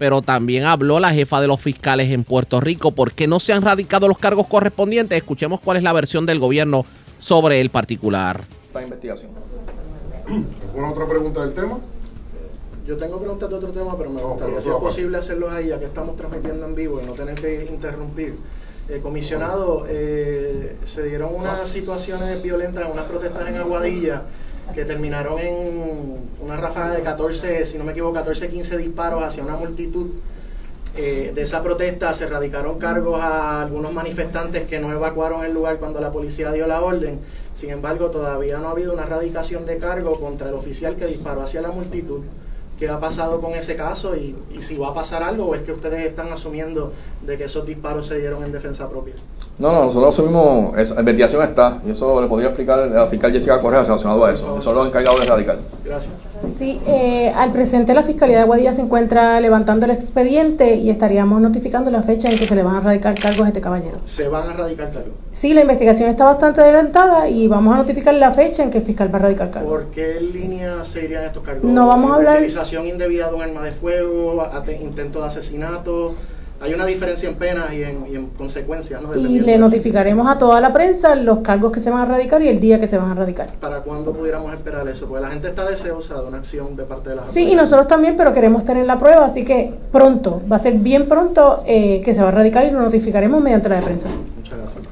[0.00, 2.92] pero también habló la jefa de los fiscales en Puerto Rico.
[2.92, 5.18] ¿Por qué no se han radicado los cargos correspondientes?
[5.18, 6.86] Escuchemos cuál es la versión del gobierno
[7.18, 8.46] sobre el particular.
[8.72, 9.30] La investigación.
[10.68, 11.80] ¿Alguna otra pregunta del tema?
[12.90, 15.52] Yo tengo preguntas de otro tema, pero me No, gustaría, pero si es posible, hacerlos
[15.52, 18.34] ahí, ya que estamos transmitiendo en vivo y no tener que interrumpir.
[18.88, 24.24] Eh, comisionado, eh, se dieron unas situaciones violentas en unas protestas en Aguadilla
[24.74, 29.44] que terminaron en una ráfaga de 14, si no me equivoco, 14, 15 disparos hacia
[29.44, 30.08] una multitud.
[30.96, 35.76] Eh, de esa protesta se radicaron cargos a algunos manifestantes que no evacuaron el lugar
[35.76, 37.20] cuando la policía dio la orden.
[37.54, 41.42] Sin embargo, todavía no ha habido una radicación de cargo contra el oficial que disparó
[41.42, 42.22] hacia la multitud.
[42.80, 45.72] ¿Qué ha pasado con ese caso y, si va a pasar algo o es que
[45.72, 49.14] ustedes están asumiendo de que esos disparos se dieron en defensa propia?
[49.58, 53.30] No, no, nosotros asumimos, esa investigación está, y eso le podría explicar a la fiscal
[53.30, 54.58] Jessica Correa relacionado a eso.
[54.62, 55.58] Son los encargados de radical.
[55.84, 56.14] Gracias.
[56.56, 61.42] Sí, eh, al presente la Fiscalía de Aguadilla se encuentra levantando el expediente y estaríamos
[61.42, 63.98] notificando la fecha en que se le van a radicar cargos a este caballero.
[64.06, 65.12] ¿Se van a radicar cargos?
[65.32, 68.84] Sí, la investigación está bastante adelantada y vamos a notificar la fecha en que el
[68.84, 69.70] fiscal va a radicar cargos.
[69.70, 71.64] ¿Por qué línea se irían estos cargos?
[71.70, 74.42] No vamos a hablar- Utilización indebida de un arma de fuego,
[74.80, 76.14] intento de asesinato.
[76.62, 79.16] Hay una diferencia en penas y en, y en consecuencias, ¿no?
[79.16, 82.48] Y le notificaremos a toda la prensa los cargos que se van a radicar y
[82.48, 83.50] el día que se van a radicar.
[83.58, 85.06] ¿Para cuándo pudiéramos esperar eso?
[85.06, 87.88] Porque la gente está deseosa de una acción de parte de la Sí, y nosotros
[87.88, 92.02] también, pero queremos tener la prueba, así que pronto, va a ser bien pronto eh,
[92.04, 94.08] que se va a radicar y lo notificaremos mediante la de prensa.
[94.36, 94.84] Muchas gracias.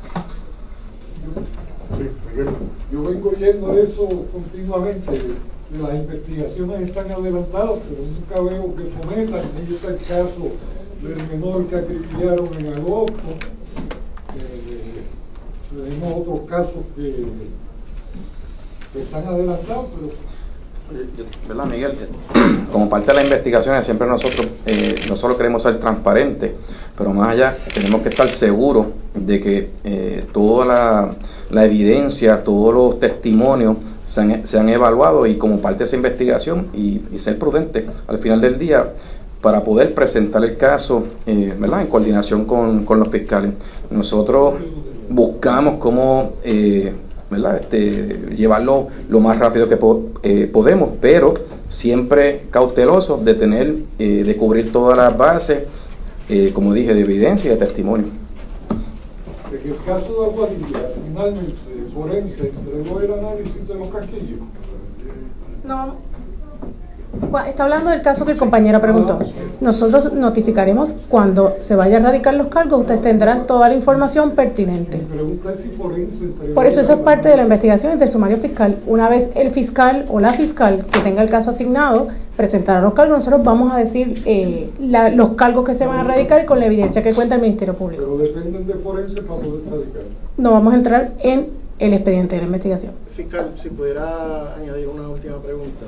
[2.90, 9.40] Yo vengo oyendo eso continuamente, que las investigaciones están adelantadas, pero nunca veo que sometan.
[9.54, 10.50] Ahí está el caso
[11.02, 13.14] del menor que acribillaron en agosto.
[14.36, 15.02] Eh,
[15.70, 17.26] tenemos otros casos que,
[18.92, 20.12] que están adelantados, pero
[21.46, 21.92] ¿Verdad, Miguel?
[22.72, 26.52] Como parte de las investigaciones, siempre nosotros eh, no solo queremos ser transparentes,
[26.96, 31.10] pero más allá tenemos que estar seguros de que eh, toda la,
[31.50, 33.76] la evidencia, todos los testimonios
[34.06, 37.86] se han, se han evaluado y como parte de esa investigación y, y ser prudente
[38.06, 38.94] al final del día
[39.42, 41.82] para poder presentar el caso eh, ¿verdad?
[41.82, 43.52] en coordinación con, con los fiscales.
[43.90, 44.54] Nosotros
[45.08, 46.92] buscamos cómo eh,
[47.30, 47.56] ¿verdad?
[47.60, 51.34] Este, llevarlo lo más rápido que po- eh, podemos, pero
[51.68, 55.64] siempre cautelosos de tener, eh, de cubrir todas las bases,
[56.30, 58.06] eh, como dije, de evidencia y de testimonio.
[59.52, 61.52] en el caso de Aguadilla, finalmente
[61.94, 64.40] Forense entregó el análisis de los casquillos.
[65.64, 65.96] No.
[67.48, 69.18] Está hablando del caso que el compañero preguntó.
[69.60, 75.00] Nosotros notificaremos cuando se vaya a radicar los cargos, ustedes tendrán toda la información pertinente.
[76.54, 78.76] Por eso eso es parte de la investigación del sumario fiscal.
[78.86, 83.18] Una vez el fiscal o la fiscal que tenga el caso asignado presentará los cargos,
[83.18, 86.60] nosotros vamos a decir eh, la- los cargos que se van a radicar y con
[86.60, 88.04] la evidencia que cuenta el Ministerio Público.
[88.06, 90.02] Pero dependen de Forense para poder radicar.
[90.36, 91.48] No vamos a entrar en
[91.80, 92.92] el expediente de la investigación.
[93.18, 95.86] Fiscal, si pudiera añadir una última pregunta.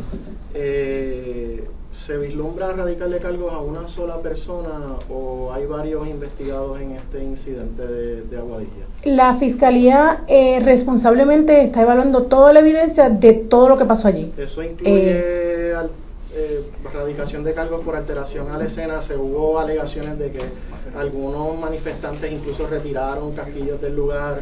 [0.53, 1.63] Eh,
[1.93, 7.87] ¿Se vislumbra radicarle cargos a una sola persona o hay varios investigados en este incidente
[7.87, 8.85] de, de Aguadilla?
[9.05, 14.33] La fiscalía eh, responsablemente está evaluando toda la evidencia de todo lo que pasó allí.
[14.37, 15.91] ¿Eso incluye al-
[16.35, 19.03] eh, radicación de cargos por alteración a la escena?
[19.03, 20.41] Se hubo alegaciones de que
[20.99, 24.41] algunos manifestantes incluso retiraron casquillos del lugar.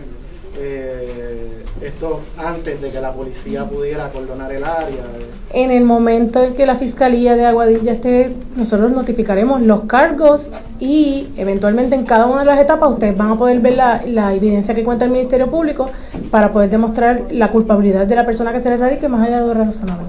[0.56, 5.04] Eh, esto antes de que la policía pudiera acordonar el área.
[5.52, 10.50] En el momento en que la Fiscalía de Aguadilla esté, nosotros notificaremos los cargos
[10.80, 14.34] y eventualmente en cada una de las etapas ustedes van a poder ver la, la
[14.34, 15.90] evidencia que cuenta el Ministerio Público
[16.30, 19.46] para poder demostrar la culpabilidad de la persona que se le radique más allá de
[19.46, 20.06] lo razonable.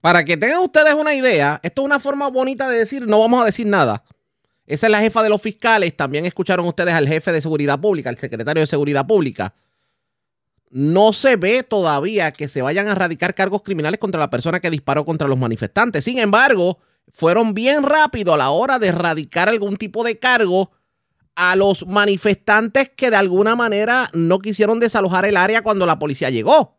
[0.00, 3.40] Para que tengan ustedes una idea, esto es una forma bonita de decir, no vamos
[3.40, 4.04] a decir nada.
[4.66, 5.96] Esa es la jefa de los fiscales.
[5.96, 9.54] También escucharon ustedes al jefe de seguridad pública, al secretario de seguridad pública.
[10.70, 14.70] No se ve todavía que se vayan a radicar cargos criminales contra la persona que
[14.70, 16.04] disparó contra los manifestantes.
[16.04, 16.78] Sin embargo,
[17.12, 20.72] fueron bien rápido a la hora de radicar algún tipo de cargo
[21.36, 26.30] a los manifestantes que de alguna manera no quisieron desalojar el área cuando la policía
[26.30, 26.78] llegó.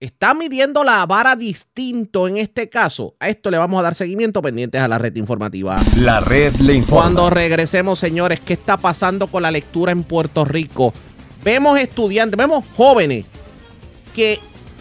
[0.00, 3.16] Está midiendo la vara distinto en este caso.
[3.18, 5.76] A esto le vamos a dar seguimiento pendientes a la red informativa.
[5.96, 7.02] La red le informa.
[7.02, 10.92] Cuando regresemos, señores, ¿qué está pasando con la lectura en Puerto Rico?
[11.42, 13.26] Vemos estudiantes, vemos jóvenes
[14.14, 14.38] que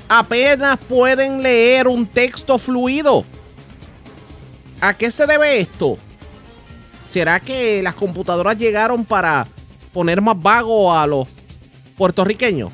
[0.07, 3.26] apenas pueden leer un texto fluido.
[4.81, 5.98] ¿A qué se debe esto?
[7.10, 9.48] ¿Será que las computadoras llegaron para
[9.94, 11.27] poner más vago a los
[11.95, 12.72] puertorriqueños?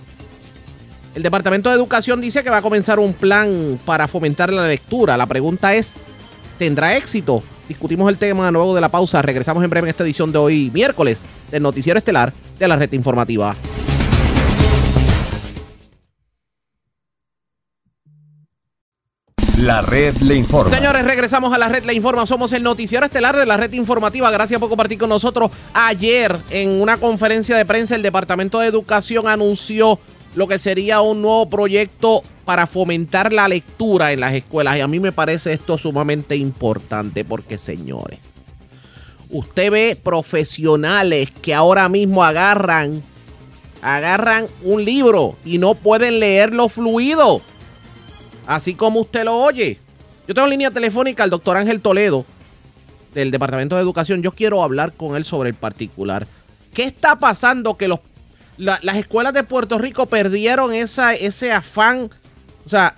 [1.15, 5.15] El Departamento de Educación dice que va a comenzar un plan para fomentar la lectura.
[5.15, 5.94] La pregunta es,
[6.57, 7.44] ¿tendrá éxito?
[7.68, 9.22] discutimos el tema luego de la pausa.
[9.22, 12.91] Regresamos en breve en esta edición de hoy, miércoles, del Noticiero Estelar de la Red
[12.94, 13.56] Informativa.
[19.57, 20.76] La red le informa.
[20.76, 22.26] Señores, regresamos a la red Le Informa.
[22.26, 24.30] Somos el noticiero estelar de la red informativa.
[24.30, 25.52] Gracias por compartir con nosotros.
[25.73, 29.99] Ayer, en una conferencia de prensa, el Departamento de Educación anunció
[30.35, 34.77] lo que sería un nuevo proyecto para fomentar la lectura en las escuelas.
[34.77, 38.19] Y a mí me parece esto sumamente importante porque, señores,
[39.30, 43.01] usted ve profesionales que ahora mismo agarran,
[43.81, 47.41] agarran un libro y no pueden leerlo fluido.
[48.45, 49.80] Así como usted lo oye.
[50.27, 52.26] Yo tengo en línea telefónica al doctor Ángel Toledo
[53.14, 54.22] del Departamento de Educación.
[54.22, 56.27] Yo quiero hablar con él sobre el particular.
[56.73, 57.99] ¿Qué está pasando que los,
[58.57, 62.09] la- las escuelas de Puerto Rico perdieron ese afán?
[62.65, 62.93] O sea,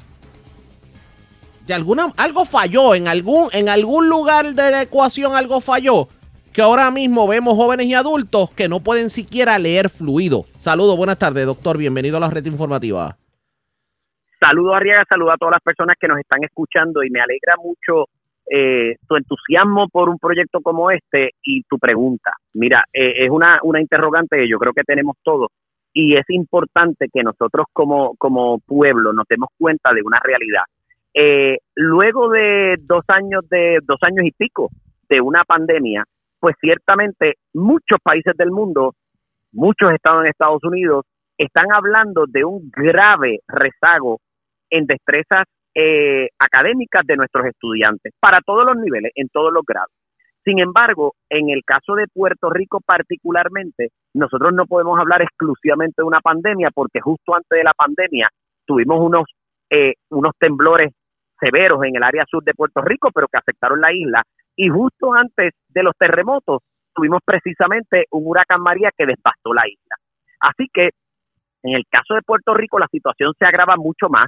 [1.67, 6.07] de alguna, algo falló en algún, en algún lugar de la ecuación, algo falló.
[6.53, 10.45] Que ahora mismo vemos jóvenes y adultos que no pueden siquiera leer fluido.
[10.57, 11.77] Saludos, buenas tardes, doctor.
[11.77, 13.17] Bienvenido a la red informativa.
[14.39, 18.05] Saludos Arriaga, saludos a todas las personas que nos están escuchando y me alegra mucho
[18.49, 22.31] eh, tu entusiasmo por un proyecto como este y tu pregunta.
[22.53, 25.49] Mira, eh, es una, una interrogante que yo creo que tenemos todos
[25.93, 30.63] y es importante que nosotros como, como pueblo nos demos cuenta de una realidad.
[31.13, 34.69] Eh, luego de dos años de dos años y pico
[35.07, 36.03] de una pandemia,
[36.39, 38.93] pues ciertamente muchos países del mundo,
[39.53, 41.05] muchos estados en Estados Unidos,
[41.37, 44.19] están hablando de un grave rezago
[44.69, 49.91] en destrezas eh, académicas de nuestros estudiantes, para todos los niveles, en todos los grados.
[50.45, 56.07] Sin embargo, en el caso de Puerto Rico particularmente, nosotros no podemos hablar exclusivamente de
[56.07, 58.29] una pandemia, porque justo antes de la pandemia
[58.65, 59.25] tuvimos unos,
[59.69, 60.93] eh, unos temblores
[61.39, 64.23] severos en el área sur de Puerto Rico, pero que afectaron la isla.
[64.55, 66.61] Y justo antes de los terremotos
[66.93, 69.95] tuvimos precisamente un huracán María que devastó la isla.
[70.39, 70.91] Así que
[71.63, 74.25] en el caso de Puerto Rico la situación se agrava mucho más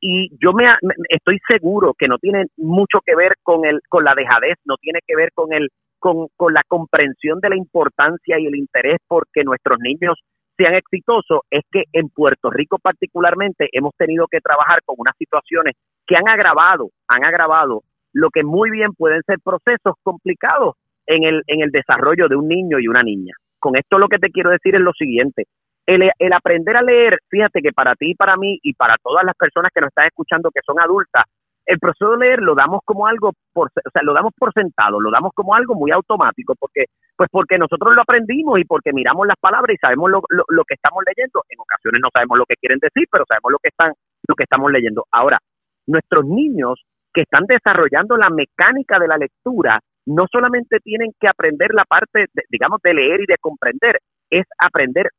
[0.00, 4.04] y yo me, me- estoy seguro que no tiene mucho que ver con el con
[4.04, 5.68] la dejadez, no tiene que ver con el
[5.98, 10.16] con, con la comprensión de la importancia y el interés porque nuestros niños
[10.56, 15.74] sean exitosos, es que en Puerto Rico particularmente hemos tenido que trabajar con unas situaciones
[16.06, 17.82] que han agravado, han agravado
[18.12, 20.74] lo que muy bien pueden ser procesos complicados
[21.06, 23.32] en el, en el desarrollo de un niño y una niña.
[23.58, 25.44] Con esto lo que te quiero decir es lo siguiente,
[25.90, 29.34] el, el aprender a leer, fíjate que para ti para mí y para todas las
[29.34, 31.24] personas que nos están escuchando que son adultas,
[31.66, 35.00] el proceso de leer lo damos como algo por, o sea, lo damos por sentado,
[35.00, 36.86] lo damos como algo muy automático, porque
[37.16, 40.64] pues porque nosotros lo aprendimos y porque miramos las palabras y sabemos lo, lo, lo
[40.64, 41.42] que estamos leyendo.
[41.48, 43.92] En ocasiones no sabemos lo que quieren decir, pero sabemos lo que están
[44.28, 45.04] lo que estamos leyendo.
[45.10, 45.38] Ahora,
[45.86, 51.74] nuestros niños que están desarrollando la mecánica de la lectura no solamente tienen que aprender
[51.74, 53.98] la parte, de, digamos, de leer y de comprender,
[54.30, 55.10] es aprender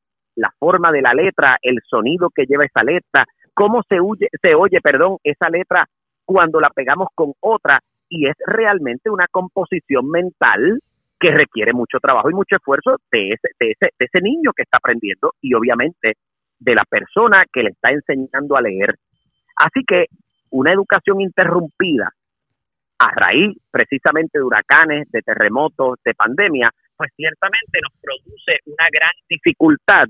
[0.41, 4.55] la forma de la letra, el sonido que lleva esa letra, cómo se, huye, se
[4.55, 5.85] oye, perdón, esa letra
[6.25, 10.79] cuando la pegamos con otra y es realmente una composición mental
[11.19, 14.63] que requiere mucho trabajo y mucho esfuerzo de ese, de ese, de ese niño que
[14.63, 16.13] está aprendiendo y obviamente
[16.59, 18.95] de la persona que le está enseñando a leer.
[19.55, 20.05] Así que
[20.49, 22.09] una educación interrumpida
[22.97, 29.11] a raíz precisamente de huracanes, de terremotos, de pandemia, pues ciertamente nos produce una gran
[29.29, 30.05] dificultad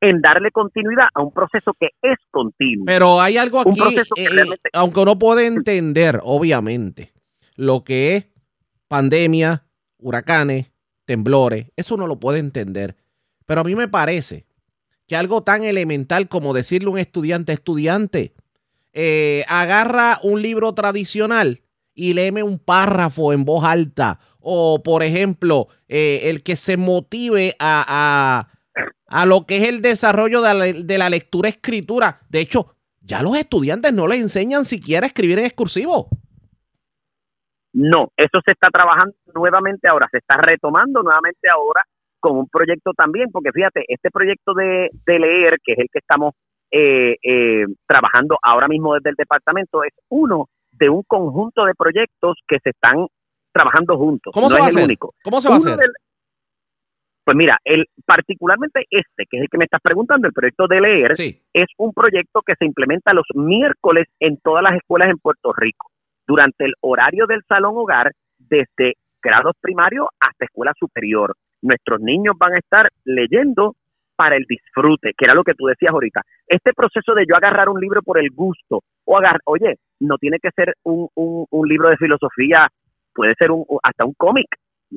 [0.00, 2.84] en darle continuidad a un proceso que es continuo.
[2.86, 3.70] Pero hay algo aquí,
[4.16, 7.12] eh, realmente- aunque uno puede entender, obviamente,
[7.56, 8.26] lo que es
[8.88, 9.64] pandemia,
[9.98, 10.70] huracanes,
[11.04, 12.96] temblores, eso uno lo puede entender.
[13.46, 14.46] Pero a mí me parece
[15.06, 18.32] que algo tan elemental como decirle a un estudiante, estudiante,
[18.92, 21.62] eh, agarra un libro tradicional
[21.94, 24.20] y léeme un párrafo en voz alta.
[24.40, 27.84] O, por ejemplo, eh, el que se motive a,
[28.48, 28.59] a-
[29.10, 32.20] a lo que es el desarrollo de la, de la lectura-escritura.
[32.28, 36.08] De hecho, ya los estudiantes no les enseñan siquiera a escribir en excursivo.
[37.72, 41.82] No, eso se está trabajando nuevamente ahora, se está retomando nuevamente ahora
[42.18, 45.98] con un proyecto también, porque fíjate, este proyecto de, de leer, que es el que
[46.00, 46.34] estamos
[46.70, 52.36] eh, eh, trabajando ahora mismo desde el departamento, es uno de un conjunto de proyectos
[52.46, 53.06] que se están
[53.52, 54.32] trabajando juntos.
[54.34, 54.84] ¿Cómo no se va es a el hacer?
[54.86, 55.14] único.
[55.24, 55.76] ¿Cómo se va a hacer?
[55.76, 55.92] del-
[57.30, 60.80] pues mira, el, particularmente este, que es el que me estás preguntando, el proyecto de
[60.80, 65.52] leer, es un proyecto que se implementa los miércoles en todas las escuelas en Puerto
[65.52, 65.92] Rico,
[66.26, 71.36] durante el horario del salón hogar, desde grados primarios hasta escuela superior.
[71.62, 73.76] Nuestros niños van a estar leyendo
[74.16, 76.22] para el disfrute, que era lo que tú decías ahorita.
[76.48, 80.38] Este proceso de yo agarrar un libro por el gusto, o agarrar, oye, no tiene
[80.42, 82.66] que ser un, un, un libro de filosofía
[83.14, 84.48] puede ser un, hasta un cómic,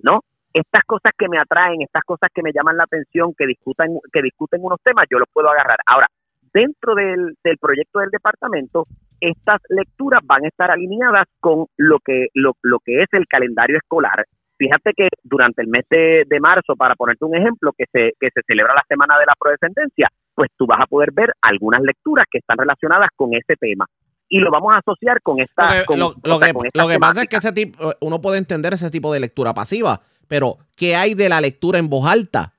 [0.01, 0.21] ¿no?
[0.53, 4.21] Estas cosas que me atraen, estas cosas que me llaman la atención, que discutan, que
[4.21, 5.77] discuten unos temas, yo los puedo agarrar.
[5.87, 6.07] Ahora,
[6.53, 8.85] dentro del, del proyecto del departamento,
[9.19, 13.77] estas lecturas van a estar alineadas con lo que, lo, lo que es el calendario
[13.77, 14.25] escolar.
[14.57, 18.29] Fíjate que durante el mes de, de marzo, para ponerte un ejemplo, que se, que
[18.33, 22.27] se celebra la Semana de la Prodescendencia, pues tú vas a poder ver algunas lecturas
[22.29, 23.85] que están relacionadas con ese tema.
[24.29, 25.83] Y lo vamos a asociar con esta.
[25.85, 27.91] con- lo, o lo sea, que, con esta lo que pasa es que ese tipo,
[28.01, 31.89] uno puede entender ese tipo de lectura pasiva, pero ¿qué hay de la lectura en
[31.89, 32.53] voz alta?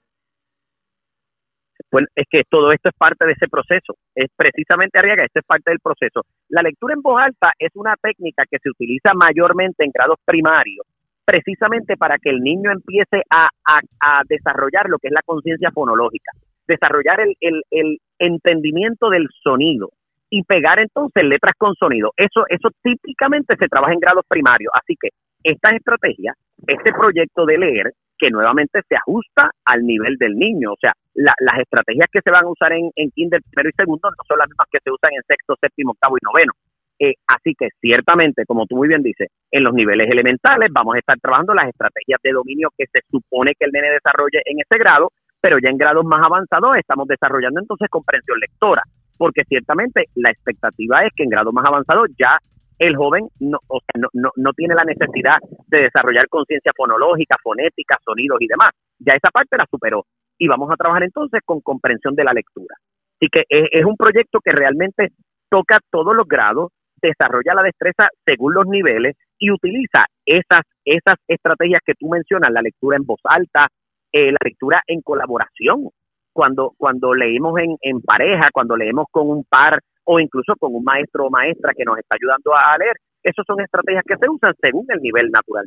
[1.91, 3.95] Pues es que todo esto es parte de ese proceso.
[4.15, 6.23] Es precisamente, Arriaga, esto es parte del proceso.
[6.49, 10.87] La lectura en voz alta es una técnica que se utiliza mayormente en grados primarios,
[11.25, 15.71] precisamente para que el niño empiece a, a- a desarrollar lo que es la conciencia
[15.73, 16.33] fonológica,
[16.67, 19.91] desarrollar el, el- el entendimiento del sonido
[20.31, 22.11] y pegar entonces letras con sonido.
[22.17, 24.73] Eso, eso típicamente se trabaja en grados primarios.
[24.75, 25.11] Así que
[25.45, 30.73] estas estrategias, este proyecto de leer, que nuevamente se ajusta al nivel del niño.
[30.73, 33.73] O sea, la- las estrategias que se van a usar en, en kinder primero y
[33.77, 36.53] segundo no son las mismas que se usan en sexto, séptimo, octavo y noveno.
[37.01, 40.99] Eh, así que ciertamente, como tú muy bien dices, en los niveles elementales vamos a
[41.01, 44.79] estar trabajando las estrategias de dominio que se supone que el nene desarrolle en ese
[44.79, 45.11] grado,
[45.41, 48.83] pero ya en grados más avanzados estamos desarrollando entonces comprensión lectora,
[49.19, 52.39] porque ciertamente la expectativa es que en grados más avanzados ya
[52.79, 55.39] el joven no, o sea, no, no, no tiene la necesidad
[55.69, 58.73] de desarrollar conciencia fonológica, fonética, sonidos y demás.
[58.99, 60.05] Ya esa parte la superó.
[60.39, 62.75] Y vamos a trabajar entonces con comprensión de la lectura.
[63.17, 65.13] Así que es, un proyecto que realmente
[65.49, 71.81] toca todos los grados, desarrolla la destreza según los niveles y utiliza esas, esas estrategias
[71.85, 73.69] que tú mencionas, la lectura en voz alta,
[74.13, 75.91] eh, la lectura en colaboración.
[76.33, 80.85] Cuando, cuando leemos en, en pareja, cuando leemos con un par o incluso con un
[80.85, 84.55] maestro o maestra que nos está ayudando a leer, esas son estrategias que se usan
[84.61, 85.67] según el nivel natural.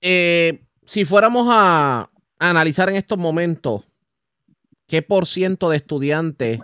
[0.00, 3.90] Eh, si fuéramos a analizar en estos momentos
[4.86, 6.60] qué por ciento de estudiantes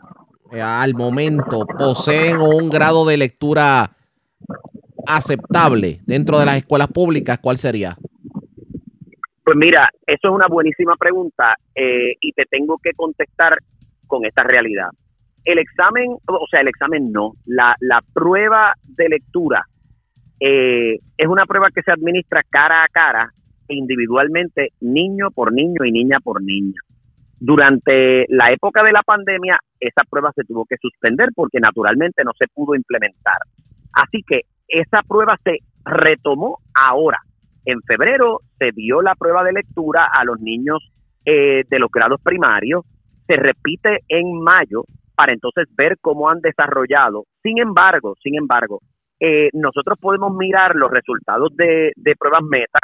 [0.52, 3.96] eh, al momento poseen un grado de lectura
[5.06, 7.96] aceptable dentro de las escuelas públicas, ¿cuál sería?
[9.44, 13.56] Pues mira, eso es una buenísima pregunta eh, y te tengo que contestar
[14.06, 14.90] con esta realidad.
[15.44, 19.66] El examen, o sea, el examen no, la, la prueba de lectura
[20.44, 23.30] eh, es una prueba que se administra cara a cara
[23.68, 26.80] e individualmente, niño por niño y niña por niña.
[27.38, 32.32] Durante la época de la pandemia, esa prueba se tuvo que suspender porque naturalmente no
[32.36, 33.38] se pudo implementar.
[33.92, 37.18] Así que esa prueba se retomó ahora.
[37.64, 40.78] En febrero se dio la prueba de lectura a los niños
[41.24, 42.84] eh, de los grados primarios.
[43.28, 44.84] Se repite en mayo
[45.14, 47.24] para entonces ver cómo han desarrollado.
[47.42, 48.80] Sin embargo, sin embargo,
[49.20, 52.78] eh, nosotros podemos mirar los resultados de, de pruebas meta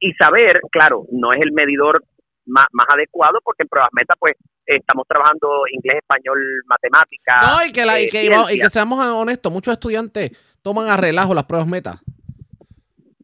[0.00, 2.02] y saber, claro, no es el medidor
[2.46, 4.34] más, más adecuado porque en pruebas meta pues
[4.66, 7.40] estamos trabajando inglés, español, matemática.
[7.42, 10.30] No, y que, la- y eh, que, y vamos- y que seamos honestos, muchos estudiantes
[10.62, 12.00] toman a relajo las pruebas meta.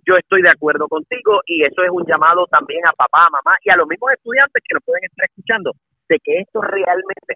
[0.06, 3.56] Yo estoy de acuerdo contigo y eso es un llamado también a papá, a mamá
[3.64, 5.72] y a los mismos estudiantes que nos pueden estar escuchando
[6.08, 7.34] de que esto realmente,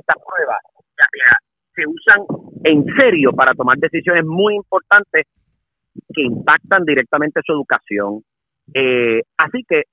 [0.98, 1.36] ya- ya,
[1.74, 2.26] se usan
[2.64, 5.26] en serio para tomar decisiones muy importantes
[6.14, 8.22] que impactan directamente su educación.
[8.74, 9.84] Eh, así que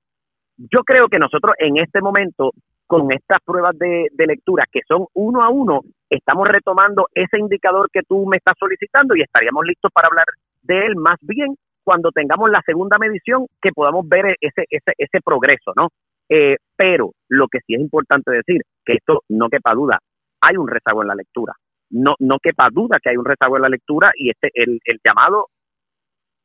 [0.56, 2.52] yo creo que nosotros en este momento,
[2.86, 5.80] con estas pruebas de, de lectura que son uno a uno,
[6.10, 10.26] estamos retomando ese indicador que tú me estás solicitando y estaríamos listos para hablar
[10.62, 15.20] de él más bien cuando tengamos la segunda medición que podamos ver ese, ese, ese
[15.24, 15.88] progreso, ¿no?
[16.28, 19.98] Eh, pero lo que sí es importante decir, que esto no quepa duda,
[20.40, 21.54] hay un rezago en la lectura.
[21.90, 24.98] No, no quepa duda que hay un rezago en la lectura y este el, el
[25.04, 25.48] llamado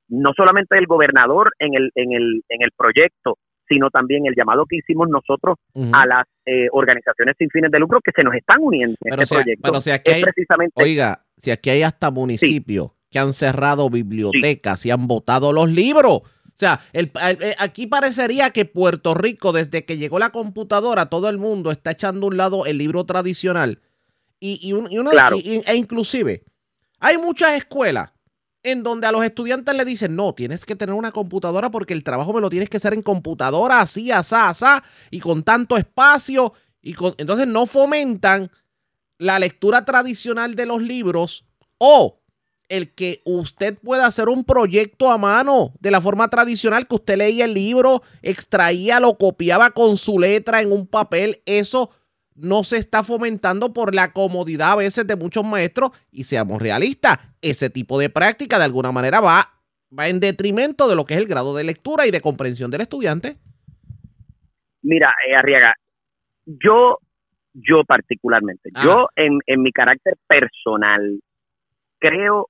[0.10, 3.38] no solamente del gobernador en el, en el, en el proyecto,
[3.68, 5.58] sino también el llamado que hicimos nosotros
[5.94, 9.22] a las eh, organizaciones sin fines de lucro que se nos están uniendo en Pero
[9.22, 9.62] este si, proyecto.
[9.70, 13.90] pero si aquí es hay, precisamente oiga, si aquí hay hasta municipios que han cerrado
[13.90, 16.22] bibliotecas y han botado los libros.
[16.24, 21.30] O sea, el- el- aquí parecería que Puerto Rico, desde que llegó la computadora, todo
[21.30, 23.80] el mundo está echando a un lado el libro tradicional.
[24.40, 25.38] Y, y un- y uno- Claro.
[25.38, 26.44] y- e inclusive,
[27.00, 28.12] hay muchas escuelas
[28.64, 32.04] en donde a los estudiantes le dicen, no, tienes que tener una computadora porque el
[32.04, 36.54] trabajo me lo tienes que hacer en computadora, así, asá, asá, y con tanto espacio.
[36.82, 38.50] Y con, entonces no fomentan
[39.20, 41.46] la lectura tradicional de los libros
[41.78, 42.20] o
[42.70, 47.18] el que usted pueda hacer un proyecto a mano de la forma tradicional que usted
[47.18, 51.92] leía el libro, extraía, lo copiaba con su letra en un papel, eso
[52.36, 57.18] no se está fomentando por la comodidad a veces de muchos maestros y seamos realistas,
[57.42, 59.58] ese tipo de práctica de alguna manera va
[59.98, 62.82] va en detrimento de lo que es el grado de lectura y de comprensión del
[62.82, 63.38] estudiante.
[64.82, 65.74] Mira, eh, Arriaga,
[66.46, 67.00] yo,
[67.54, 71.20] yo particularmente, yo en, en mi carácter personal,
[72.00, 72.48] creo,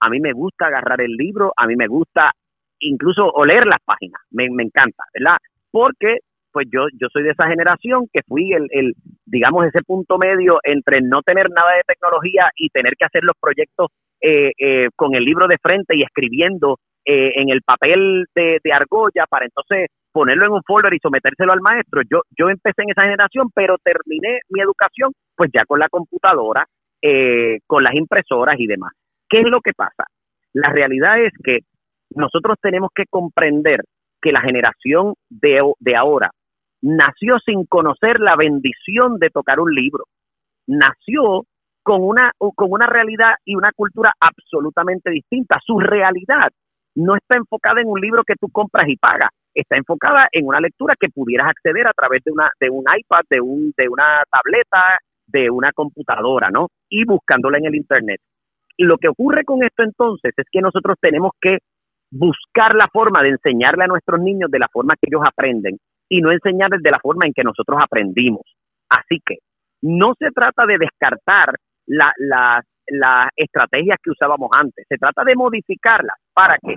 [0.00, 2.32] a mí me gusta agarrar el libro, a mí me gusta
[2.80, 5.38] incluso oler las páginas, me, me encanta, ¿verdad?
[5.70, 6.18] Porque
[6.54, 8.94] pues yo, yo soy de esa generación que fui el, el,
[9.26, 13.34] digamos, ese punto medio entre no tener nada de tecnología y tener que hacer los
[13.40, 13.88] proyectos
[14.20, 19.26] eh, eh, con el libro de frente y escribiendo eh, en el papel de, argolla
[19.28, 22.02] para entonces ponerlo en un folder y sometérselo al maestro.
[22.08, 26.64] Yo, yo empecé en esa generación, pero terminé mi educación pues ya con la computadora,
[27.66, 28.92] con las impresoras y demás.
[29.28, 30.04] ¿Qué es lo que pasa?
[30.52, 31.58] La realidad es que
[32.14, 33.80] nosotros tenemos que comprender
[34.22, 36.30] que la generación de, de ahora
[36.80, 40.04] nació sin conocer la bendición de tocar un libro.
[40.66, 41.44] Nació
[41.82, 45.58] con una, con una realidad y una cultura absolutamente distinta.
[45.64, 46.50] Su realidad
[46.94, 50.60] no está enfocada en un libro que tú compras y pagas, está enfocada en una
[50.60, 54.22] lectura que pudieras acceder a través de una de un iPad, de un de una
[54.30, 56.68] tableta, de una computadora, ¿no?
[56.88, 58.20] Y buscándola en el internet.
[58.76, 61.58] Y lo que ocurre con esto entonces es que nosotros tenemos que
[62.10, 65.78] buscar la forma de enseñarle a nuestros niños de la forma que ellos aprenden
[66.08, 68.42] y no enseñarles de la forma en que nosotros aprendimos.
[68.88, 69.38] Así que
[69.82, 71.54] no se trata de descartar
[71.86, 76.76] las estrategias que usábamos antes, se trata de modificarlas para que,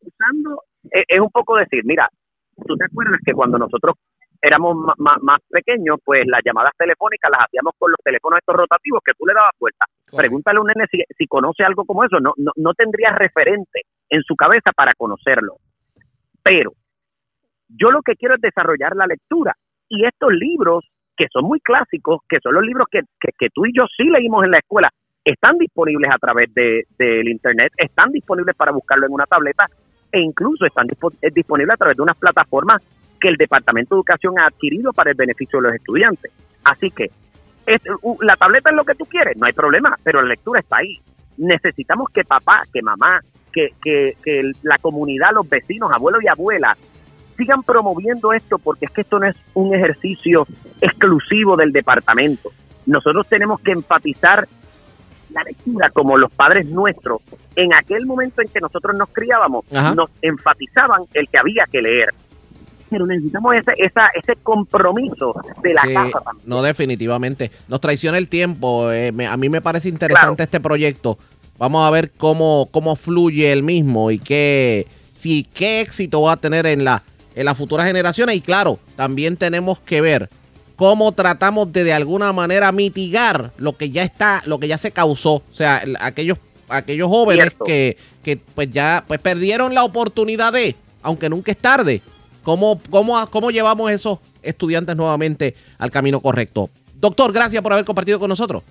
[0.00, 2.08] usando, es, es un poco decir, mira,
[2.66, 3.94] tú te acuerdas que cuando nosotros
[4.40, 9.12] éramos más, pequeños, pues las llamadas telefónicas las hacíamos con los teléfonos estos rotativos que
[9.18, 9.86] tú le dabas vuelta.
[10.16, 13.82] Pregúntale a un nene si, si, conoce algo como eso, no, no, no tendría referente
[14.08, 15.56] en su cabeza para conocerlo.
[16.42, 16.72] Pero
[17.68, 19.54] yo lo que quiero es desarrollar la lectura
[19.88, 23.72] y estos libros que son muy clásicos, que son los libros que, que, tú y
[23.76, 24.88] yo sí leímos en la escuela,
[25.24, 29.66] están disponibles a través del de, Internet, están disponibles para buscarlo en una tableta
[30.12, 32.82] e incluso están eh, disponibles a través de unas plataformas
[33.18, 36.32] que el Departamento de Educación ha adquirido para el beneficio de los estudiantes.
[36.64, 37.10] Así que
[37.66, 37.82] es,
[38.20, 41.00] la tableta es lo que tú quieres, no hay problema, pero la lectura está ahí.
[41.36, 43.20] Necesitamos que papá, que mamá,
[43.52, 46.76] que, que, que la comunidad, los vecinos, abuelos y abuelas
[47.36, 50.46] sigan promoviendo esto porque es que esto no es un ejercicio
[50.80, 52.50] exclusivo del departamento.
[52.86, 54.48] Nosotros tenemos que enfatizar
[55.30, 57.20] la lectura como los padres nuestros
[57.54, 59.64] en aquel momento en que nosotros nos criábamos
[59.94, 62.14] nos enfatizaban el que había que leer
[62.90, 66.48] pero necesitamos ese, esa, ese compromiso de la casa también.
[66.48, 67.50] No, definitivamente.
[67.68, 68.90] Nos traiciona el tiempo.
[68.92, 71.18] Eh, a mí me parece interesante este proyecto.
[71.58, 76.36] Vamos a ver cómo, cómo fluye el mismo y qué, si, qué éxito va a
[76.36, 77.02] tener en la
[77.38, 78.34] en las futuras generaciones.
[78.34, 80.28] Y claro, también tenemos que ver
[80.74, 84.90] cómo tratamos de de alguna manera mitigar lo que ya está, lo que ya se
[84.90, 85.34] causó.
[85.34, 86.38] O sea, aquellos,
[86.68, 92.02] aquellos jóvenes que, que pues ya pues perdieron la oportunidad de, aunque nunca es tarde,
[92.48, 96.70] cómo, cómo, cómo llevamos esos estudiantes nuevamente al camino correcto.
[96.94, 98.62] Doctor, gracias por haber compartido con nosotros.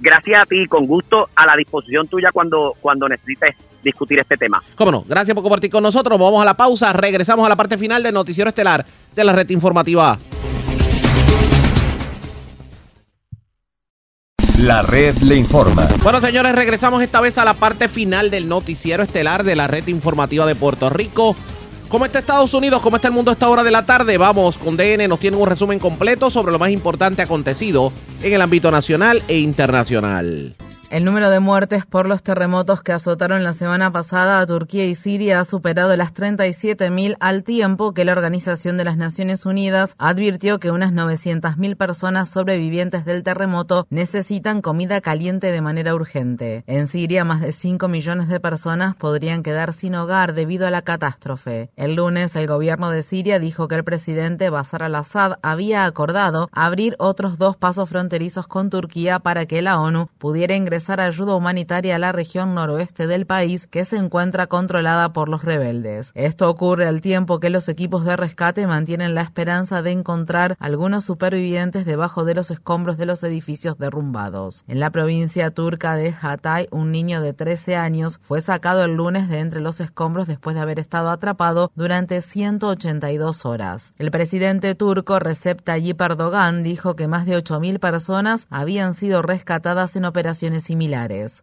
[0.00, 3.54] Gracias a ti, con gusto, a la disposición tuya cuando, cuando necesites
[3.84, 4.62] discutir este tema.
[4.76, 6.18] Cómo no, gracias por compartir con nosotros.
[6.18, 9.50] Vamos a la pausa, regresamos a la parte final del noticiero estelar de la red
[9.50, 10.18] informativa.
[14.58, 15.86] La red le informa.
[16.02, 19.86] Bueno, señores, regresamos esta vez a la parte final del noticiero estelar de la red
[19.86, 21.36] informativa de Puerto Rico.
[21.88, 22.82] ¿Cómo está Estados Unidos?
[22.82, 24.18] ¿Cómo está el mundo a esta hora de la tarde?
[24.18, 27.92] Vamos con DN, nos tiene un resumen completo sobre lo más importante acontecido
[28.22, 30.54] en el ámbito nacional e internacional.
[30.90, 34.94] El número de muertes por los terremotos que azotaron la semana pasada a Turquía y
[34.94, 40.58] Siria ha superado las 37.000 al tiempo que la Organización de las Naciones Unidas advirtió
[40.58, 46.64] que unas 900.000 personas sobrevivientes del terremoto necesitan comida caliente de manera urgente.
[46.66, 50.80] En Siria, más de 5 millones de personas podrían quedar sin hogar debido a la
[50.80, 51.68] catástrofe.
[51.76, 56.96] El lunes, el gobierno de Siria dijo que el presidente Bashar al-Assad había acordado abrir
[56.98, 61.98] otros dos pasos fronterizos con Turquía para que la ONU pudiera ingresar ayuda humanitaria a
[61.98, 66.12] la región noroeste del país que se encuentra controlada por los rebeldes.
[66.14, 71.04] Esto ocurre al tiempo que los equipos de rescate mantienen la esperanza de encontrar algunos
[71.04, 74.64] supervivientes debajo de los escombros de los edificios derrumbados.
[74.68, 79.28] En la provincia turca de Hatay, un niño de 13 años fue sacado el lunes
[79.28, 83.94] de entre los escombros después de haber estado atrapado durante 182 horas.
[83.98, 89.96] El presidente turco Recep Tayyip Erdogan dijo que más de 8.000 personas habían sido rescatadas
[89.96, 90.67] en operaciones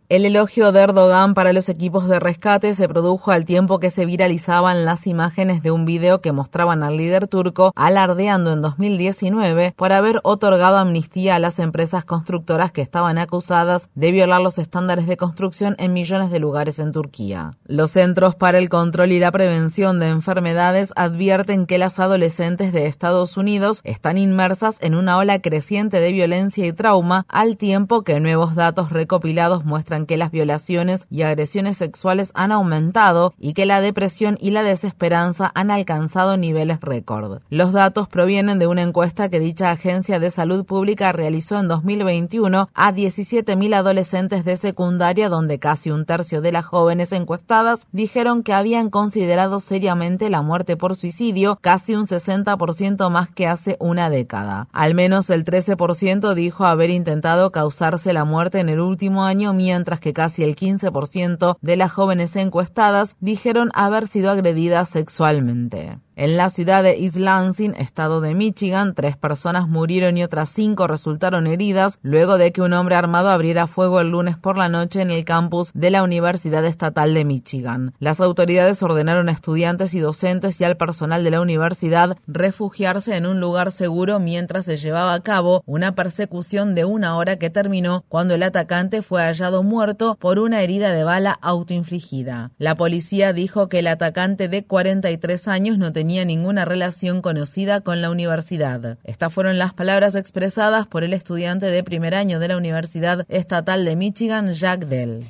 [0.09, 4.05] El elogio de Erdogan para los equipos de rescate se produjo al tiempo que se
[4.05, 9.91] viralizaban las imágenes de un video que mostraban al líder turco alardeando en 2019 por
[9.91, 15.17] haber otorgado amnistía a las empresas constructoras que estaban acusadas de violar los estándares de
[15.17, 17.57] construcción en millones de lugares en Turquía.
[17.65, 22.87] Los Centros para el Control y la Prevención de Enfermedades advierten que las adolescentes de
[22.87, 28.19] Estados Unidos están inmersas en una ola creciente de violencia y trauma, al tiempo que
[28.19, 33.79] nuevos datos recopilados muestran que las violaciones y agresiones sexuales han aumentado y que la
[33.79, 37.39] depresión y la desesperanza han alcanzado niveles récord.
[37.49, 42.67] Los datos provienen de una encuesta que dicha agencia de salud pública realizó en 2021
[42.73, 48.51] a 17.000 adolescentes de secundaria, donde casi un tercio de las jóvenes encuestadas dijeron que
[48.51, 54.67] habían considerado seriamente la muerte por suicidio, casi un 60% más que hace una década.
[54.73, 59.99] Al menos el 13% dijo haber intentado causarse la muerte en el último año, mientras
[59.99, 65.99] que casi el 15% de las jóvenes encuestadas dijeron haber sido agredidas sexualmente.
[66.17, 70.87] En la ciudad de East Lansing, estado de Michigan, tres personas murieron y otras cinco
[70.87, 75.01] resultaron heridas luego de que un hombre armado abriera fuego el lunes por la noche
[75.01, 77.93] en el campus de la Universidad Estatal de Michigan.
[77.99, 83.25] Las autoridades ordenaron a estudiantes y docentes y al personal de la universidad refugiarse en
[83.25, 88.05] un lugar seguro mientras se llevaba a cabo una persecución de una hora que terminó
[88.07, 92.51] cuando el atacante fue hallado muerto por una herida de bala autoinfligida.
[92.57, 97.81] La policía dijo que el atacante de 43 años no tenía tenía ninguna relación conocida
[97.81, 98.99] con la universidad.
[99.05, 103.85] Estas fueron las palabras expresadas por el estudiante de primer año de la Universidad Estatal
[103.85, 105.25] de Michigan, Jack Dell.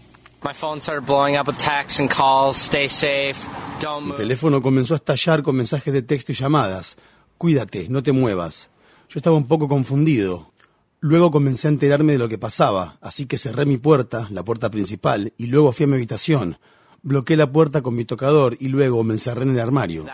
[4.01, 6.97] Mi teléfono comenzó a estallar con mensajes de texto y llamadas.
[7.37, 8.69] Cuídate, no te muevas.
[9.07, 10.51] Yo estaba un poco confundido.
[10.99, 14.69] Luego comencé a enterarme de lo que pasaba, así que cerré mi puerta, la puerta
[14.69, 16.57] principal, y luego fui a mi habitación.
[17.07, 20.05] Bloqueé la puerta con mi tocador y luego me encerré en el armario.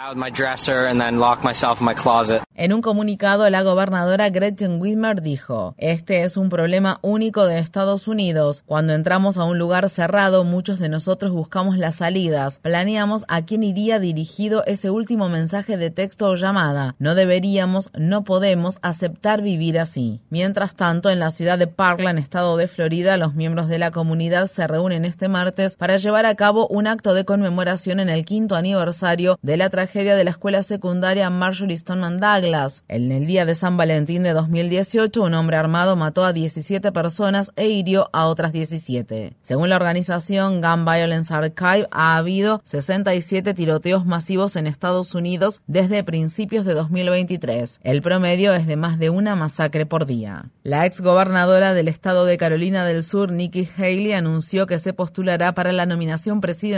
[2.53, 8.09] En un comunicado, la gobernadora Gretchen Whitmer dijo, Este es un problema único de Estados
[8.09, 8.63] Unidos.
[8.65, 12.59] Cuando entramos a un lugar cerrado, muchos de nosotros buscamos las salidas.
[12.59, 16.95] Planeamos a quién iría dirigido ese último mensaje de texto o llamada.
[16.99, 20.19] No deberíamos, no podemos aceptar vivir así.
[20.29, 24.47] Mientras tanto, en la ciudad de Parkland, estado de Florida, los miembros de la comunidad
[24.47, 28.25] se reúnen este martes para llevar a cabo un un acto de conmemoración en el
[28.25, 32.83] quinto aniversario de la tragedia de la escuela secundaria Marjorie Stoneman Douglas.
[32.87, 37.51] En el día de San Valentín de 2018, un hombre armado mató a 17 personas
[37.55, 39.35] e hirió a otras 17.
[39.43, 46.03] Según la organización Gun Violence Archive, ha habido 67 tiroteos masivos en Estados Unidos desde
[46.03, 47.79] principios de 2023.
[47.83, 50.45] El promedio es de más de una masacre por día.
[50.63, 55.53] La ex gobernadora del estado de Carolina del Sur, Nikki Haley, anunció que se postulará
[55.53, 56.70] para la nominación presidencial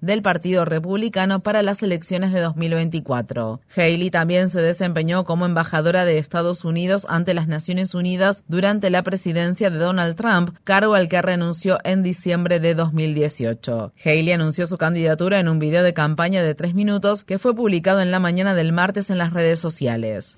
[0.00, 3.60] del Partido Republicano para las elecciones de 2024.
[3.76, 9.02] Haley también se desempeñó como embajadora de Estados Unidos ante las Naciones Unidas durante la
[9.02, 13.92] presidencia de Donald Trump, cargo al que renunció en diciembre de 2018.
[14.02, 18.00] Haley anunció su candidatura en un video de campaña de tres minutos que fue publicado
[18.00, 20.36] en la mañana del martes en las redes sociales.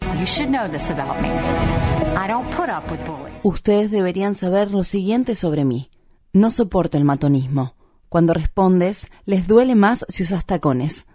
[3.42, 5.90] Ustedes deberían saber lo siguiente sobre mí.
[6.32, 7.74] No soporto el matonismo.
[8.08, 11.06] Cuando respondes, les duele más si usas tacones.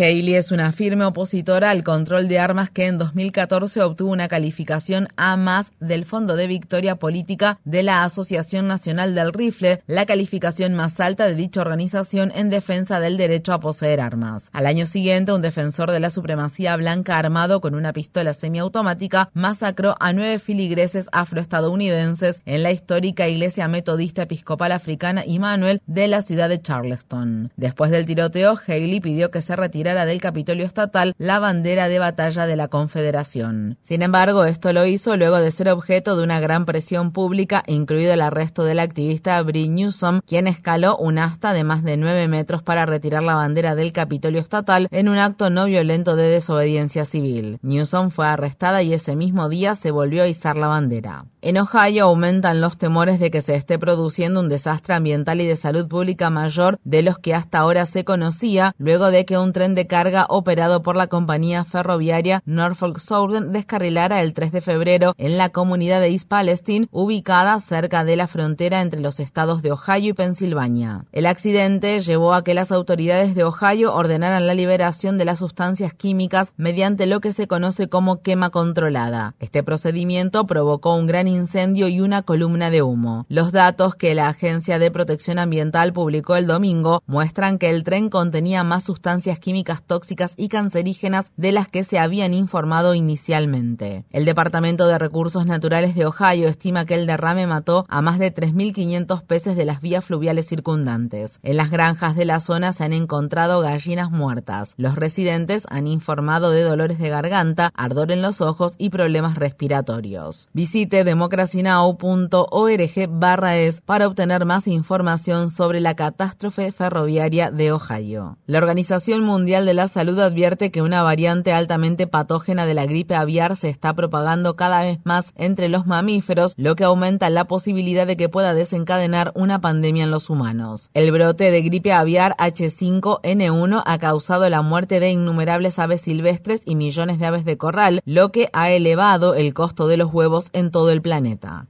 [0.00, 5.08] Haley es una firme opositora al control de armas que en 2014 obtuvo una calificación
[5.18, 10.72] A más del Fondo de Victoria Política de la Asociación Nacional del Rifle, la calificación
[10.72, 14.48] más alta de dicha organización en defensa del derecho a poseer armas.
[14.54, 19.96] Al año siguiente, un defensor de la supremacía blanca armado con una pistola semiautomática masacró
[20.00, 26.48] a nueve filigreses afroestadounidenses en la histórica Iglesia Metodista Episcopal Africana Immanuel de la ciudad
[26.48, 27.52] de Charleston.
[27.58, 32.46] Después del tiroteo, Haley pidió que se retirara del Capitolio Estatal la bandera de batalla
[32.46, 33.78] de la Confederación.
[33.82, 38.12] Sin embargo, esto lo hizo luego de ser objeto de una gran presión pública, incluido
[38.12, 42.62] el arresto del activista Brie Newsom, quien escaló un asta de más de 9 metros
[42.62, 47.58] para retirar la bandera del Capitolio Estatal en un acto no violento de desobediencia civil.
[47.62, 51.24] Newsom fue arrestada y ese mismo día se volvió a izar la bandera.
[51.42, 55.56] En Ohio aumentan los temores de que se esté produciendo un desastre ambiental y de
[55.56, 59.74] salud pública mayor de los que hasta ahora se conocía, luego de que un tren
[59.74, 65.38] de carga operado por la compañía ferroviaria Norfolk Southern descarrilara el 3 de febrero en
[65.38, 70.10] la comunidad de East Palestine, ubicada cerca de la frontera entre los estados de Ohio
[70.10, 71.06] y Pensilvania.
[71.10, 75.94] El accidente llevó a que las autoridades de Ohio ordenaran la liberación de las sustancias
[75.94, 79.36] químicas mediante lo que se conoce como quema controlada.
[79.40, 83.24] Este procedimiento provocó un gran incendio y una columna de humo.
[83.28, 88.10] Los datos que la Agencia de Protección Ambiental publicó el domingo muestran que el tren
[88.10, 94.04] contenía más sustancias químicas tóxicas y cancerígenas de las que se habían informado inicialmente.
[94.10, 98.34] El Departamento de Recursos Naturales de Ohio estima que el derrame mató a más de
[98.34, 101.40] 3.500 peces de las vías fluviales circundantes.
[101.42, 104.74] En las granjas de la zona se han encontrado gallinas muertas.
[104.76, 110.48] Los residentes han informado de dolores de garganta, ardor en los ojos y problemas respiratorios.
[110.52, 118.38] Visite democracynow.org barra es para obtener más información sobre la catástrofe ferroviaria de Ohio.
[118.46, 123.16] La Organización Mundial de la Salud advierte que una variante altamente patógena de la gripe
[123.16, 128.06] aviar se está propagando cada vez más entre los mamíferos, lo que aumenta la posibilidad
[128.06, 130.88] de que pueda desencadenar una pandemia en los humanos.
[130.94, 136.76] El brote de gripe aviar H5N1 ha causado la muerte de innumerables aves silvestres y
[136.76, 140.70] millones de aves de corral, lo que ha elevado el costo de los huevos en
[140.70, 141.09] todo el planeta.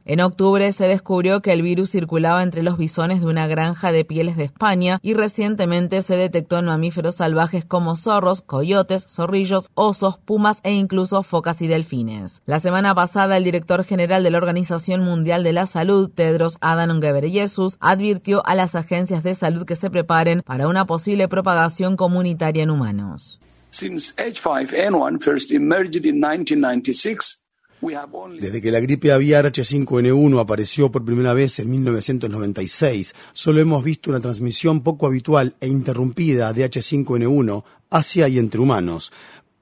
[0.04, 4.04] En octubre se descubrió que el virus circulaba entre los bisones de una granja de
[4.04, 10.18] pieles de España y recientemente se detectó en mamíferos salvajes como zorros, coyotes, zorrillos, osos,
[10.18, 12.42] pumas e incluso focas y delfines.
[12.44, 17.00] La semana pasada el director general de la Organización Mundial de la Salud, Tedros Adhanom
[17.00, 22.62] Ghebreyesus, advirtió a las agencias de salud que se preparen para una posible propagación comunitaria
[22.62, 23.40] en humanos.
[23.72, 27.39] Since H5N1 first emerged in 1996,
[28.38, 34.10] desde que la gripe aviar H5N1 apareció por primera vez en 1996, solo hemos visto
[34.10, 39.12] una transmisión poco habitual e interrumpida de H5N1 hacia y entre humanos.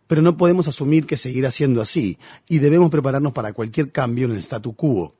[0.08, 2.18] Pero no podemos asumir que seguirá siendo así
[2.48, 5.14] y debemos prepararnos para cualquier cambio en el statu quo.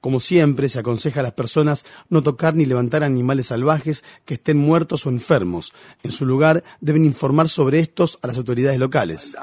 [0.00, 4.56] Como siempre, se aconseja a las personas no tocar ni levantar animales salvajes que estén
[4.56, 5.72] muertos o enfermos.
[6.04, 9.36] En su lugar, deben informar sobre estos a las autoridades locales.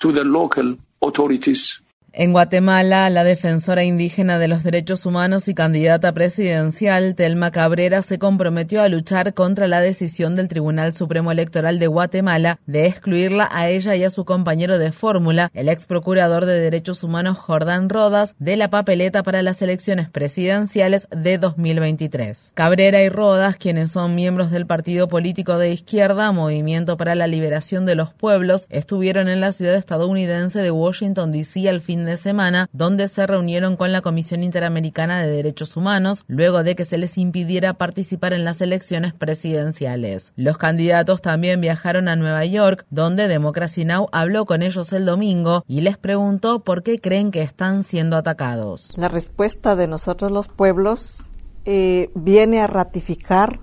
[0.00, 1.80] to the local authorities
[2.12, 8.18] En Guatemala, la defensora indígena de los derechos humanos y candidata presidencial, Telma Cabrera, se
[8.18, 13.68] comprometió a luchar contra la decisión del Tribunal Supremo Electoral de Guatemala de excluirla a
[13.68, 18.34] ella y a su compañero de fórmula, el ex procurador de derechos humanos Jordán Rodas,
[18.40, 22.50] de la papeleta para las elecciones presidenciales de 2023.
[22.54, 27.86] Cabrera y Rodas, quienes son miembros del partido político de izquierda Movimiento para la Liberación
[27.86, 31.68] de los Pueblos, estuvieron en la ciudad estadounidense de Washington, D.C.
[31.68, 36.76] al de semana, donde se reunieron con la Comisión Interamericana de Derechos Humanos, luego de
[36.76, 40.32] que se les impidiera participar en las elecciones presidenciales.
[40.36, 44.08] Los candidatos también viajaron a Nueva York, donde Democracy Now!
[44.12, 48.92] habló con ellos el domingo y les preguntó por qué creen que están siendo atacados.
[48.96, 51.18] La respuesta de nosotros los pueblos
[51.64, 53.60] eh, viene a ratificar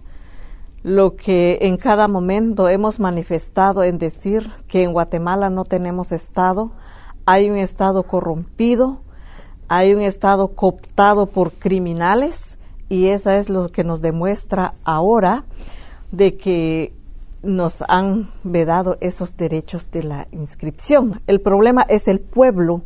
[0.84, 6.72] lo que en cada momento hemos manifestado en decir que en Guatemala no tenemos Estado,
[7.28, 9.02] hay un Estado corrompido,
[9.68, 15.44] hay un Estado cooptado por criminales y eso es lo que nos demuestra ahora
[16.14, 16.94] de que
[17.44, 21.22] nos han vedado esos derechos de la inscripción.
[21.28, 22.84] El problema es el pueblo,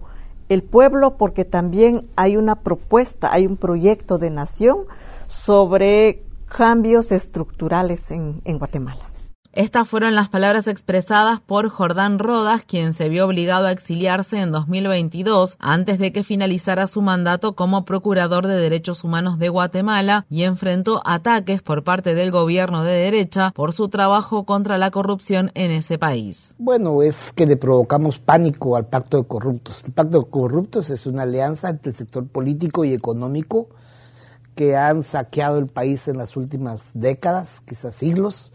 [0.49, 4.85] el pueblo porque también hay una propuesta, hay un proyecto de nación
[5.27, 9.10] sobre cambios estructurales en, en Guatemala.
[9.53, 14.53] Estas fueron las palabras expresadas por Jordán Rodas, quien se vio obligado a exiliarse en
[14.53, 20.43] 2022 antes de que finalizara su mandato como Procurador de Derechos Humanos de Guatemala y
[20.43, 25.71] enfrentó ataques por parte del gobierno de derecha por su trabajo contra la corrupción en
[25.71, 26.55] ese país.
[26.57, 29.83] Bueno, es que le provocamos pánico al Pacto de Corruptos.
[29.83, 33.67] El Pacto de Corruptos es una alianza entre el sector político y económico
[34.55, 38.53] que han saqueado el país en las últimas décadas, quizás siglos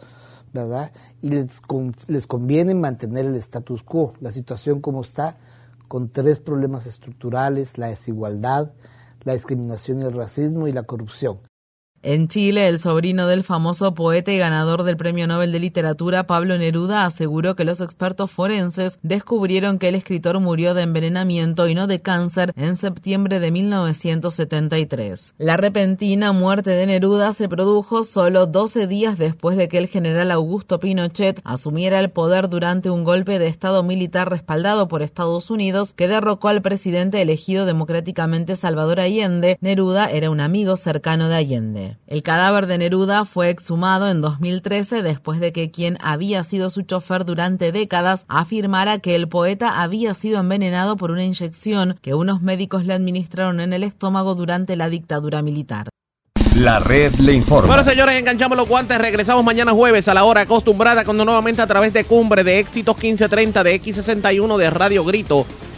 [1.23, 1.61] Y les,
[2.07, 5.37] les conviene mantener el status quo, la situación como está,
[5.89, 8.73] con tres problemas estructurales, la desigualdad,
[9.24, 11.41] la discriminación y el racismo y la corrupción.
[12.09, 16.57] En Chile, el sobrino del famoso poeta y ganador del Premio Nobel de Literatura, Pablo
[16.57, 21.89] Neruda, aseguró que los expertos forenses descubrieron que el escritor murió de envenenamiento y no
[21.89, 25.35] de cáncer en septiembre de 1973.
[25.39, 30.31] La repentina muerte de Neruda se produjo solo 12 días después de que el general
[30.31, 35.93] Augusto Pinochet asumiera el poder durante un golpe de Estado militar respaldado por Estados Unidos
[35.93, 39.59] que derrocó al presidente elegido democráticamente Salvador Allende.
[39.61, 41.95] Neruda era un amigo cercano de Allende.
[42.06, 46.82] El cadáver de Neruda fue exhumado en 2013 después de que quien había sido su
[46.82, 52.43] chofer durante décadas afirmara que el poeta había sido envenenado por una inyección que unos
[52.43, 55.89] médicos le administraron en el estómago durante la dictadura militar.
[56.56, 57.66] La red le informa.
[57.66, 58.97] Bueno, señores, enganchamos los guantes.
[58.97, 62.97] Regresamos mañana jueves a la hora acostumbrada, cuando nuevamente a través de Cumbre, de Éxitos
[62.97, 65.47] 1530, de X61, de Radio Grito